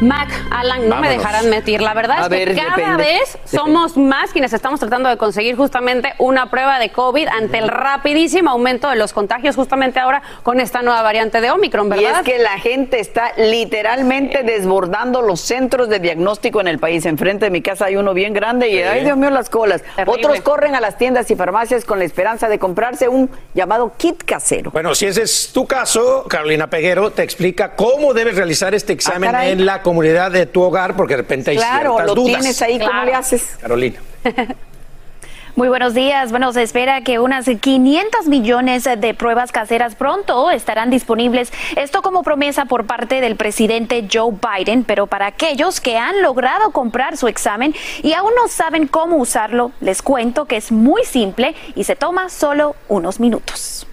Mac, 0.00 0.28
Alan, 0.50 0.88
no 0.90 1.00
me 1.00 1.08
dejarán 1.08 1.48
mentir. 1.48 1.80
La 1.80 1.94
verdad 1.94 2.18
A 2.18 2.22
es 2.24 2.28
que 2.28 2.44
ver, 2.44 2.54
cada 2.54 2.76
depende. 2.76 2.96
vez 3.02 3.38
somos 3.46 3.96
más 3.96 4.30
quienes 4.30 4.52
estamos 4.52 4.78
tratando 4.78 5.08
de 5.08 5.16
conseguir 5.16 5.56
justamente 5.56 6.12
una 6.18 6.50
prueba 6.50 6.78
de 6.78 6.90
COVID 6.90 7.26
ante 7.28 7.58
el 7.58 7.68
rapidísimo 7.68 8.50
aumento 8.50 8.90
de 8.90 8.96
los 8.96 9.14
contagios 9.14 9.56
justamente 9.56 9.98
ahora 9.98 10.22
con 10.42 10.60
esta 10.60 10.82
nueva 10.82 11.00
variante 11.00 11.40
de 11.40 11.50
Omicron, 11.50 11.86
Y 11.86 11.90
¿verdad? 11.90 12.20
es 12.20 12.26
que 12.26 12.38
la 12.38 12.58
gente 12.58 13.00
está 13.00 13.32
literalmente 13.38 14.42
desbordando 14.42 15.22
los 15.22 15.40
centros 15.40 15.88
de 15.88 15.98
diagnóstico 15.98 16.60
en 16.60 16.68
el 16.68 16.78
país. 16.78 17.06
Enfrente 17.06 17.46
de 17.46 17.50
mi 17.50 17.62
casa 17.62 17.86
hay 17.86 17.96
uno 17.96 18.12
bien 18.12 18.34
grande 18.34 18.68
y, 18.68 18.76
Sí. 18.76 18.82
ay, 18.82 19.04
Dios 19.04 19.16
mío, 19.16 19.30
las 19.30 19.48
colas. 19.48 19.82
Terrible. 19.96 20.12
Otros 20.26 20.40
corren 20.42 20.74
a 20.74 20.80
las 20.80 20.98
tiendas 20.98 21.30
y 21.30 21.36
farmacias 21.36 21.86
con 21.86 21.98
la 21.98 22.04
esperanza 22.04 22.48
de 22.48 22.58
comprarse 22.58 23.08
un 23.08 23.30
llamado 23.54 23.92
kit 23.96 24.22
casero. 24.24 24.70
Bueno, 24.72 24.94
si 24.94 25.06
ese 25.06 25.22
es 25.22 25.52
tu 25.54 25.66
caso, 25.66 26.26
Carolina 26.28 26.68
Peguero 26.68 27.10
te 27.12 27.22
explica 27.22 27.74
cómo 27.76 28.12
debes 28.12 28.36
realizar 28.36 28.74
este 28.74 28.92
examen 28.92 29.30
caray. 29.30 29.52
en 29.52 29.64
la 29.64 29.82
comunidad 29.86 30.32
de 30.32 30.46
tu 30.46 30.62
hogar, 30.62 30.96
porque 30.96 31.14
de 31.14 31.18
repente 31.18 31.52
hay 31.52 31.58
Claro, 31.58 31.94
ciertas 31.94 32.06
lo 32.08 32.14
dudas. 32.16 32.40
tienes 32.40 32.60
ahí, 32.60 32.76
¿cómo 32.80 33.04
le 33.04 33.14
haces? 33.14 33.56
Carolina. 33.60 34.00
Muy 35.54 35.68
buenos 35.68 35.94
días. 35.94 36.32
Bueno, 36.32 36.52
se 36.52 36.62
espera 36.64 37.02
que 37.02 37.20
unas 37.20 37.46
500 37.46 38.26
millones 38.26 38.82
de 38.84 39.14
pruebas 39.14 39.52
caseras 39.52 39.94
pronto 39.94 40.50
estarán 40.50 40.90
disponibles. 40.90 41.52
Esto 41.76 42.02
como 42.02 42.24
promesa 42.24 42.64
por 42.64 42.84
parte 42.86 43.20
del 43.20 43.36
presidente 43.36 44.08
Joe 44.12 44.32
Biden, 44.32 44.82
pero 44.82 45.06
para 45.06 45.26
aquellos 45.28 45.80
que 45.80 45.96
han 45.96 46.20
logrado 46.20 46.72
comprar 46.72 47.16
su 47.16 47.28
examen 47.28 47.72
y 48.02 48.12
aún 48.12 48.32
no 48.34 48.48
saben 48.48 48.88
cómo 48.88 49.16
usarlo, 49.18 49.70
les 49.80 50.02
cuento 50.02 50.46
que 50.46 50.56
es 50.56 50.72
muy 50.72 51.04
simple 51.04 51.54
y 51.76 51.84
se 51.84 51.94
toma 51.94 52.28
solo 52.28 52.74
unos 52.88 53.20
minutos. 53.20 53.86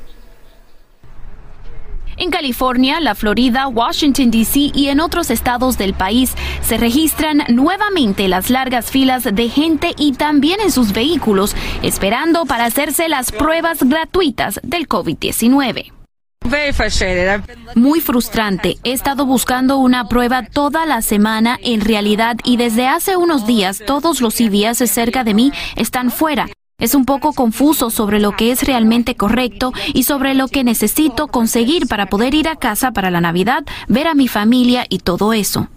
En 2.18 2.30
California, 2.30 3.00
la 3.00 3.16
Florida, 3.16 3.68
Washington, 3.68 4.32
D.C. 4.32 4.72
y 4.74 4.90
en 4.90 5.00
otros 5.00 5.30
estados 5.30 5.78
del 5.78 5.94
país 5.94 6.36
se 6.62 6.78
registran 6.78 7.44
nuevamente 7.50 8.28
las 8.28 8.50
largas 8.50 8.92
filas 8.92 9.24
de 9.24 9.50
gente 9.50 9.94
y 9.98 10.14
también 10.14 10.62
en 10.62 10.72
sus 10.72 10.94
vehículos 10.94 11.56
esperando 11.82 12.46
para 12.46 12.66
hacerse 12.66 13.10
las 13.10 13.32
pruebas 13.32 13.80
gratuitas 13.84 14.60
del 14.64 14.88
COVID-19. 14.88 15.92
Muy 17.76 18.02
frustrante. 18.02 18.78
He 18.84 18.92
estado 18.92 19.26
buscando 19.26 19.78
una 19.78 20.08
prueba 20.08 20.44
toda 20.44 20.86
la 20.86 21.02
semana 21.02 21.58
en 21.64 21.82
realidad 21.82 22.38
y 22.44 22.58
desde 22.58 22.88
hace 22.88 23.18
unos 23.18 23.48
días 23.48 23.82
todos 23.86 24.22
los 24.22 24.36
CVS 24.36 24.88
cerca 24.88 25.24
de 25.24 25.34
mí 25.34 25.52
están 25.76 26.12
fuera. 26.12 26.48
Es 26.80 26.96
un 26.96 27.06
poco 27.06 27.34
confuso 27.34 27.90
sobre 27.90 28.20
lo 28.20 28.32
que 28.32 28.52
es 28.52 28.64
realmente 28.64 29.16
correcto 29.16 29.72
y 29.94 30.04
sobre 30.04 30.34
lo 30.34 30.48
que 30.48 30.64
necesito 30.64 31.28
conseguir 31.28 31.88
para 31.88 32.08
poder 32.08 32.34
ir 32.34 32.48
a 32.48 32.56
casa 32.56 32.92
para 32.92 33.12
la 33.12 33.22
Navidad, 33.22 33.64
ver 33.88 34.08
a 34.08 34.16
mi 34.16 34.28
familia 34.28 34.86
y 34.90 35.00
todo 35.00 35.34
eso. 35.34 35.70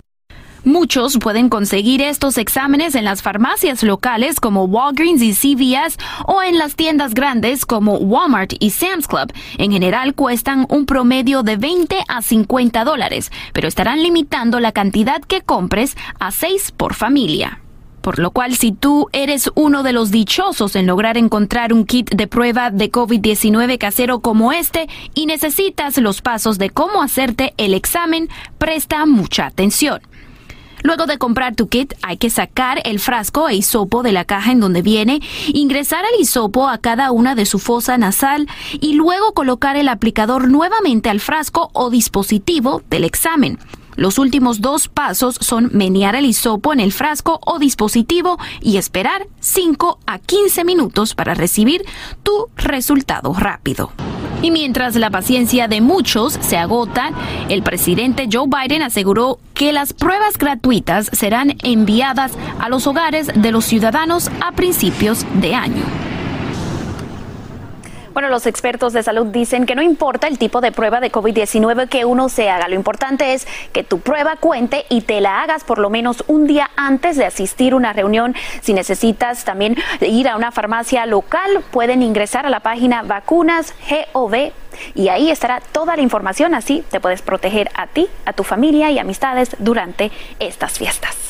Muchos 0.66 1.18
pueden 1.18 1.48
conseguir 1.48 2.02
estos 2.02 2.38
exámenes 2.38 2.96
en 2.96 3.04
las 3.04 3.22
farmacias 3.22 3.84
locales 3.84 4.40
como 4.40 4.64
Walgreens 4.64 5.22
y 5.22 5.32
CVS 5.32 5.96
o 6.26 6.42
en 6.42 6.58
las 6.58 6.74
tiendas 6.74 7.14
grandes 7.14 7.64
como 7.64 7.98
Walmart 7.98 8.54
y 8.58 8.70
Sam's 8.70 9.06
Club. 9.06 9.32
En 9.58 9.70
general 9.70 10.14
cuestan 10.14 10.66
un 10.68 10.84
promedio 10.84 11.44
de 11.44 11.56
20 11.56 11.98
a 12.08 12.20
50 12.20 12.82
dólares, 12.82 13.30
pero 13.52 13.68
estarán 13.68 14.02
limitando 14.02 14.58
la 14.58 14.72
cantidad 14.72 15.22
que 15.22 15.40
compres 15.42 15.96
a 16.18 16.32
6 16.32 16.72
por 16.72 16.94
familia. 16.94 17.60
Por 18.06 18.20
lo 18.20 18.30
cual, 18.30 18.54
si 18.54 18.70
tú 18.70 19.08
eres 19.12 19.50
uno 19.56 19.82
de 19.82 19.92
los 19.92 20.12
dichosos 20.12 20.76
en 20.76 20.86
lograr 20.86 21.18
encontrar 21.18 21.72
un 21.72 21.84
kit 21.84 22.08
de 22.14 22.28
prueba 22.28 22.70
de 22.70 22.92
COVID-19 22.92 23.78
casero 23.78 24.20
como 24.20 24.52
este 24.52 24.88
y 25.12 25.26
necesitas 25.26 25.98
los 25.98 26.22
pasos 26.22 26.56
de 26.56 26.70
cómo 26.70 27.02
hacerte 27.02 27.52
el 27.56 27.74
examen, 27.74 28.28
presta 28.58 29.06
mucha 29.06 29.46
atención. 29.46 30.00
Luego 30.84 31.06
de 31.06 31.18
comprar 31.18 31.56
tu 31.56 31.66
kit, 31.66 31.94
hay 32.00 32.16
que 32.16 32.30
sacar 32.30 32.80
el 32.84 33.00
frasco 33.00 33.48
e 33.48 33.56
hisopo 33.56 34.04
de 34.04 34.12
la 34.12 34.24
caja 34.24 34.52
en 34.52 34.60
donde 34.60 34.82
viene, 34.82 35.20
ingresar 35.48 36.04
el 36.14 36.20
hisopo 36.20 36.68
a 36.68 36.78
cada 36.78 37.10
una 37.10 37.34
de 37.34 37.44
su 37.44 37.58
fosa 37.58 37.98
nasal 37.98 38.46
y 38.80 38.92
luego 38.92 39.34
colocar 39.34 39.76
el 39.76 39.88
aplicador 39.88 40.48
nuevamente 40.48 41.10
al 41.10 41.18
frasco 41.18 41.70
o 41.72 41.90
dispositivo 41.90 42.82
del 42.88 43.02
examen. 43.02 43.58
Los 43.96 44.18
últimos 44.18 44.60
dos 44.60 44.88
pasos 44.88 45.36
son 45.40 45.70
menear 45.72 46.14
el 46.14 46.26
hisopo 46.26 46.72
en 46.72 46.80
el 46.80 46.92
frasco 46.92 47.40
o 47.44 47.58
dispositivo 47.58 48.38
y 48.60 48.76
esperar 48.76 49.26
5 49.40 49.98
a 50.06 50.18
15 50.18 50.64
minutos 50.64 51.14
para 51.14 51.34
recibir 51.34 51.84
tu 52.22 52.48
resultado 52.56 53.32
rápido. 53.32 53.90
Y 54.42 54.50
mientras 54.50 54.94
la 54.96 55.10
paciencia 55.10 55.66
de 55.66 55.80
muchos 55.80 56.34
se 56.40 56.58
agota, 56.58 57.10
el 57.48 57.62
presidente 57.62 58.28
Joe 58.30 58.46
Biden 58.46 58.82
aseguró 58.82 59.38
que 59.54 59.72
las 59.72 59.94
pruebas 59.94 60.36
gratuitas 60.36 61.10
serán 61.12 61.56
enviadas 61.62 62.32
a 62.60 62.68
los 62.68 62.86
hogares 62.86 63.30
de 63.34 63.50
los 63.50 63.64
ciudadanos 63.64 64.30
a 64.40 64.52
principios 64.52 65.24
de 65.40 65.54
año. 65.54 66.15
Bueno, 68.16 68.30
los 68.30 68.46
expertos 68.46 68.94
de 68.94 69.02
salud 69.02 69.26
dicen 69.26 69.66
que 69.66 69.74
no 69.74 69.82
importa 69.82 70.26
el 70.26 70.38
tipo 70.38 70.62
de 70.62 70.72
prueba 70.72 71.00
de 71.00 71.12
COVID-19 71.12 71.86
que 71.86 72.06
uno 72.06 72.30
se 72.30 72.48
haga, 72.48 72.66
lo 72.66 72.74
importante 72.74 73.34
es 73.34 73.46
que 73.74 73.84
tu 73.84 74.00
prueba 74.00 74.36
cuente 74.36 74.86
y 74.88 75.02
te 75.02 75.20
la 75.20 75.42
hagas 75.42 75.64
por 75.64 75.78
lo 75.78 75.90
menos 75.90 76.24
un 76.26 76.46
día 76.46 76.70
antes 76.76 77.18
de 77.18 77.26
asistir 77.26 77.74
a 77.74 77.76
una 77.76 77.92
reunión. 77.92 78.34
Si 78.62 78.72
necesitas 78.72 79.44
también 79.44 79.76
ir 80.00 80.30
a 80.30 80.36
una 80.36 80.50
farmacia 80.50 81.04
local, 81.04 81.62
pueden 81.70 82.00
ingresar 82.00 82.46
a 82.46 82.48
la 82.48 82.60
página 82.60 83.02
vacunas 83.02 83.74
GOV 84.14 84.50
y 84.94 85.08
ahí 85.08 85.30
estará 85.30 85.60
toda 85.60 85.94
la 85.94 86.00
información, 86.00 86.54
así 86.54 86.82
te 86.90 87.00
puedes 87.00 87.20
proteger 87.20 87.68
a 87.74 87.86
ti, 87.86 88.08
a 88.24 88.32
tu 88.32 88.44
familia 88.44 88.90
y 88.90 88.98
amistades 88.98 89.54
durante 89.58 90.10
estas 90.38 90.78
fiestas. 90.78 91.25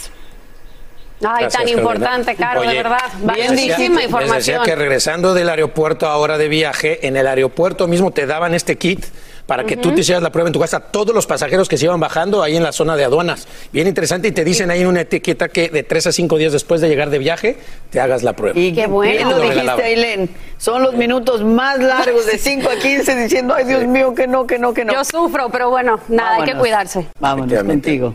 Ay, 1.29 1.41
Gracias, 1.43 1.63
tan 1.65 1.69
importante, 1.69 2.35
Caro, 2.37 2.63
de 2.63 2.69
Oye, 2.69 2.77
verdad. 2.83 2.99
les 3.15 3.25
Valiosísima 3.27 3.61
decía- 3.61 3.89
Les 3.97 4.05
información. 4.05 4.37
decía 4.39 4.61
que 4.65 4.75
regresando 4.77 5.35
del 5.35 5.49
aeropuerto 5.49 6.07
ahora 6.07 6.39
de 6.39 6.49
viaje, 6.49 7.07
en 7.07 7.17
el 7.17 7.27
aeropuerto 7.27 7.87
mismo 7.89 8.11
te 8.11 8.27
daban 8.27 8.55
este 8.55 8.77
kit 8.77 9.05
para 9.47 9.63
que 9.63 9.77
tú 9.77 9.89
Ujú. 9.91 9.95
te 9.95 10.01
hicieras 10.01 10.25
la 10.25 10.31
prueba 10.33 10.49
en 10.49 10.53
tu 10.53 10.59
casa. 10.59 10.81
Todos 10.81 11.15
los 11.15 11.25
pasajeros 11.29 11.69
que 11.69 11.77
se 11.79 11.85
iban 11.85 12.01
bajando 12.01 12.43
ahí 12.43 12.57
en 12.57 12.65
la 12.65 12.73
zona 12.73 12.97
de 12.97 13.05
aduanas. 13.05 13.47
Bien 13.73 13.87
interesante 13.87 14.27
y 14.27 14.33
te 14.33 14.43
dicen 14.45 14.73
ahí 14.73 14.81
en 14.81 14.89
una 14.89 15.03
etiqueta 15.03 15.49
que 15.49 15.69
de 15.69 15.85
tres 15.85 16.09
a 16.09 16.13
cinco 16.13 16.37
días 16.37 16.53
después 16.53 16.81
de 16.81 16.89
llegar 16.89 17.11
de 17.11 17.19
viaje 17.19 17.57
te 17.91 18.01
hagas 18.01 18.25
la 18.25 18.33
prueba. 18.35 18.59
Y 18.59 18.73
Qué 18.75 18.89
bueno. 18.89 19.13
bien 19.13 19.29
lo 19.29 19.39
dijiste. 19.41 19.83
Aileen. 19.85 20.31
Son 20.59 20.83
los 20.83 20.95
minutos 20.95 21.45
más 21.45 21.79
largos, 21.79 22.27
de 22.27 22.39
5 22.39 22.69
a 22.69 22.77
15, 22.77 23.15
diciendo, 23.15 23.55
ay, 23.55 23.67
Dios 23.67 23.85
mío, 23.87 24.15
que 24.17 24.27
no, 24.27 24.47
que 24.49 24.59
no, 24.59 24.75
que 24.75 24.85
no. 24.85 24.93
Yo 24.95 25.05
sufro, 25.05 25.49
pero 25.51 25.71
bueno, 25.71 26.01
nada, 26.09 26.31
hay 26.31 26.35
que 26.39 26.41
Vámonos. 26.55 26.61
cuidarse. 26.61 27.07
Vámonos 27.21 27.63
contigo. 27.63 28.15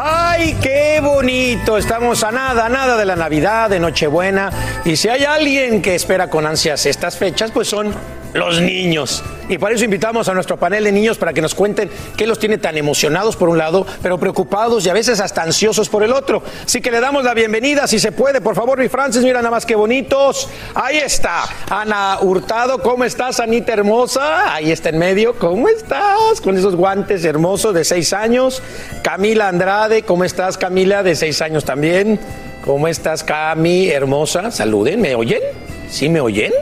¡Ay, 0.00 0.56
qué 0.62 1.00
bonito! 1.02 1.76
Estamos 1.76 2.22
a 2.22 2.30
nada, 2.30 2.66
a 2.66 2.68
nada 2.68 2.96
de 2.96 3.04
la 3.04 3.16
Navidad, 3.16 3.68
de 3.68 3.80
Nochebuena. 3.80 4.48
Y 4.84 4.94
si 4.94 5.08
hay 5.08 5.24
alguien 5.24 5.82
que 5.82 5.96
espera 5.96 6.30
con 6.30 6.46
ansias 6.46 6.86
estas 6.86 7.16
fechas, 7.16 7.50
pues 7.50 7.66
son 7.66 7.92
los 8.34 8.60
niños. 8.60 9.22
Y 9.48 9.56
para 9.56 9.74
eso 9.74 9.84
invitamos 9.84 10.28
a 10.28 10.34
nuestro 10.34 10.58
panel 10.58 10.84
de 10.84 10.92
niños 10.92 11.16
para 11.16 11.32
que 11.32 11.40
nos 11.40 11.54
cuenten 11.54 11.90
qué 12.16 12.26
los 12.26 12.38
tiene 12.38 12.58
tan 12.58 12.76
emocionados 12.76 13.36
por 13.36 13.48
un 13.48 13.56
lado, 13.56 13.86
pero 14.02 14.18
preocupados 14.18 14.84
y 14.84 14.90
a 14.90 14.92
veces 14.92 15.20
hasta 15.20 15.42
ansiosos 15.42 15.88
por 15.88 16.02
el 16.02 16.12
otro. 16.12 16.42
Así 16.64 16.80
que 16.80 16.90
le 16.90 17.00
damos 17.00 17.24
la 17.24 17.34
bienvenida, 17.34 17.86
si 17.86 17.98
se 17.98 18.12
puede, 18.12 18.40
por 18.40 18.54
favor, 18.54 18.78
mi 18.78 18.88
Francis, 18.88 19.22
mira 19.22 19.38
nada 19.38 19.50
más 19.50 19.64
que 19.64 19.74
bonitos. 19.74 20.48
Ahí 20.74 20.98
está, 20.98 21.44
Ana 21.70 22.18
Hurtado, 22.20 22.82
¿cómo 22.82 23.04
estás, 23.04 23.40
Anita 23.40 23.72
hermosa? 23.72 24.54
Ahí 24.54 24.70
está 24.70 24.90
en 24.90 24.98
medio, 24.98 25.38
¿cómo 25.38 25.68
estás? 25.68 26.40
Con 26.42 26.58
esos 26.58 26.76
guantes 26.76 27.24
hermosos 27.24 27.72
de 27.72 27.84
seis 27.84 28.12
años. 28.12 28.62
Camila 29.02 29.48
Andrade, 29.48 30.02
¿cómo 30.02 30.24
estás, 30.24 30.58
Camila? 30.58 31.02
De 31.02 31.16
seis 31.16 31.40
años 31.40 31.64
también. 31.64 32.20
¿Cómo 32.64 32.86
estás, 32.86 33.24
Cami, 33.24 33.88
hermosa? 33.88 34.50
Saluden, 34.50 35.00
¿me 35.00 35.14
oyen? 35.14 35.40
¿Sí 35.88 36.10
me 36.10 36.20
oyen? 36.20 36.52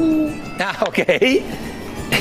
Ah, 0.62 0.84
ok. 0.86 0.98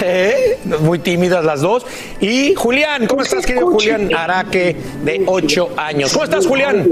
Eh, 0.01 0.59
Muy 0.81 0.99
tímidas 0.99 1.43
las 1.43 1.61
dos. 1.61 1.85
Y 2.21 2.55
Julián, 2.55 3.05
¿cómo 3.07 3.21
estás, 3.21 3.45
querido 3.45 3.67
Julián 3.67 4.15
Araque, 4.15 4.77
de 5.03 5.23
8 5.25 5.71
años? 5.75 6.13
¿Cómo 6.13 6.23
estás, 6.23 6.47
Julián? 6.47 6.87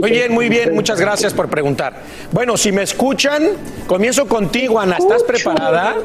Muy 0.00 0.10
bien, 0.10 0.32
muy 0.32 0.48
bien. 0.48 0.74
Muchas 0.74 1.00
gracias 1.00 1.32
por 1.32 1.48
preguntar. 1.48 2.02
Bueno, 2.32 2.56
si 2.56 2.72
me 2.72 2.82
escuchan, 2.82 3.42
comienzo 3.86 4.26
contigo, 4.26 4.78
Ana. 4.78 4.96
¿Estás 4.98 5.22
preparada? 5.22 5.96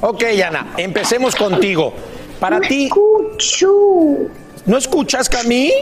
Ok, 0.00 0.22
Ana, 0.46 0.74
empecemos 0.76 1.34
contigo. 1.34 1.92
Para 2.38 2.60
ti. 2.60 2.90
¿No 4.66 4.76
escuchas, 4.76 5.28
Cami? 5.28 5.72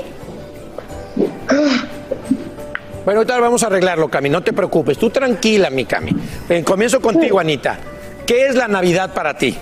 Bueno, 3.05 3.21
ahorita 3.21 3.41
vamos 3.41 3.63
a 3.65 3.67
arreglarlo, 3.67 4.09
Cami, 4.09 4.29
no 4.29 4.43
te 4.43 4.53
preocupes. 4.53 4.97
Tú 4.97 5.11
tranquila, 5.11 5.71
mi 5.71 5.85
Cami. 5.85 6.15
Eh, 6.49 6.63
comienzo 6.63 7.01
contigo, 7.01 7.41
Anita. 7.41 7.79
¿Qué 8.25 8.47
es 8.47 8.55
la 8.55 8.69
Navidad 8.69 9.13
para 9.13 9.37
ti? 9.37 9.57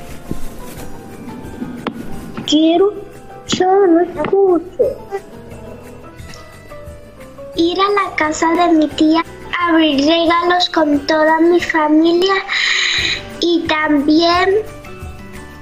Quiero, 2.47 2.93
yo 3.47 3.87
no 3.87 4.01
escucho. 4.01 4.85
Ir 7.57 7.79
a 7.81 7.91
la 7.91 8.17
casa 8.17 8.47
de 8.53 8.75
mi 8.75 8.89
tía, 8.89 9.25
abrir 9.59 10.07
regalos 10.07 10.69
con 10.69 11.07
toda 11.07 11.41
mi 11.41 11.61
familia 11.61 12.35
y 13.41 13.67
también 13.67 14.57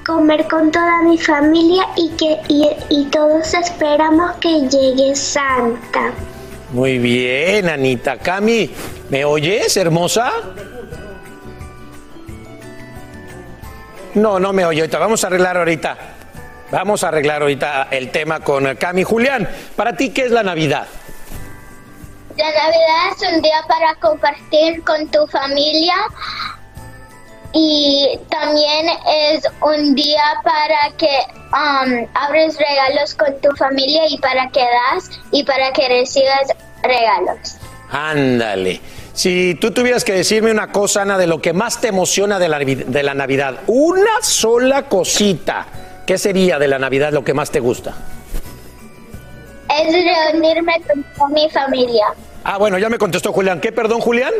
comer 0.04 0.48
con 0.48 0.70
toda 0.72 1.02
mi 1.02 1.18
familia 1.18 1.84
y 1.96 2.08
que 2.10 2.40
y, 2.48 2.68
y 2.88 3.04
todos 3.06 3.54
esperamos 3.54 4.32
que 4.40 4.68
llegue 4.68 5.14
Santa. 5.14 6.12
Muy 6.70 6.98
bien, 6.98 7.68
Anita. 7.68 8.18
Cami, 8.18 8.70
¿me 9.08 9.24
oyes, 9.24 9.76
hermosa? 9.76 10.32
No, 14.14 14.38
no 14.38 14.52
me 14.52 14.66
oye. 14.66 14.80
Ahorita 14.80 14.98
vamos 14.98 15.24
a 15.24 15.28
arreglar 15.28 15.56
ahorita. 15.56 15.96
Vamos 16.70 17.02
a 17.02 17.08
arreglar 17.08 17.40
ahorita 17.40 17.88
el 17.90 18.10
tema 18.10 18.40
con 18.40 18.74
Cami. 18.76 19.02
Julián, 19.02 19.48
¿para 19.76 19.96
ti 19.96 20.10
qué 20.10 20.26
es 20.26 20.30
la 20.30 20.42
Navidad? 20.42 20.86
La 22.36 22.44
Navidad 22.44 23.16
es 23.16 23.32
un 23.34 23.42
día 23.42 23.64
para 23.66 23.94
compartir 23.96 24.84
con 24.84 25.08
tu 25.10 25.26
familia 25.26 25.94
y 27.52 28.18
también 28.28 28.86
es 29.06 29.44
un 29.62 29.94
día 29.94 30.22
para 30.44 30.96
que 30.96 31.08
um, 31.52 32.06
abres 32.14 32.58
regalos 32.58 33.14
con 33.14 33.40
tu 33.40 33.50
familia 33.56 34.02
y 34.08 34.18
para 34.18 34.48
que 34.50 34.60
das 34.60 35.10
y 35.30 35.44
para 35.44 35.72
que 35.72 35.88
recibas 35.88 36.48
regalos. 36.82 37.56
Ándale. 37.90 38.80
Si 39.14 39.56
tú 39.56 39.72
tuvieras 39.72 40.04
que 40.04 40.12
decirme 40.12 40.50
una 40.50 40.70
cosa, 40.70 41.02
Ana, 41.02 41.18
de 41.18 41.26
lo 41.26 41.40
que 41.40 41.52
más 41.52 41.80
te 41.80 41.88
emociona 41.88 42.38
de 42.38 42.48
la, 42.48 42.58
de 42.58 43.02
la 43.02 43.14
Navidad, 43.14 43.60
una 43.66 44.22
sola 44.22 44.88
cosita, 44.88 45.66
¿qué 46.06 46.18
sería 46.18 46.58
de 46.58 46.68
la 46.68 46.78
Navidad 46.78 47.12
lo 47.12 47.24
que 47.24 47.34
más 47.34 47.50
te 47.50 47.60
gusta? 47.60 47.94
Es 49.80 49.92
reunirme 49.92 50.80
con 51.16 51.32
mi 51.32 51.50
familia. 51.50 52.06
Ah, 52.44 52.58
bueno, 52.58 52.78
ya 52.78 52.88
me 52.88 52.98
contestó 52.98 53.32
Julián. 53.32 53.60
¿Qué, 53.60 53.72
perdón, 53.72 54.00
Julián? 54.00 54.32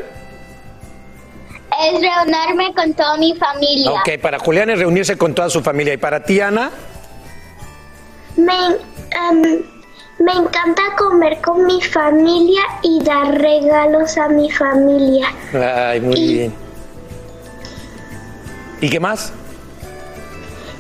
Es 1.81 2.01
reunirme 2.01 2.75
con 2.75 2.93
toda 2.95 3.17
mi 3.17 3.35
familia. 3.37 3.93
Ok, 3.93 4.21
para 4.21 4.39
Julián 4.39 4.71
es 4.71 4.79
reunirse 4.79 5.17
con 5.17 5.35
toda 5.35 5.49
su 5.49 5.63
familia. 5.63 5.95
¿Y 5.95 5.97
para 5.97 6.23
ti, 6.23 6.41
Ana? 6.41 6.71
Me, 8.37 8.53
em, 8.53 9.63
me 10.19 10.33
encanta 10.33 10.83
comer 10.97 11.41
con 11.41 11.65
mi 11.67 11.81
familia 11.81 12.63
y 12.83 13.03
dar 13.05 13.39
regalos 13.41 14.19
a 14.19 14.29
mi 14.29 14.51
familia. 14.51 15.29
Ay, 15.53 16.01
muy 16.01 16.21
bien. 16.35 16.55
¿Y 18.81 18.91
qué 18.91 18.99
más? 18.99 19.33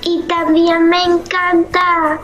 Y 0.02 0.22
también 0.22 0.88
me 0.88 1.02
encanta 1.04 2.18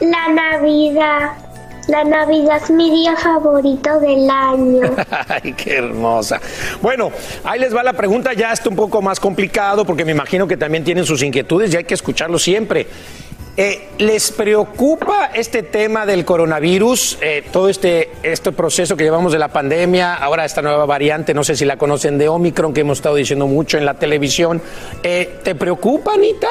la 0.00 0.28
Navidad. 0.28 1.43
La 1.88 2.02
Navidad 2.02 2.62
es 2.62 2.70
mi 2.70 2.90
día 2.90 3.14
favorito 3.16 4.00
del 4.00 4.28
año. 4.30 4.90
Ay, 5.28 5.52
qué 5.52 5.76
hermosa. 5.76 6.40
Bueno, 6.80 7.12
ahí 7.44 7.60
les 7.60 7.74
va 7.74 7.82
la 7.82 7.92
pregunta, 7.92 8.32
ya 8.32 8.52
está 8.52 8.68
un 8.70 8.76
poco 8.76 9.02
más 9.02 9.20
complicado 9.20 9.84
porque 9.84 10.04
me 10.04 10.12
imagino 10.12 10.46
que 10.48 10.56
también 10.56 10.84
tienen 10.84 11.04
sus 11.04 11.22
inquietudes 11.22 11.72
y 11.72 11.76
hay 11.76 11.84
que 11.84 11.94
escucharlo 11.94 12.38
siempre. 12.38 12.86
Eh, 13.56 13.90
¿Les 13.98 14.32
preocupa 14.32 15.30
este 15.32 15.62
tema 15.62 16.06
del 16.06 16.24
coronavirus, 16.24 17.18
eh, 17.20 17.44
todo 17.52 17.68
este, 17.68 18.10
este 18.24 18.50
proceso 18.50 18.96
que 18.96 19.04
llevamos 19.04 19.32
de 19.32 19.38
la 19.38 19.48
pandemia, 19.48 20.14
ahora 20.14 20.44
esta 20.44 20.60
nueva 20.60 20.86
variante, 20.86 21.34
no 21.34 21.44
sé 21.44 21.54
si 21.54 21.64
la 21.64 21.76
conocen 21.76 22.18
de 22.18 22.28
Omicron, 22.28 22.74
que 22.74 22.80
hemos 22.80 22.98
estado 22.98 23.14
diciendo 23.14 23.46
mucho 23.46 23.78
en 23.78 23.84
la 23.84 23.94
televisión? 23.94 24.60
Eh, 25.04 25.38
¿Te 25.44 25.54
preocupa, 25.54 26.14
Anita? 26.14 26.48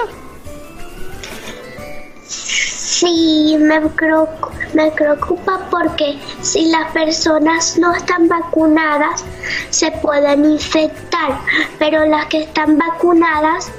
Sí, 2.93 3.57
me, 3.59 3.79
me 4.73 4.91
preocupa 4.91 5.59
porque 5.71 6.19
si 6.41 6.65
las 6.69 6.91
personas 6.91 7.75
no 7.79 7.91
están 7.91 8.27
vacunadas 8.27 9.25
se 9.71 9.89
pueden 9.93 10.45
infectar, 10.45 11.39
pero 11.79 12.05
las 12.05 12.27
que 12.27 12.43
están 12.43 12.77
vacunadas 12.77 13.71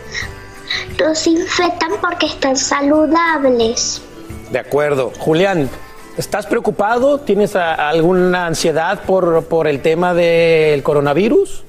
no 0.99 1.15
se 1.15 1.31
infectan 1.31 1.93
porque 2.01 2.27
están 2.27 2.57
saludables. 2.57 4.03
De 4.51 4.59
acuerdo. 4.59 5.13
Julián, 5.21 5.71
¿estás 6.19 6.47
preocupado? 6.47 7.21
¿Tienes 7.21 7.55
a- 7.55 7.89
alguna 7.89 8.47
ansiedad 8.47 9.01
por, 9.07 9.45
por 9.47 9.69
el 9.69 9.81
tema 9.81 10.13
del 10.13 10.83
coronavirus? 10.83 11.63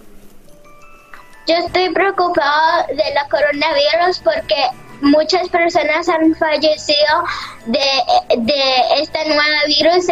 Yo 1.48 1.54
estoy 1.68 1.94
preocupado 1.94 2.88
de 2.88 3.14
la 3.14 3.28
coronavirus 3.30 4.20
porque 4.24 4.56
muchas 5.02 5.48
personas 5.50 6.08
han 6.10 6.36
fallecido 6.36 7.24
de, 7.66 7.80
de 8.38 9.02
este 9.02 9.26
nuevo 9.26 9.42
virus, 9.68 10.06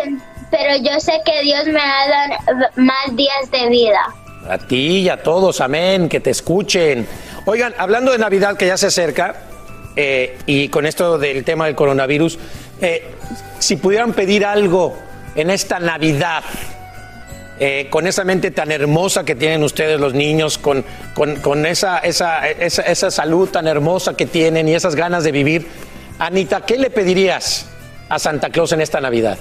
pero 0.52 0.76
yo 0.78 1.00
sé 1.00 1.22
que 1.26 1.42
Dios 1.42 1.66
me 1.68 1.82
ha 1.82 2.08
dado 2.08 2.68
más 2.76 3.16
días 3.16 3.50
de 3.52 3.70
vida. 3.70 4.02
A 4.50 4.58
ti 4.58 5.00
y 5.00 5.10
a 5.10 5.24
todos, 5.24 5.62
amén, 5.62 6.10
que 6.10 6.20
te 6.20 6.30
escuchen. 6.30 7.08
Oigan, 7.46 7.74
hablando 7.78 8.12
de 8.12 8.18
Navidad 8.18 8.58
que 8.58 8.68
ya 8.68 8.78
se 8.78 8.88
acerca, 8.88 9.36
eh, 9.96 10.38
y 10.46 10.70
con 10.70 10.86
esto 10.86 11.18
del 11.18 11.44
tema 11.44 11.66
del 11.66 11.76
coronavirus, 11.76 12.40
eh, 12.82 13.12
si 13.60 13.78
pudieran 13.78 14.14
pedir 14.14 14.46
algo 14.46 14.96
en 15.36 15.50
esta 15.50 15.80
Navidad, 15.80 16.44
eh, 17.66 17.88
con 17.90 18.08
esa 18.08 18.24
mente 18.26 18.52
tan 18.52 18.72
hermosa 18.72 19.24
que 19.24 19.36
tienen 19.36 19.64
ustedes 19.64 19.98
los 20.00 20.14
niños, 20.14 20.58
con, 20.58 20.84
con- 21.14 21.38
con 21.38 21.66
esa, 21.66 22.00
esa, 22.00 22.46
esa, 22.50 22.82
esa 22.82 23.10
salud 23.10 23.48
tan 23.50 23.68
hermosa 23.68 24.16
que 24.18 24.26
tienen 24.26 24.68
y 24.68 24.74
esas 24.76 24.96
ganas 24.96 25.24
de 25.24 25.32
vivir, 25.32 25.68
Anita, 26.20 26.62
¿qué 26.66 26.78
le 26.78 26.90
pedirías 26.90 27.66
a 28.10 28.20
Santa 28.20 28.50
Claus 28.50 28.74
en 28.74 28.82
esta 28.82 29.00
Navidad? 29.00 29.38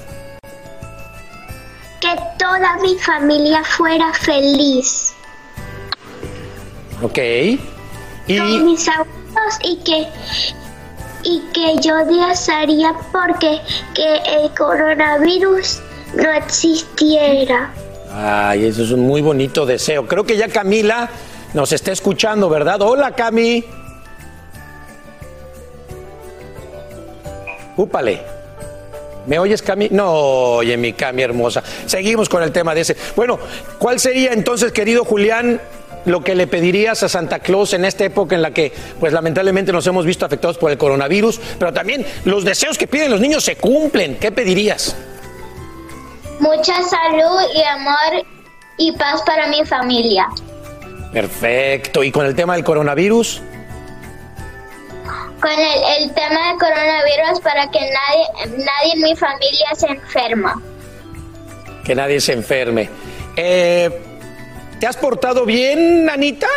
Que 2.01 2.15
toda 2.39 2.77
mi 2.81 2.97
familia 2.99 3.65
fuera 3.65 4.13
feliz. 4.13 5.13
¿Ok? 7.03 7.19
Con 8.29 8.65
mis 8.65 8.89
abuelos 8.89 9.55
y 9.65 9.77
que 9.85 10.07
y 11.25 11.41
que 11.53 11.77
yo 11.81 11.97
desearía 12.05 12.95
porque 13.13 13.61
que 13.95 14.17
el 14.37 14.51
coronavirus 14.55 15.81
no 16.15 16.31
existiera. 16.33 17.73
Ay, 18.15 18.67
eso 18.67 18.83
es 18.83 18.91
un 18.91 19.01
muy 19.01 19.23
bonito 19.23 19.65
deseo. 19.65 20.07
Creo 20.07 20.25
que 20.25 20.37
ya 20.37 20.49
Camila 20.49 21.09
nos 21.55 21.73
está 21.73 21.93
escuchando, 21.93 22.49
¿verdad? 22.49 22.83
Hola, 22.83 23.13
Cami. 23.13 23.65
Úpale. 27.77 28.21
¿Me 29.27 29.39
oyes, 29.39 29.63
Cami? 29.63 29.89
No, 29.91 30.13
oye, 30.13 30.77
mi 30.77 30.93
Cami 30.93 31.23
hermosa. 31.23 31.63
Seguimos 31.87 32.29
con 32.29 32.43
el 32.43 32.53
tema 32.53 32.75
de 32.75 32.83
ese. 32.83 32.97
Bueno, 33.17 33.39
¿cuál 33.79 33.99
sería 33.99 34.33
entonces, 34.33 34.73
querido 34.73 35.05
Julián, 35.05 35.61
lo 36.05 36.23
que 36.23 36.35
le 36.35 36.47
pedirías 36.47 37.03
a 37.03 37.09
Santa 37.09 37.39
Claus 37.39 37.73
en 37.73 37.85
esta 37.85 38.05
época 38.05 38.35
en 38.35 38.43
la 38.43 38.51
que, 38.51 38.73
pues 39.01 39.13
lamentablemente 39.13 39.73
nos 39.73 39.87
hemos 39.87 40.05
visto 40.05 40.27
afectados 40.27 40.59
por 40.59 40.71
el 40.71 40.77
coronavirus, 40.77 41.41
pero 41.59 41.73
también 41.73 42.05
los 42.25 42.45
deseos 42.45 42.77
que 42.77 42.89
piden 42.89 43.11
los 43.11 43.21
niños 43.21 43.45
se 43.45 43.57
cumplen? 43.57 44.17
¿Qué 44.17 44.33
pedirías? 44.33 44.97
Mucha 46.43 46.75
salud 46.83 47.41
y 47.55 47.63
amor 47.63 48.27
y 48.77 48.91
paz 48.97 49.23
para 49.23 49.47
mi 49.47 49.65
familia. 49.65 50.27
Perfecto. 51.13 52.03
¿Y 52.03 52.11
con 52.11 52.27
el 52.27 52.35
tema 52.35 52.55
del 52.55 52.65
coronavirus? 52.65 53.41
Con 55.41 55.53
el, 55.53 56.03
el 56.03 56.15
tema 56.15 56.49
del 56.49 56.59
coronavirus 56.59 57.41
para 57.45 57.71
que 57.71 57.79
nadie, 57.79 58.57
nadie 58.57 58.93
en 58.95 59.03
mi 59.03 59.15
familia 59.15 59.69
se 59.77 59.87
enferma. 59.87 60.61
Que 61.85 61.95
nadie 61.95 62.21
se 62.21 62.33
enferme. 62.33 62.91
Eh, 63.37 64.03
¿Te 64.81 64.87
has 64.89 64.97
portado 64.97 65.47
bien, 65.47 66.11
Anita? 66.11 66.49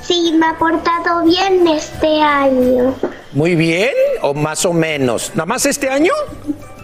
Sí, 0.00 0.32
me 0.38 0.46
ha 0.46 0.56
portado 0.56 1.24
bien 1.24 1.68
este 1.68 2.22
año. 2.22 2.94
Muy 3.32 3.54
bien 3.54 3.92
o 4.22 4.32
más 4.32 4.64
o 4.64 4.72
menos. 4.72 5.32
¿Nada 5.34 5.44
más 5.44 5.66
este 5.66 5.90
año? 5.90 6.12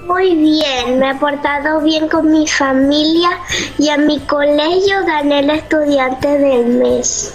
Muy 0.07 0.37
bien, 0.37 1.01
me 1.01 1.11
he 1.11 1.15
portado 1.17 1.81
bien 1.81 2.09
con 2.09 2.31
mi 2.31 2.47
familia 2.47 3.31
y 3.77 3.89
en 3.89 4.07
mi 4.07 4.21
colegio 4.21 5.05
gané 5.05 5.41
el 5.41 5.51
estudiante 5.51 6.29
del 6.29 6.67
mes. 6.67 7.35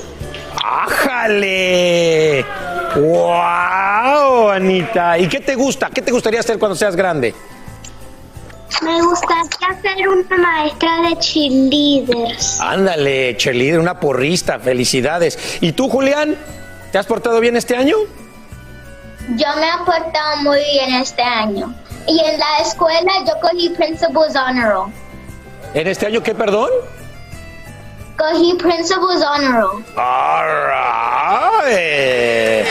¡Ájale! 0.63 2.45
¡Wow, 2.95 4.49
Anita! 4.51 5.17
¿Y 5.17 5.27
qué 5.27 5.41
te 5.41 5.55
gusta? 5.55 5.89
¿Qué 5.89 6.01
te 6.01 6.11
gustaría 6.11 6.39
hacer 6.39 6.57
cuando 6.59 6.75
seas 6.75 6.95
grande? 6.95 7.35
Me 8.81 9.01
gustaría 9.01 9.81
ser 9.81 10.07
una 10.07 10.37
maestra 10.37 11.01
de 11.01 11.17
cheerleaders. 11.17 12.61
Ándale, 12.61 13.35
cheerleader, 13.35 13.79
una 13.79 13.99
porrista, 13.99 14.59
felicidades. 14.59 15.57
¿Y 15.59 15.73
tú, 15.73 15.89
Julián? 15.89 16.37
¿Te 16.91 16.97
has 16.97 17.05
portado 17.05 17.41
bien 17.41 17.57
este 17.57 17.75
año? 17.75 17.97
Yo 19.35 19.47
me 19.57 19.67
he 19.67 19.77
portado 19.85 20.37
muy 20.43 20.59
bien 20.73 20.93
este 20.95 21.21
año. 21.21 21.73
Y 22.07 22.19
en 22.19 22.39
la 22.39 22.57
escuela 22.61 23.11
yo 23.25 23.33
cogí 23.41 23.69
Principal's 23.69 24.35
Honor 24.35 24.69
Roll. 24.73 24.91
¿En 25.73 25.87
este 25.87 26.07
año 26.07 26.21
qué, 26.21 26.33
perdón? 26.35 26.69
Cogí 28.17 28.55
Principal's 28.55 29.23
Honor 29.23 29.61
Roll. 29.61 29.85
All 29.95 30.47
right. 31.65 32.67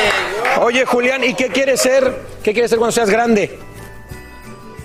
Oye, 0.61 0.85
Julián, 0.85 1.25
¿y 1.25 1.35
qué 1.35 1.49
quieres 1.49 1.81
ser? 1.81 2.23
¿Qué 2.43 2.53
quieres 2.53 2.71
ser 2.71 2.79
cuando 2.79 2.93
seas 2.93 3.11
grande? 3.11 3.59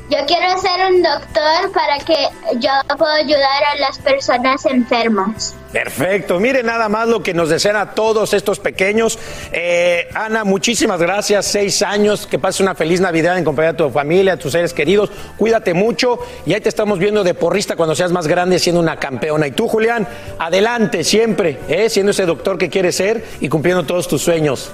Yo 0.08 0.18
quiero 0.28 0.56
ser 0.60 0.93
un 0.93 1.01
doctor 1.01 1.72
para 1.74 1.97
que 1.97 2.28
yo 2.60 2.70
pueda 2.95 3.16
ayudar 3.16 3.64
a 3.74 3.80
las 3.80 3.97
personas 3.97 4.64
enfermas. 4.66 5.56
Perfecto, 5.72 6.39
mire 6.39 6.62
nada 6.62 6.88
más 6.89 7.08
lo 7.08 7.24
que 7.24 7.34
nos 7.34 7.49
desean 7.49 7.76
a 7.76 7.95
todos 7.95 8.34
estos 8.36 8.60
pequeños. 8.60 9.18
Eh, 9.51 10.08
Ana, 10.14 10.43
muchísimas 10.43 11.01
gracias, 11.01 11.47
seis 11.47 11.82
años, 11.82 12.28
que 12.28 12.38
pases 12.38 12.62
una 12.62 12.76
feliz 12.76 13.01
Navidad 13.01 13.38
en 13.38 13.43
compañía 13.43 13.72
de 13.74 13.80
tu 13.80 13.89
familia, 13.89 14.36
de 14.36 14.41
tus 14.41 14.51
seres 14.51 14.74
queridos, 14.74 15.10
cuídate 15.38 15.74
mucho 15.74 16.20
y 16.45 16.53
ahí 16.53 16.62
te 16.62 16.70
estamos 16.70 16.99
viendo 16.99 17.24
de 17.24 17.34
porrista 17.34 17.76
cuando 17.76 17.95
seas 17.95 18.12
más 18.12 18.28
grande 18.28 18.60
siendo 18.60 18.82
una 18.82 18.97
campeona. 18.97 19.47
Y 19.47 19.51
tú, 19.51 19.68
Julián, 19.68 20.08
adelante 20.38 21.03
siempre, 21.03 21.60
¿eh? 21.68 21.89
siendo 21.89 22.12
ese 22.12 22.28
doctor 22.28 22.60
que 22.60 22.70
quieres 22.70 22.95
ser 22.95 23.26
y 23.41 23.49
cumpliendo 23.49 23.84
todos 23.84 24.08
tus 24.08 24.22
sueños. 24.22 24.72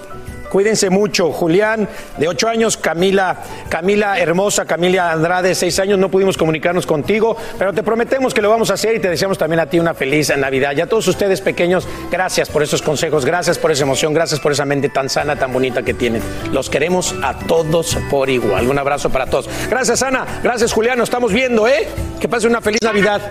Cuídense 0.51 0.89
mucho, 0.89 1.31
Julián, 1.31 1.87
de 2.17 2.27
ocho 2.27 2.49
años, 2.49 2.75
Camila, 2.75 3.37
Camila 3.69 4.19
hermosa, 4.19 4.65
Camila 4.65 5.13
Andrade, 5.13 5.55
seis 5.55 5.79
años, 5.79 5.97
no 5.97 6.09
pudimos 6.09 6.37
comunicarnos 6.37 6.85
contigo, 6.85 7.37
pero 7.57 7.71
te 7.71 7.83
prometemos 7.83 8.33
que 8.33 8.41
lo 8.41 8.49
vamos 8.49 8.69
a 8.69 8.73
hacer 8.73 8.95
y 8.95 8.99
te 8.99 9.09
deseamos 9.09 9.37
también 9.37 9.61
a 9.61 9.67
ti 9.67 9.79
una 9.79 9.93
feliz 9.93 10.35
Navidad. 10.35 10.73
Y 10.75 10.81
a 10.81 10.87
todos 10.87 11.07
ustedes 11.07 11.39
pequeños, 11.39 11.87
gracias 12.11 12.49
por 12.49 12.63
esos 12.63 12.81
consejos, 12.81 13.23
gracias 13.23 13.57
por 13.57 13.71
esa 13.71 13.83
emoción, 13.83 14.13
gracias 14.13 14.41
por 14.41 14.51
esa 14.51 14.65
mente 14.65 14.89
tan 14.89 15.09
sana, 15.09 15.37
tan 15.37 15.53
bonita 15.53 15.83
que 15.83 15.93
tienen. 15.93 16.21
Los 16.51 16.69
queremos 16.69 17.15
a 17.23 17.39
todos 17.39 17.97
por 18.09 18.29
igual. 18.29 18.67
Un 18.67 18.77
abrazo 18.77 19.09
para 19.09 19.27
todos. 19.27 19.49
Gracias, 19.69 20.03
Ana, 20.03 20.41
gracias, 20.43 20.73
Julián, 20.73 20.97
nos 20.97 21.07
estamos 21.07 21.31
viendo, 21.31 21.65
¿eh? 21.65 21.87
Que 22.19 22.27
pase 22.27 22.47
una 22.47 22.59
feliz 22.59 22.81
Navidad. 22.83 23.21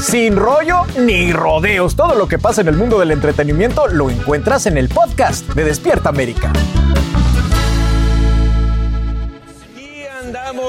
Sin 0.00 0.36
rollo 0.36 0.86
ni 0.98 1.30
rodeos, 1.30 1.94
todo 1.94 2.14
lo 2.14 2.26
que 2.26 2.38
pasa 2.38 2.62
en 2.62 2.68
el 2.68 2.76
mundo 2.76 2.98
del 2.98 3.10
entretenimiento 3.10 3.86
lo 3.86 4.08
encuentras 4.08 4.64
en 4.64 4.78
el 4.78 4.88
podcast 4.88 5.46
de 5.50 5.62
Despierta 5.62 6.08
América. 6.08 6.50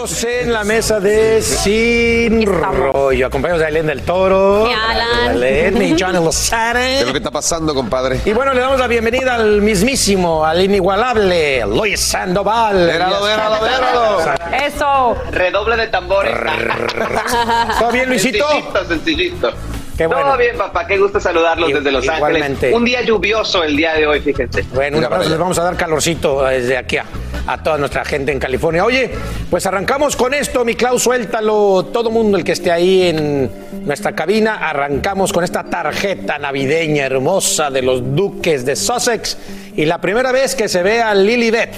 Estamos 0.03 0.23
en 0.23 0.51
la 0.51 0.63
mesa 0.63 0.99
de 0.99 1.43
Sin 1.43 2.43
Rollo. 2.47 3.27
Acompañados 3.27 3.59
de 3.59 3.67
Ailén 3.67 3.85
del 3.85 4.01
Toro. 4.01 4.67
Y 4.67 4.73
Alan. 4.73 5.29
Ailén 5.29 5.79
y 5.79 5.95
Johnny 5.99 6.13
Lozada. 6.23 6.79
¿Qué 6.81 7.01
es 7.01 7.05
lo 7.05 7.11
que 7.11 7.19
está 7.19 7.29
pasando, 7.29 7.75
compadre? 7.75 8.19
Y 8.25 8.33
bueno, 8.33 8.51
le 8.51 8.61
damos 8.61 8.79
la 8.79 8.87
bienvenida 8.87 9.35
al 9.35 9.61
mismísimo, 9.61 10.43
al 10.43 10.59
inigualable 10.63 11.63
Luis 11.67 11.99
Sandoval. 11.99 12.77
Véralo, 12.87 13.21
véralo, 13.23 13.61
véralo. 13.61 14.19
Eso. 14.65 15.17
Redoble 15.33 15.75
de 15.77 15.87
tambores. 15.89 16.35
¿Todo 17.77 17.91
bien, 17.91 18.09
Luisito? 18.09 18.43
Sencillito, 18.49 18.85
sencillito. 18.87 19.51
Qué 19.95 20.07
bueno. 20.07 20.23
Todo 20.23 20.37
bien, 20.37 20.57
papá. 20.57 20.87
Qué 20.87 20.97
gusto 20.97 21.19
saludarlos 21.19 21.69
I- 21.69 21.73
desde 21.73 21.91
Los 21.91 22.05
igualmente. 22.05 22.47
Ángeles. 22.67 22.75
Un 22.75 22.85
día 22.85 23.01
lluvioso 23.03 23.63
el 23.63 23.77
día 23.77 23.93
de 23.93 24.07
hoy, 24.07 24.19
fíjense. 24.19 24.65
Bueno, 24.73 24.97
un 24.97 25.01
Mira 25.01 25.09
para 25.09 25.17
abrazo, 25.17 25.21
allá. 25.21 25.29
les 25.29 25.39
vamos 25.39 25.59
a 25.59 25.63
dar 25.63 25.77
calorcito 25.77 26.43
desde 26.45 26.75
aquí 26.75 26.97
a, 26.97 27.05
a 27.47 27.61
toda 27.61 27.77
nuestra 27.77 28.05
gente 28.05 28.31
en 28.31 28.39
California. 28.39 28.85
Oye, 28.85 29.09
pues 29.49 29.65
arrancamos 29.65 30.15
con 30.15 30.33
esto, 30.33 30.63
mi 30.65 30.75
Clau, 30.75 30.99
suéltalo. 30.99 31.85
Todo 31.91 32.09
mundo 32.09 32.37
el 32.37 32.43
que 32.43 32.51
esté 32.51 32.71
ahí 32.71 33.03
en 33.03 33.51
nuestra 33.85 34.13
cabina, 34.13 34.69
arrancamos 34.69 35.33
con 35.33 35.43
esta 35.43 35.63
tarjeta 35.63 36.37
navideña 36.37 37.05
hermosa 37.05 37.69
de 37.71 37.81
los 37.81 38.15
duques 38.15 38.65
de 38.65 38.75
Sussex. 38.75 39.37
Y 39.75 39.85
la 39.85 39.99
primera 39.99 40.31
vez 40.31 40.55
que 40.55 40.67
se 40.67 40.83
ve 40.83 41.01
a 41.01 41.13
Lilibet, 41.15 41.71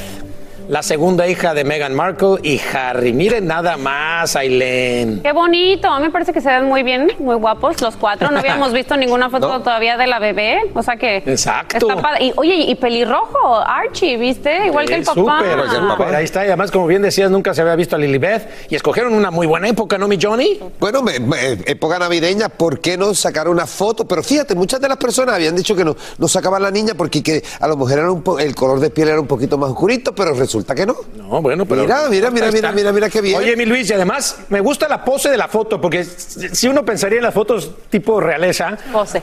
la 0.67 0.81
segunda 0.81 1.27
hija 1.27 1.53
de 1.53 1.63
Meghan 1.63 1.93
Markle 1.93 2.37
y 2.43 2.59
Harry. 2.73 3.13
Miren 3.13 3.45
nada 3.47 3.77
más, 3.77 4.35
Aileen. 4.35 5.21
Qué 5.21 5.31
bonito, 5.33 5.87
a 5.89 5.99
mí 5.99 6.05
me 6.05 6.11
parece 6.11 6.31
que 6.33 6.41
se 6.41 6.49
ven 6.49 6.65
muy 6.65 6.83
bien, 6.83 7.11
muy 7.19 7.35
guapos 7.35 7.81
los 7.81 7.95
cuatro. 7.95 8.31
No 8.31 8.39
habíamos 8.39 8.71
visto 8.73 8.95
ninguna 8.95 9.29
foto 9.29 9.47
No. 9.49 9.61
todavía 9.61 9.97
de 9.97 10.07
la 10.07 10.19
bebé, 10.19 10.59
o 10.73 10.81
sea 10.81 10.95
que 10.95 11.17
Exacto. 11.17 11.89
está. 11.91 12.21
Y 12.21 12.31
oye, 12.37 12.55
y 12.55 12.75
pelirrojo, 12.75 13.57
Archie, 13.59 14.17
¿viste? 14.17 14.67
Igual 14.67 14.85
que 14.85 14.95
el 14.95 15.03
papá. 15.03 15.39
súper, 15.39 15.69
súper. 15.69 16.15
Ahí 16.15 16.23
está. 16.25 16.43
Y 16.43 16.47
además, 16.47 16.71
como 16.71 16.87
bien 16.87 17.01
decías, 17.01 17.29
nunca 17.29 17.53
se 17.53 17.61
había 17.61 17.75
visto 17.75 17.95
a 17.95 17.99
Lilibet. 17.99 18.47
Y 18.69 18.75
escogieron 18.75 19.13
una 19.13 19.31
muy 19.31 19.45
buena 19.47 19.67
época, 19.67 19.97
¿no, 19.97 20.07
mi 20.07 20.17
Johnny? 20.21 20.59
Bueno, 20.79 21.01
me- 21.01 21.19
me- 21.19 21.51
época 21.65 21.99
navideña, 21.99 22.49
¿por 22.49 22.79
qué 22.79 22.97
no 22.97 23.13
sacar 23.13 23.47
una 23.49 23.67
foto? 23.67 24.05
Pero 24.07 24.23
fíjate, 24.23 24.55
muchas 24.55 24.79
de 24.79 24.87
las 24.87 24.97
personas 24.97 25.35
habían 25.35 25.55
dicho 25.55 25.75
que 25.75 25.83
no, 25.83 25.95
no 26.17 26.27
sacaban 26.27 26.61
la 26.61 26.71
niña 26.71 26.93
porque 26.97 27.21
que 27.21 27.43
a 27.59 27.67
lo 27.67 27.75
mejor 27.75 27.99
era 27.99 28.11
un 28.11 28.21
po- 28.21 28.39
el 28.39 28.55
color 28.55 28.79
de 28.79 28.89
piel 28.89 29.09
era 29.09 29.19
un 29.19 29.27
poquito 29.27 29.57
más 29.57 29.69
oscurito, 29.71 30.13
pero 30.15 30.33
resulta 30.33 30.52
que 30.75 30.85
no. 30.85 30.95
No, 31.15 31.41
bueno, 31.41 31.65
pero. 31.65 31.81
Mira, 31.83 32.07
mira, 32.09 32.29
mira, 32.29 32.51
mira, 32.51 32.71
mira, 32.71 32.91
mira 32.91 33.09
qué 33.09 33.21
bien. 33.21 33.37
Oye, 33.37 33.55
mi 33.55 33.65
Luis, 33.65 33.89
y 33.89 33.93
además 33.93 34.37
me 34.49 34.59
gusta 34.61 34.87
la 34.87 35.03
pose 35.03 35.29
de 35.29 35.37
la 35.37 35.47
foto, 35.47 35.79
porque 35.81 36.03
si 36.03 36.67
uno 36.67 36.85
pensaría 36.85 37.17
en 37.17 37.23
las 37.23 37.33
fotos 37.33 37.71
tipo 37.89 38.19
realeza, 38.19 38.77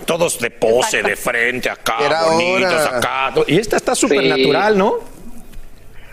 todos 0.05 0.39
de 0.41 0.51
pose, 0.51 0.99
Exacto. 0.99 1.09
de 1.09 1.17
frente, 1.17 1.71
acá, 1.71 1.97
Era 2.01 2.23
bonitos, 2.25 2.73
hora. 2.73 2.97
acá. 2.99 3.35
Y 3.47 3.59
esta 3.59 3.77
está 3.77 3.95
súper 3.95 4.21
Sí. 4.23 4.29
natural, 4.29 4.77
¿no? 4.79 4.95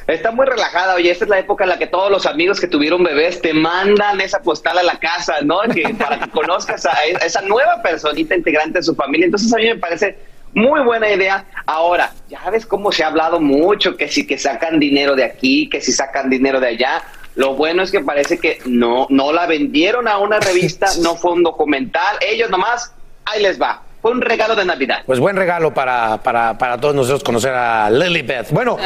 Está 0.08 0.32
muy 0.32 0.46
relajada, 0.46 0.96
oye, 0.96 1.12
esta 1.12 1.26
es 1.26 1.30
la 1.30 1.40
época 1.40 1.66
en 1.66 1.70
la 1.72 1.78
que 1.78 1.88
todos 1.88 2.10
los 2.10 2.26
amigos 2.26 2.62
que 2.62 2.68
tuvieron 2.68 3.04
bebés 3.04 3.42
te 3.42 3.54
mandan 3.54 4.22
esa 4.22 4.40
postal 4.40 4.78
a 4.78 4.84
la 4.84 4.98
casa, 5.00 5.36
¿no? 5.44 5.60
Que, 5.74 5.94
para 6.00 6.18
que 6.18 6.30
conozcas 6.32 6.86
a, 6.86 6.94
a 6.94 7.26
esa 7.26 7.42
nueva 7.42 7.82
personita 7.82 8.34
integrante 8.34 8.80
de 8.80 8.84
su 8.84 8.96
familia. 8.96 9.26
Entonces 9.26 9.52
a 9.54 9.58
mí 9.58 9.66
me 9.66 9.76
parece 9.76 10.18
muy 10.54 10.82
buena 10.82 11.12
idea. 11.12 11.46
Ahora, 11.66 12.14
ya 12.30 12.50
ves 12.50 12.66
cómo 12.66 12.92
se 12.92 13.04
ha 13.04 13.08
hablado 13.08 13.40
mucho, 13.40 13.96
que 13.96 14.08
si 14.08 14.26
que 14.26 14.38
sacan 14.38 14.80
dinero 14.80 15.16
de 15.16 15.24
aquí, 15.24 15.70
que 15.70 15.82
si 15.82 15.92
sacan 15.92 16.30
dinero 16.30 16.60
de 16.60 16.68
allá. 16.68 17.04
Lo 17.36 17.54
bueno 17.54 17.84
es 17.84 17.92
que 17.92 18.00
parece 18.00 18.40
que 18.40 18.60
no, 18.66 19.06
no 19.10 19.32
la 19.32 19.46
vendieron 19.46 20.08
a 20.08 20.18
una 20.18 20.40
revista, 20.40 20.88
no 21.02 21.16
fue 21.16 21.34
un 21.34 21.44
documental. 21.44 22.18
Ellos 22.22 22.50
nomás, 22.50 22.94
ahí 23.26 23.42
les 23.42 23.62
va. 23.62 23.84
Fue 24.02 24.12
un 24.12 24.22
regalo 24.22 24.56
de 24.56 24.64
Navidad. 24.64 25.00
Pues 25.06 25.20
buen 25.20 25.36
regalo 25.36 25.74
para, 25.74 26.18
para, 26.18 26.58
para 26.58 26.78
todos 26.78 26.94
nosotros 26.94 27.24
conocer 27.24 27.54
a 27.54 27.90
Lilibet. 27.90 28.52
Bueno, 28.52 28.78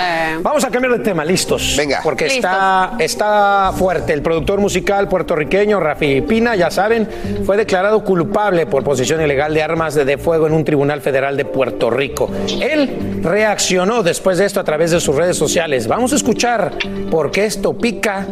vamos 0.42 0.64
a 0.64 0.70
cambiar 0.70 0.98
de 0.98 1.04
tema, 1.04 1.26
listos. 1.26 1.76
Venga. 1.78 2.00
Porque 2.02 2.28
está, 2.28 2.94
está 2.98 3.74
fuerte. 3.76 4.14
El 4.14 4.22
productor 4.22 4.60
musical 4.60 5.08
puertorriqueño 5.08 5.80
Rafi 5.80 6.22
Pina, 6.22 6.56
ya 6.56 6.72
saben, 6.72 7.08
fue 7.46 7.58
declarado 7.58 8.04
culpable 8.04 8.66
por 8.66 8.84
posesión 8.84 9.22
ilegal 9.22 9.54
de 9.54 9.62
armas 9.62 9.96
de 9.96 10.18
fuego 10.18 10.48
en 10.48 10.54
un 10.54 10.64
tribunal 10.64 11.02
federal 11.02 11.36
de 11.36 11.46
Puerto 11.46 11.90
Rico. 11.90 12.32
Él 12.62 13.20
reaccionó 13.22 14.04
después 14.04 14.38
de 14.38 14.46
esto 14.46 14.60
a 14.60 14.64
través 14.64 14.92
de 14.92 15.00
sus 15.00 15.16
redes 15.16 15.38
sociales. 15.38 15.88
Vamos 15.88 16.14
a 16.14 16.16
escuchar 16.16 16.72
por 17.10 17.32
qué 17.32 17.46
esto 17.46 17.74
pica 17.74 18.26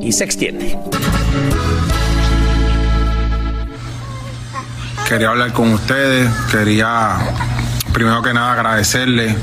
y 0.00 0.12
se 0.12 0.24
extiende. 0.24 0.78
Quería 5.08 5.28
hablar 5.28 5.52
con 5.52 5.72
ustedes, 5.72 6.28
quería 6.50 7.16
primero 7.92 8.22
que 8.22 8.34
nada 8.34 8.52
agradecerles 8.52 9.36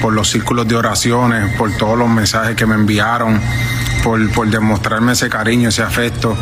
por 0.00 0.12
los 0.12 0.28
círculos 0.28 0.66
de 0.66 0.74
oraciones, 0.74 1.54
por 1.56 1.70
todos 1.76 1.96
los 1.96 2.08
mensajes 2.08 2.56
que 2.56 2.66
me 2.66 2.74
enviaron, 2.74 3.40
por, 4.02 4.28
por 4.32 4.50
demostrarme 4.50 5.12
ese 5.12 5.28
cariño, 5.28 5.68
ese 5.68 5.82
afecto, 5.82 6.36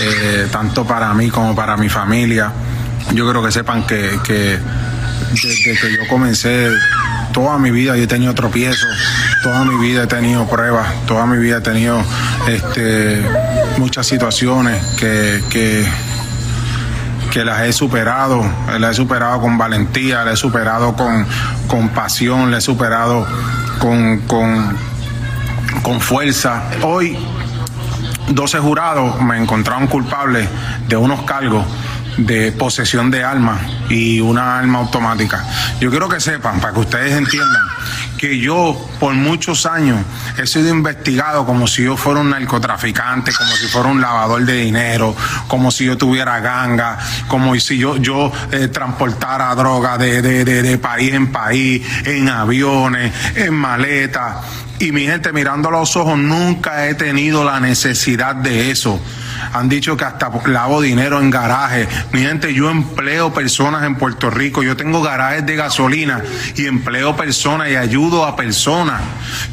eh, 0.00 0.46
tanto 0.52 0.86
para 0.86 1.12
mí 1.14 1.28
como 1.28 1.56
para 1.56 1.76
mi 1.76 1.88
familia. 1.88 2.52
Yo 3.12 3.28
creo 3.28 3.42
que 3.42 3.50
sepan 3.50 3.84
que, 3.84 4.18
que 4.24 4.60
desde 5.32 5.74
que 5.80 5.92
yo 5.92 6.06
comencé, 6.08 6.70
toda 7.32 7.58
mi 7.58 7.72
vida 7.72 7.96
yo 7.96 8.04
he 8.04 8.06
tenido 8.06 8.32
tropiezos, 8.32 8.88
toda 9.42 9.64
mi 9.64 9.76
vida 9.84 10.04
he 10.04 10.06
tenido 10.06 10.48
pruebas, 10.48 10.86
toda 11.06 11.26
mi 11.26 11.38
vida 11.38 11.58
he 11.58 11.62
tenido 11.62 12.00
este, 12.46 13.22
muchas 13.78 14.06
situaciones 14.06 14.82
que, 14.96 15.42
que 15.50 15.84
que 17.36 17.44
las 17.44 17.60
he 17.64 17.72
superado, 17.74 18.42
las 18.78 18.92
he 18.92 18.94
superado 18.94 19.42
con 19.42 19.58
valentía, 19.58 20.24
las 20.24 20.32
he 20.32 20.36
superado 20.38 20.96
con, 20.96 21.26
con 21.66 21.90
pasión, 21.90 22.50
las 22.50 22.60
he 22.60 22.64
superado 22.64 23.26
con, 23.78 24.20
con, 24.20 24.74
con 25.82 26.00
fuerza. 26.00 26.62
Hoy 26.80 27.14
12 28.28 28.58
jurados 28.60 29.20
me 29.20 29.36
encontraron 29.36 29.86
culpable 29.86 30.48
de 30.88 30.96
unos 30.96 31.24
cargos 31.24 31.66
de 32.16 32.52
posesión 32.52 33.10
de 33.10 33.22
armas 33.22 33.60
y 33.90 34.18
una 34.22 34.58
arma 34.58 34.78
automática. 34.78 35.44
Yo 35.78 35.90
quiero 35.90 36.08
que 36.08 36.20
sepan, 36.20 36.58
para 36.58 36.72
que 36.72 36.80
ustedes 36.80 37.12
entiendan, 37.12 37.66
que 38.16 38.38
yo 38.38 38.88
por 38.98 39.14
muchos 39.14 39.66
años 39.66 39.98
he 40.38 40.46
sido 40.46 40.68
investigado 40.68 41.44
como 41.44 41.66
si 41.66 41.84
yo 41.84 41.96
fuera 41.96 42.20
un 42.20 42.30
narcotraficante, 42.30 43.32
como 43.32 43.50
si 43.56 43.66
fuera 43.66 43.88
un 43.88 44.00
lavador 44.00 44.44
de 44.44 44.54
dinero, 44.54 45.14
como 45.48 45.70
si 45.70 45.84
yo 45.84 45.96
tuviera 45.96 46.40
ganga, 46.40 46.98
como 47.28 47.54
si 47.58 47.78
yo, 47.78 47.96
yo 47.96 48.32
eh, 48.52 48.68
transportara 48.68 49.54
droga 49.54 49.98
de, 49.98 50.22
de, 50.22 50.44
de, 50.44 50.62
de 50.62 50.78
país 50.78 51.12
en 51.12 51.32
país, 51.32 51.86
en 52.04 52.28
aviones, 52.28 53.12
en 53.36 53.54
maletas. 53.54 54.36
Y 54.78 54.92
mi 54.92 55.06
gente, 55.06 55.32
mirando 55.32 55.68
a 55.68 55.72
los 55.72 55.96
ojos, 55.96 56.18
nunca 56.18 56.86
he 56.86 56.94
tenido 56.94 57.44
la 57.44 57.60
necesidad 57.60 58.34
de 58.34 58.70
eso. 58.70 59.00
Han 59.52 59.68
dicho 59.68 59.96
que 59.96 60.04
hasta 60.04 60.30
lavo 60.46 60.80
dinero 60.80 61.20
en 61.20 61.30
garajes. 61.30 61.88
Mi 62.12 62.22
gente, 62.22 62.52
yo 62.54 62.70
empleo 62.70 63.32
personas 63.32 63.84
en 63.84 63.96
Puerto 63.96 64.30
Rico. 64.30 64.62
Yo 64.62 64.76
tengo 64.76 65.02
garajes 65.02 65.44
de 65.46 65.56
gasolina 65.56 66.22
y 66.54 66.66
empleo 66.66 67.16
personas 67.16 67.68
y 67.70 67.76
ayudo 67.76 68.24
a 68.24 68.36
personas. 68.36 69.00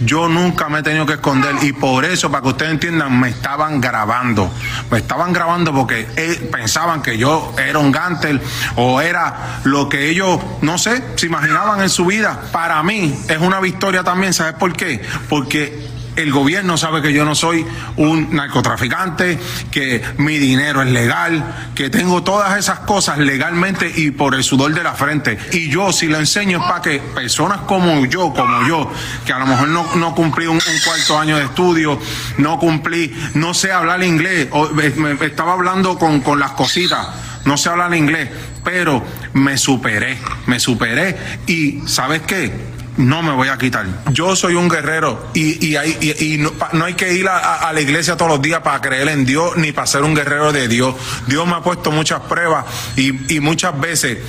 Yo 0.02 0.28
nunca 0.28 0.70
me 0.70 0.80
he 0.80 0.84
tenido 0.84 1.06
que 1.06 1.14
esconder 1.14 1.56
y 1.62 1.74
por 1.74 2.06
eso, 2.06 2.32
para 2.32 2.42
que 2.42 2.50
ustedes 2.50 2.72
entiendan, 2.72 3.20
me 3.20 3.30
estaban 3.30 3.82
grabando. 3.82 4.52
Me 4.92 4.98
estaban 4.98 5.34
grabando 5.34 5.74
porque 5.74 6.08
eh, 6.16 6.50
pensaban 6.52 7.02
que 7.02 7.18
yo 7.18 7.54
era 7.58 7.80
un 7.80 7.92
gántel 7.92 8.42
o 8.76 9.02
era 9.02 9.60
lo 9.64 9.90
que 9.90 10.10
ellos, 10.10 10.40
no 10.62 10.78
sé, 10.78 11.04
se 11.16 11.26
imaginaban 11.26 11.82
en 11.82 11.90
su 11.90 12.06
vida. 12.06 12.40
Para 12.52 12.82
mí 12.84 13.16
es 13.28 13.38
una 13.38 13.60
victoria 13.60 14.04
también, 14.04 14.34
¿sabes 14.34 14.54
por 14.54 14.74
qué? 14.74 15.02
Porque 15.30 15.93
el 16.16 16.32
gobierno 16.32 16.78
sabe 16.78 17.02
que 17.02 17.14
yo 17.14 17.26
no 17.26 17.36
soy 17.36 17.66
un 17.98 18.36
narcotraficante, 18.36 19.40
que 19.72 20.02
mi 20.18 20.38
dinero 20.38 20.82
es 20.82 20.92
legal, 20.92 21.72
que 21.76 21.90
tengo 21.90 22.24
todas 22.24 22.58
esas 22.58 22.80
cosas 22.80 23.18
legalmente 23.18 23.92
y 23.96 24.12
por 24.12 24.36
el 24.36 24.44
sudor 24.44 24.74
de 24.74 24.84
la 24.84 24.94
frente. 24.94 25.38
Y 25.52 25.70
yo 25.70 25.92
si 25.92 26.08
lo 26.08 26.20
enseño 26.20 26.60
es 26.60 26.66
para 26.66 26.82
que 26.82 27.00
personas 27.00 27.62
como 27.62 28.06
yo, 28.06 28.34
como 28.34 28.68
yo, 28.68 28.92
que 29.26 29.34
a 29.34 29.40
lo 29.40 29.48
mejor 29.48 29.68
no, 29.70 29.96
no 29.96 30.16
cumplí 30.16 30.48
un, 30.48 30.60
cuarto 30.84 31.20
año 31.20 31.38
de 31.38 31.46
estudio, 31.46 32.00
no 32.38 32.60
cumplí, 32.60 33.14
no 33.36 33.54
sé 33.54 33.72
hablar 33.72 34.04
inglés, 34.04 34.48
o, 34.52 34.70
me, 34.70 34.90
me 34.90 35.26
estaba 35.26 35.54
hablando 35.54 35.98
con, 35.98 36.22
con 36.22 36.40
las 36.40 36.52
cositas, 36.52 37.08
no 37.46 37.58
sé 37.58 37.70
hablar 37.70 37.94
inglés, 37.94 38.30
pero 38.64 39.04
me 39.34 39.58
superé, 39.58 40.18
me 40.46 40.60
superé 40.60 41.18
y 41.48 41.82
¿sabes 41.88 42.22
qué? 42.22 42.73
No 42.98 43.24
me 43.24 43.32
voy 43.32 43.48
a 43.48 43.58
quitar. 43.58 43.86
Yo 44.12 44.36
soy 44.36 44.56
un 44.56 44.70
guerrero 44.70 45.30
y, 45.34 45.76
y, 45.76 46.38
no, 46.38 46.52
no 46.74 46.86
hay 46.86 46.94
que 46.94 47.14
ir 47.14 47.28
a 47.28 47.72
la 47.74 47.82
iglesia 47.82 48.18
todos 48.18 48.32
los 48.32 48.42
días 48.42 48.62
para 48.62 48.82
creer 48.82 49.10
en 49.10 49.26
Dios 49.26 49.58
ni 49.58 49.72
para 49.72 49.88
ser 49.88 50.04
un 50.04 50.14
guerrero 50.14 50.52
de 50.52 50.68
Dios. 50.68 50.96
Dios 51.28 51.48
me 51.48 51.54
ha 51.54 51.62
puesto 51.62 51.92
muchas 51.92 52.22
pruebas 52.22 52.66
y, 52.96 53.36
y 53.36 53.40
muchas 53.40 53.80
veces 53.80 54.20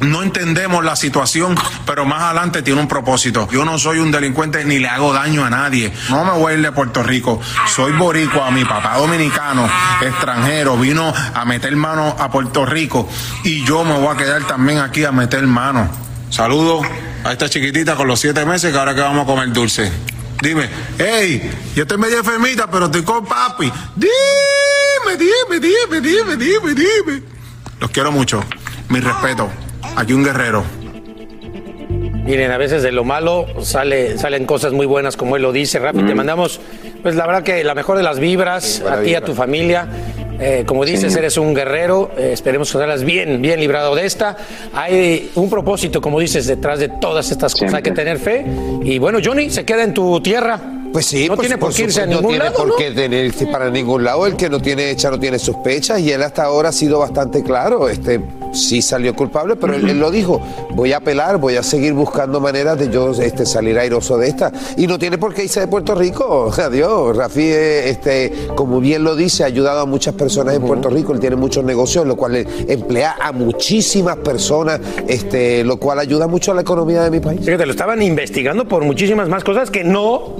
no 0.00 0.22
entendemos 0.22 0.84
la 0.84 0.94
situación, 0.94 1.56
pero 1.84 2.04
más 2.04 2.22
adelante 2.22 2.62
tiene 2.62 2.80
un 2.80 2.88
propósito. 2.88 3.48
Yo 3.50 3.64
no 3.64 3.78
soy 3.78 3.98
un 3.98 4.10
delincuente 4.10 4.64
ni 4.64 4.78
le 4.78 4.88
hago 4.88 5.12
daño 5.12 5.44
a 5.44 5.50
nadie. 5.50 5.92
No 6.08 6.24
me 6.24 6.32
voy 6.32 6.52
a 6.52 6.56
ir 6.56 6.62
de 6.62 6.72
Puerto 6.72 7.02
Rico. 7.02 7.40
Soy 7.66 7.92
boricua, 7.92 8.50
mi 8.50 8.64
papá 8.64 8.96
dominicano, 8.96 9.68
extranjero, 10.00 10.76
vino 10.76 11.12
a 11.34 11.44
meter 11.44 11.74
mano 11.74 12.14
a 12.18 12.30
Puerto 12.30 12.64
Rico 12.64 13.08
y 13.42 13.64
yo 13.64 13.84
me 13.84 13.98
voy 13.98 14.14
a 14.14 14.16
quedar 14.16 14.44
también 14.44 14.78
aquí 14.78 15.04
a 15.04 15.12
meter 15.12 15.46
mano. 15.46 16.07
Saludos 16.30 16.86
a 17.24 17.32
esta 17.32 17.48
chiquitita 17.48 17.96
con 17.96 18.06
los 18.06 18.20
siete 18.20 18.44
meses 18.44 18.72
que 18.72 18.78
ahora 18.78 18.94
que 18.94 19.00
vamos 19.00 19.24
a 19.24 19.26
comer 19.26 19.50
dulce. 19.52 19.90
Dime, 20.42 20.68
hey, 20.98 21.50
yo 21.74 21.82
estoy 21.82 21.98
medio 21.98 22.18
enfermita, 22.18 22.70
pero 22.70 22.86
estoy 22.86 23.02
con 23.02 23.24
papi. 23.24 23.72
Dime, 23.96 25.16
dime, 25.18 25.58
dime, 25.58 26.00
dime, 26.00 26.36
dime, 26.36 26.74
dime. 26.74 27.22
Los 27.80 27.90
quiero 27.90 28.12
mucho. 28.12 28.44
Mi 28.88 29.00
respeto. 29.00 29.48
Aquí 29.96 30.12
un 30.12 30.22
guerrero. 30.22 30.64
Miren, 32.24 32.50
a 32.52 32.58
veces 32.58 32.82
de 32.82 32.92
lo 32.92 33.04
malo 33.04 33.46
sale, 33.62 34.18
salen 34.18 34.44
cosas 34.44 34.72
muy 34.72 34.86
buenas, 34.86 35.16
como 35.16 35.36
él 35.36 35.42
lo 35.42 35.50
dice. 35.50 35.78
Rafi, 35.78 36.02
te 36.02 36.14
mandamos, 36.14 36.60
pues 37.02 37.14
la 37.16 37.26
verdad 37.26 37.42
que 37.42 37.64
la 37.64 37.74
mejor 37.74 37.96
de 37.96 38.02
las 38.02 38.18
vibras 38.18 38.80
a 38.82 39.00
ti 39.00 39.10
y 39.10 39.14
a 39.14 39.20
vibra. 39.20 39.24
tu 39.24 39.34
familia. 39.34 39.88
Eh, 40.40 40.64
como 40.66 40.84
dices, 40.84 41.12
Sí. 41.12 41.18
eres 41.18 41.36
un 41.36 41.54
guerrero. 41.54 42.10
eh, 42.16 42.30
esperemos 42.32 42.70
que 42.72 42.78
salgas 42.78 43.04
bien, 43.04 43.42
bien 43.42 43.58
librado 43.60 43.94
de 43.94 44.06
esta. 44.06 44.36
Hay 44.72 45.30
un 45.34 45.50
propósito, 45.50 46.00
como 46.00 46.20
dices, 46.20 46.46
detrás 46.46 46.78
de 46.78 46.88
todas 46.88 47.30
estas 47.30 47.54
cosas. 47.54 47.74
Hay 47.74 47.82
que 47.82 47.90
tener 47.90 48.18
fe. 48.18 48.44
Y 48.82 48.98
bueno, 48.98 49.18
Johnny 49.24 49.50
se 49.50 49.64
queda 49.64 49.82
en 49.84 49.94
tu 49.94 50.20
tierra. 50.20 50.60
Pues 50.92 51.06
sí, 51.06 51.28
no 51.28 51.36
por- 51.36 51.40
tiene 51.44 51.58
por, 51.58 51.68
por 51.68 51.76
qué 51.76 51.82
irse 51.84 52.02
a 52.02 52.06
ningún 52.06 52.22
no 52.22 52.28
tiene 52.30 52.44
lado. 52.44 52.56
por 52.56 52.68
¿no? 52.68 52.76
qué 52.76 52.90
tener 52.90 53.32
para 53.52 53.70
ningún 53.70 54.04
lado. 54.04 54.26
El 54.26 54.36
que 54.36 54.48
no 54.48 54.60
tiene 54.60 54.90
hecha 54.90 55.10
no 55.10 55.18
tiene 55.20 55.38
sospechas 55.38 56.00
y 56.00 56.10
él 56.12 56.22
hasta 56.22 56.44
ahora 56.44 56.70
ha 56.70 56.72
sido 56.72 56.98
bastante 56.98 57.42
claro. 57.42 57.88
Este 57.88 58.20
sí 58.52 58.80
salió 58.80 59.14
culpable, 59.14 59.56
pero 59.56 59.74
él, 59.74 59.88
él 59.88 60.00
lo 60.00 60.10
dijo. 60.10 60.40
Voy 60.74 60.92
a 60.92 60.98
apelar, 60.98 61.36
voy 61.38 61.56
a 61.56 61.62
seguir 61.62 61.92
buscando 61.92 62.40
maneras 62.40 62.78
de 62.78 62.88
yo 62.90 63.10
este, 63.12 63.44
salir 63.46 63.78
airoso 63.78 64.16
de 64.16 64.28
esta. 64.28 64.50
Y 64.76 64.86
no 64.86 64.98
tiene 64.98 65.18
por 65.18 65.34
qué 65.34 65.44
irse 65.44 65.60
de 65.60 65.68
Puerto 65.68 65.94
Rico. 65.94 66.50
Adiós. 66.58 67.16
Rafi, 67.16 67.42
eh, 67.42 67.90
este, 67.90 68.32
como 68.54 68.80
bien 68.80 69.04
lo 69.04 69.14
dice, 69.14 69.42
ha 69.44 69.46
ayudado 69.46 69.80
a 69.80 69.86
muchas 69.86 70.14
personas 70.14 70.54
en 70.54 70.62
Puerto 70.62 70.88
Rico. 70.88 71.12
Él 71.12 71.20
tiene 71.20 71.36
muchos 71.36 71.64
negocios, 71.64 72.06
lo 72.06 72.16
cual 72.16 72.32
le 72.32 72.46
emplea 72.68 73.16
a 73.20 73.32
muchísimas 73.32 74.16
personas, 74.16 74.80
este, 75.06 75.62
lo 75.64 75.76
cual 75.78 75.98
ayuda 75.98 76.26
mucho 76.26 76.52
a 76.52 76.54
la 76.54 76.62
economía 76.62 77.02
de 77.02 77.10
mi 77.10 77.20
país. 77.20 77.40
Fíjate, 77.44 77.66
lo 77.66 77.72
estaban 77.72 78.00
investigando 78.02 78.66
por 78.66 78.84
muchísimas 78.84 79.28
más 79.28 79.44
cosas 79.44 79.70
que 79.70 79.84
no 79.84 80.36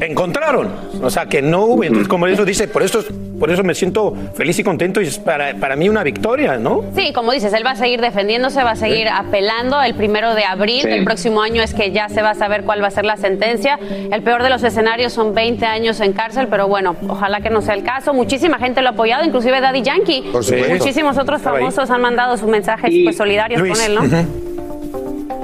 encontraron. 0.00 0.68
O 1.02 1.10
sea, 1.10 1.26
que 1.26 1.42
no 1.42 1.64
hubo. 1.64 1.84
Entonces, 1.84 2.08
como 2.08 2.26
eso 2.26 2.44
dice, 2.44 2.68
por 2.68 2.82
eso, 2.82 3.02
por 3.38 3.50
eso 3.50 3.62
me 3.62 3.74
siento 3.74 4.14
feliz 4.34 4.58
y 4.58 4.64
contento 4.64 5.00
y 5.00 5.06
es 5.06 5.18
para, 5.18 5.54
para 5.54 5.76
mí 5.76 5.88
una 5.88 6.02
victoria, 6.02 6.56
¿no? 6.56 6.84
Sí, 6.94 7.12
como 7.12 7.32
dices, 7.32 7.52
él 7.52 7.64
va 7.64 7.72
a 7.72 7.76
seguir 7.76 8.00
defendiéndose, 8.00 8.62
va 8.62 8.72
a 8.72 8.76
seguir 8.76 9.08
apelando. 9.08 9.80
El 9.82 9.94
primero 9.94 10.34
de 10.34 10.44
abril 10.44 10.82
Sí. 10.82 10.88
del 10.88 11.04
próximo 11.04 11.42
año 11.42 11.62
es 11.62 11.74
que 11.74 11.90
ya 11.92 12.08
se 12.08 12.22
va 12.22 12.30
a 12.30 12.34
saber 12.34 12.64
cuál 12.64 12.82
va 12.82 12.88
a 12.88 12.90
ser 12.90 13.04
la 13.04 13.16
sentencia. 13.16 13.78
El 14.12 14.22
peor 14.22 14.42
de 14.42 14.50
los 14.50 14.62
escenarios 14.62 15.12
son 15.12 15.34
20 15.34 15.64
años 15.66 16.00
en 16.00 16.12
cárcel, 16.12 16.46
pero 16.48 16.68
bueno, 16.68 16.96
ojalá 17.08 17.40
que 17.40 17.50
no 17.50 17.60
sea 17.62 17.74
el 17.74 17.82
caso. 17.82 18.12
Muchísima 18.14 18.58
gente 18.58 18.82
lo 18.82 18.88
ha 18.88 18.92
apoyado, 18.92 19.24
inclusive 19.24 19.60
Daddy 19.60 19.82
Yankee. 19.82 20.22
Por 20.32 20.44
supuesto. 20.44 20.74
Muchísimos 20.74 21.18
otros 21.18 21.40
famosos 21.42 21.90
han 21.90 22.00
mandado 22.00 22.36
sus 22.36 22.48
mensajes 22.48 22.90
pues, 23.04 23.16
solidarios 23.16 23.60
con 23.60 23.80
él, 23.80 23.94
¿no? 23.94 24.49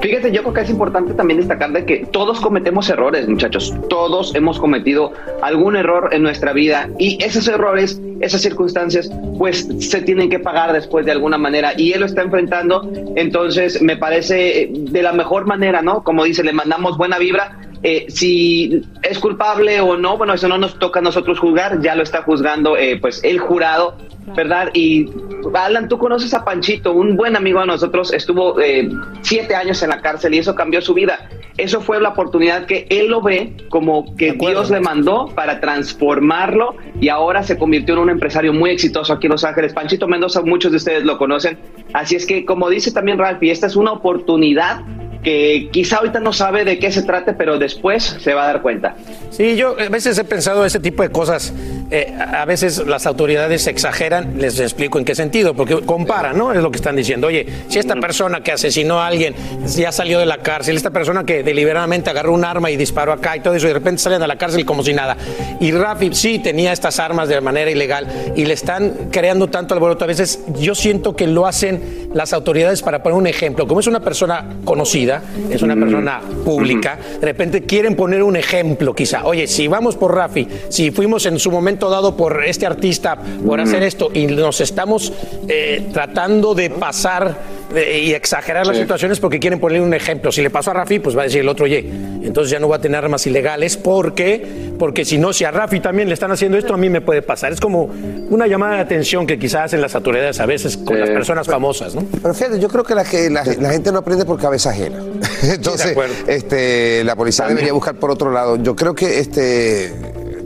Fíjate, 0.07 0.31
yo 0.31 0.41
creo 0.41 0.53
que 0.53 0.61
es 0.61 0.69
importante 0.69 1.13
también 1.15 1.39
destacar 1.39 1.73
de 1.73 1.83
que 1.83 2.07
todos 2.13 2.39
cometemos 2.39 2.89
errores, 2.89 3.27
muchachos. 3.27 3.75
Todos 3.89 4.33
hemos 4.35 4.57
cometido 4.57 5.11
algún 5.41 5.75
error 5.75 6.11
en 6.13 6.23
nuestra 6.23 6.53
vida 6.53 6.89
y 6.97 7.21
esos 7.21 7.45
errores, 7.49 8.01
esas 8.21 8.39
circunstancias, 8.39 9.11
pues 9.37 9.67
se 9.79 10.01
tienen 10.01 10.29
que 10.29 10.39
pagar 10.39 10.71
después 10.71 11.05
de 11.05 11.11
alguna 11.11 11.37
manera 11.37 11.73
y 11.75 11.91
él 11.91 11.99
lo 11.99 12.05
está 12.05 12.21
enfrentando. 12.21 12.89
Entonces, 13.17 13.81
me 13.81 13.97
parece 13.97 14.61
eh, 14.61 14.69
de 14.71 15.01
la 15.01 15.11
mejor 15.11 15.45
manera, 15.45 15.81
¿no? 15.81 16.01
Como 16.05 16.23
dice, 16.23 16.41
le 16.41 16.53
mandamos 16.53 16.97
buena 16.97 17.17
vibra. 17.17 17.57
Eh, 17.83 18.05
si 18.09 18.81
es 19.03 19.19
culpable 19.19 19.79
o 19.81 19.97
no, 19.97 20.17
bueno, 20.17 20.33
eso 20.33 20.47
no 20.47 20.57
nos 20.57 20.79
toca 20.79 20.99
a 20.99 21.03
nosotros 21.03 21.39
juzgar, 21.39 21.81
ya 21.81 21.95
lo 21.95 22.03
está 22.03 22.23
juzgando 22.23 22.75
eh, 22.75 22.97
pues 22.99 23.23
el 23.23 23.39
jurado, 23.39 23.95
¿verdad? 24.35 24.69
Y 24.73 25.09
Alan, 25.53 25.87
tú 25.87 25.97
conoces 25.97 26.33
a 26.33 26.43
Panchito, 26.43 26.93
un 26.93 27.15
buen 27.15 27.35
amigo 27.35 27.59
de 27.59 27.67
nosotros, 27.67 28.11
estuvo 28.13 28.59
eh, 28.59 28.89
siete 29.21 29.55
años 29.55 29.81
en 29.83 29.89
la 29.89 30.01
cárcel 30.01 30.33
y 30.33 30.39
eso 30.39 30.55
cambió 30.55 30.81
su 30.81 30.93
vida. 30.93 31.29
Eso 31.57 31.81
fue 31.81 31.99
la 31.99 32.09
oportunidad 32.09 32.65
que 32.65 32.85
él 32.89 33.07
lo 33.07 33.21
ve 33.21 33.53
como 33.69 34.15
que 34.15 34.33
Dios 34.33 34.69
le 34.69 34.79
mandó 34.79 35.27
para 35.33 35.59
transformarlo 35.59 36.75
y 37.01 37.09
ahora 37.09 37.41
se 37.41 37.57
convirtió 37.57 37.95
en 37.95 38.01
un 38.01 38.09
empresario 38.11 38.53
muy 38.53 38.69
exitoso 38.69 39.13
aquí 39.13 39.25
en 39.25 39.31
Los 39.31 39.43
Ángeles. 39.43 39.73
Panchito 39.73 40.07
Mendoza, 40.07 40.41
muchos 40.41 40.71
de 40.71 40.77
ustedes 40.77 41.03
lo 41.03 41.17
conocen. 41.17 41.57
Así 41.93 42.15
es 42.15 42.27
que, 42.27 42.45
como 42.45 42.69
dice 42.69 42.91
también 42.91 43.17
Ralphie, 43.17 43.51
esta 43.51 43.65
es 43.65 43.75
una 43.75 43.91
oportunidad 43.91 44.83
que 45.23 45.69
quizá 45.71 45.97
ahorita 45.97 46.19
no 46.19 46.33
sabe 46.33 46.65
de 46.65 46.79
qué 46.79 46.91
se 46.91 47.03
trate, 47.03 47.33
pero 47.33 47.57
después 47.57 48.17
se 48.19 48.33
va 48.33 48.43
a 48.43 48.47
dar 48.47 48.61
cuenta. 48.61 48.95
Sí, 49.29 49.55
yo 49.55 49.75
a 49.79 49.89
veces 49.89 50.17
he 50.17 50.23
pensado 50.23 50.65
ese 50.65 50.79
tipo 50.79 51.03
de 51.03 51.09
cosas. 51.09 51.53
Eh, 51.89 52.13
a 52.19 52.43
veces 52.43 52.85
las 52.85 53.05
autoridades 53.05 53.65
exageran, 53.67 54.33
les 54.37 54.59
explico 54.59 54.99
en 54.99 55.05
qué 55.05 55.15
sentido, 55.15 55.53
porque 55.53 55.79
comparan, 55.81 56.37
¿no? 56.37 56.51
Es 56.51 56.61
lo 56.61 56.69
que 56.69 56.75
están 56.75 56.97
diciendo. 56.97 57.27
Oye, 57.27 57.45
si 57.69 57.79
esta 57.79 57.95
persona 57.95 58.41
que 58.41 58.51
asesinó 58.51 58.99
a 58.99 59.07
alguien 59.07 59.33
ya 59.65 59.93
salió 59.93 60.19
de 60.19 60.25
la 60.25 60.39
cárcel, 60.39 60.75
esta 60.75 60.89
persona 60.89 61.23
que 61.23 61.43
deliberadamente 61.43 62.09
agarró 62.09 62.33
un 62.33 62.43
arma 62.43 62.69
y 62.71 62.75
disparó 62.75 63.13
acá 63.13 63.37
y 63.37 63.39
todo 63.39 63.55
eso, 63.55 63.67
y 63.67 63.69
de 63.69 63.75
repente 63.75 64.01
salen 64.01 64.19
de 64.19 64.27
la 64.27 64.37
cárcel 64.37 64.65
como 64.65 64.83
si 64.83 64.93
nada. 64.93 65.15
Y 65.61 65.71
Rafi 65.71 66.13
sí 66.13 66.39
tenía 66.39 66.73
estas 66.73 66.99
armas 66.99 67.29
de 67.29 67.39
manera 67.39 67.71
ilegal 67.71 68.33
y 68.35 68.43
le 68.43 68.53
están 68.53 69.09
creando 69.09 69.47
tanto 69.47 69.73
alboroto. 69.73 70.03
A 70.03 70.07
veces 70.07 70.41
yo 70.59 70.75
siento 70.75 71.15
que 71.15 71.25
lo 71.25 71.45
hacen 71.45 72.09
las 72.13 72.33
autoridades 72.33 72.81
para 72.81 73.01
poner 73.01 73.17
un 73.17 73.27
ejemplo. 73.27 73.65
Como 73.65 73.79
es 73.79 73.87
una 73.87 74.01
persona 74.01 74.45
conocida, 74.65 75.21
es 75.49 75.61
una 75.61 75.75
persona 75.75 76.19
pública, 76.43 76.97
de 77.19 77.25
repente 77.25 77.63
quieren 77.63 77.95
poner 77.95 78.23
un 78.23 78.35
ejemplo 78.35 78.93
quizá. 78.93 79.25
Oye, 79.25 79.47
si 79.47 79.67
vamos 79.67 79.95
por 79.95 80.13
Rafi, 80.13 80.47
si 80.67 80.91
fuimos 80.91 81.25
en 81.25 81.39
su 81.39 81.49
momento 81.49 81.76
dado 81.77 82.17
por 82.17 82.43
este 82.43 82.65
artista 82.65 83.17
por 83.45 83.59
hacer 83.61 83.83
esto 83.83 84.09
y 84.13 84.25
nos 84.27 84.59
estamos 84.59 85.13
eh, 85.47 85.87
tratando 85.93 86.53
de 86.55 86.69
pasar 86.69 87.37
eh, 87.75 88.01
y 88.05 88.13
exagerar 88.13 88.65
las 88.65 88.75
Sí. 88.77 88.81
situaciones 88.83 89.19
porque 89.19 89.39
quieren 89.39 89.59
poner 89.59 89.81
un 89.81 89.93
ejemplo. 89.93 90.31
Si 90.31 90.41
le 90.41 90.49
pasó 90.49 90.71
a 90.71 90.73
Rafi, 90.75 90.99
pues 90.99 91.15
va 91.17 91.21
a 91.21 91.25
decir 91.25 91.41
el 91.41 91.49
otro, 91.49 91.65
oye, 91.65 91.79
entonces 92.23 92.49
ya 92.51 92.59
no 92.59 92.67
va 92.69 92.77
a 92.77 92.81
tener 92.81 92.97
armas 93.03 93.25
ilegales 93.27 93.77
porque, 93.77 94.71
porque 94.79 95.05
si 95.05 95.17
no, 95.17 95.33
si 95.33 95.43
a 95.45 95.51
Rafi 95.51 95.79
también 95.79 96.07
le 96.07 96.13
están 96.13 96.31
haciendo 96.31 96.57
esto, 96.57 96.73
a 96.73 96.77
mí 96.77 96.89
me 96.89 97.01
puede 97.01 97.21
pasar. 97.21 97.51
Es 97.53 97.59
como 97.59 97.89
una 98.29 98.47
llamada 98.47 98.75
de 98.75 98.81
atención 98.81 99.27
que 99.27 99.37
quizás 99.37 99.65
hacen 99.65 99.81
las 99.81 99.95
autoridades 99.95 100.39
a 100.39 100.45
veces 100.45 100.77
con 100.77 100.99
las 100.99 101.09
personas 101.09 101.47
famosas, 101.47 101.93
¿no? 101.95 102.03
Pero 102.21 102.33
fíjate, 102.33 102.59
yo 102.59 102.67
creo 102.69 102.83
que 102.83 102.95
la, 102.95 103.03
que 103.03 103.29
la, 103.29 103.43
la 103.43 103.69
gente 103.69 103.91
no 103.91 103.99
aprende 103.99 104.25
por 104.25 104.39
cabeza 104.39 104.69
ajena. 104.71 104.99
Entonces, 105.43 105.95
este, 106.27 107.03
la 107.03 107.15
policía 107.15 107.47
debería 107.47 107.73
buscar 107.73 107.95
por 107.95 108.11
otro 108.11 108.31
lado. 108.31 108.55
Yo 108.57 108.75
creo 108.75 108.95
que 108.95 109.19
este 109.19 109.93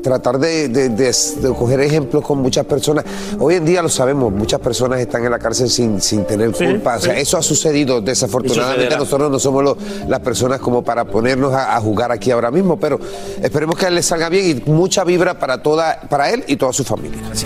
tratar 0.02 0.40
de, 0.40 0.68
de- 0.70 0.90
de- 0.90 1.12
de 1.42 1.54
coger 1.54 1.80
ejemplos 1.82 2.24
con 2.26 2.40
muchas 2.40 2.66
personas. 2.66 3.06
Hoy 3.40 3.56
en 3.56 3.66
día 3.66 3.82
lo 3.82 3.90
sabemos, 3.90 4.32
muchas 4.32 4.60
personas 4.60 5.00
están 5.00 5.24
en 5.26 5.32
la 5.32 5.40
cárcel 5.40 5.70
sin, 5.70 6.02
sin 6.02 6.26
tener 6.26 6.54
Sí, 6.56 6.66
culpa. 6.66 6.98
O 6.98 7.00
sea, 7.00 7.16
sí. 7.16 7.22
eso 7.22 7.38
ha 7.38 7.42
sucedido. 7.44 8.02
Desafortunadamente 8.02 8.96
nosotros 8.98 9.30
no 9.32 9.40
somos 9.40 9.64
lo- 9.64 9.78
las 10.08 10.20
personas 10.22 10.60
como 10.60 10.84
para 10.84 11.06
ponernos 11.06 11.54
a, 11.54 11.76
a 11.76 11.82
jugar 11.82 12.12
aquí 12.12 12.32
ahora 12.32 12.52
mismo, 12.52 12.78
pero 12.80 13.00
esperemos 13.42 13.78
que 13.78 13.86
a 13.86 13.88
él 13.90 13.96
le 13.96 14.04
salga 14.04 14.30
bien 14.30 14.64
y 14.66 14.70
mucha 14.70 15.04
vibra 15.04 15.38
para 15.40 15.62
toda, 15.62 16.00
para 16.10 16.30
él 16.32 16.44
y 16.48 16.56
toda 16.56 16.74
su 16.74 16.84
familia. 16.84 17.20
Así 17.32 17.46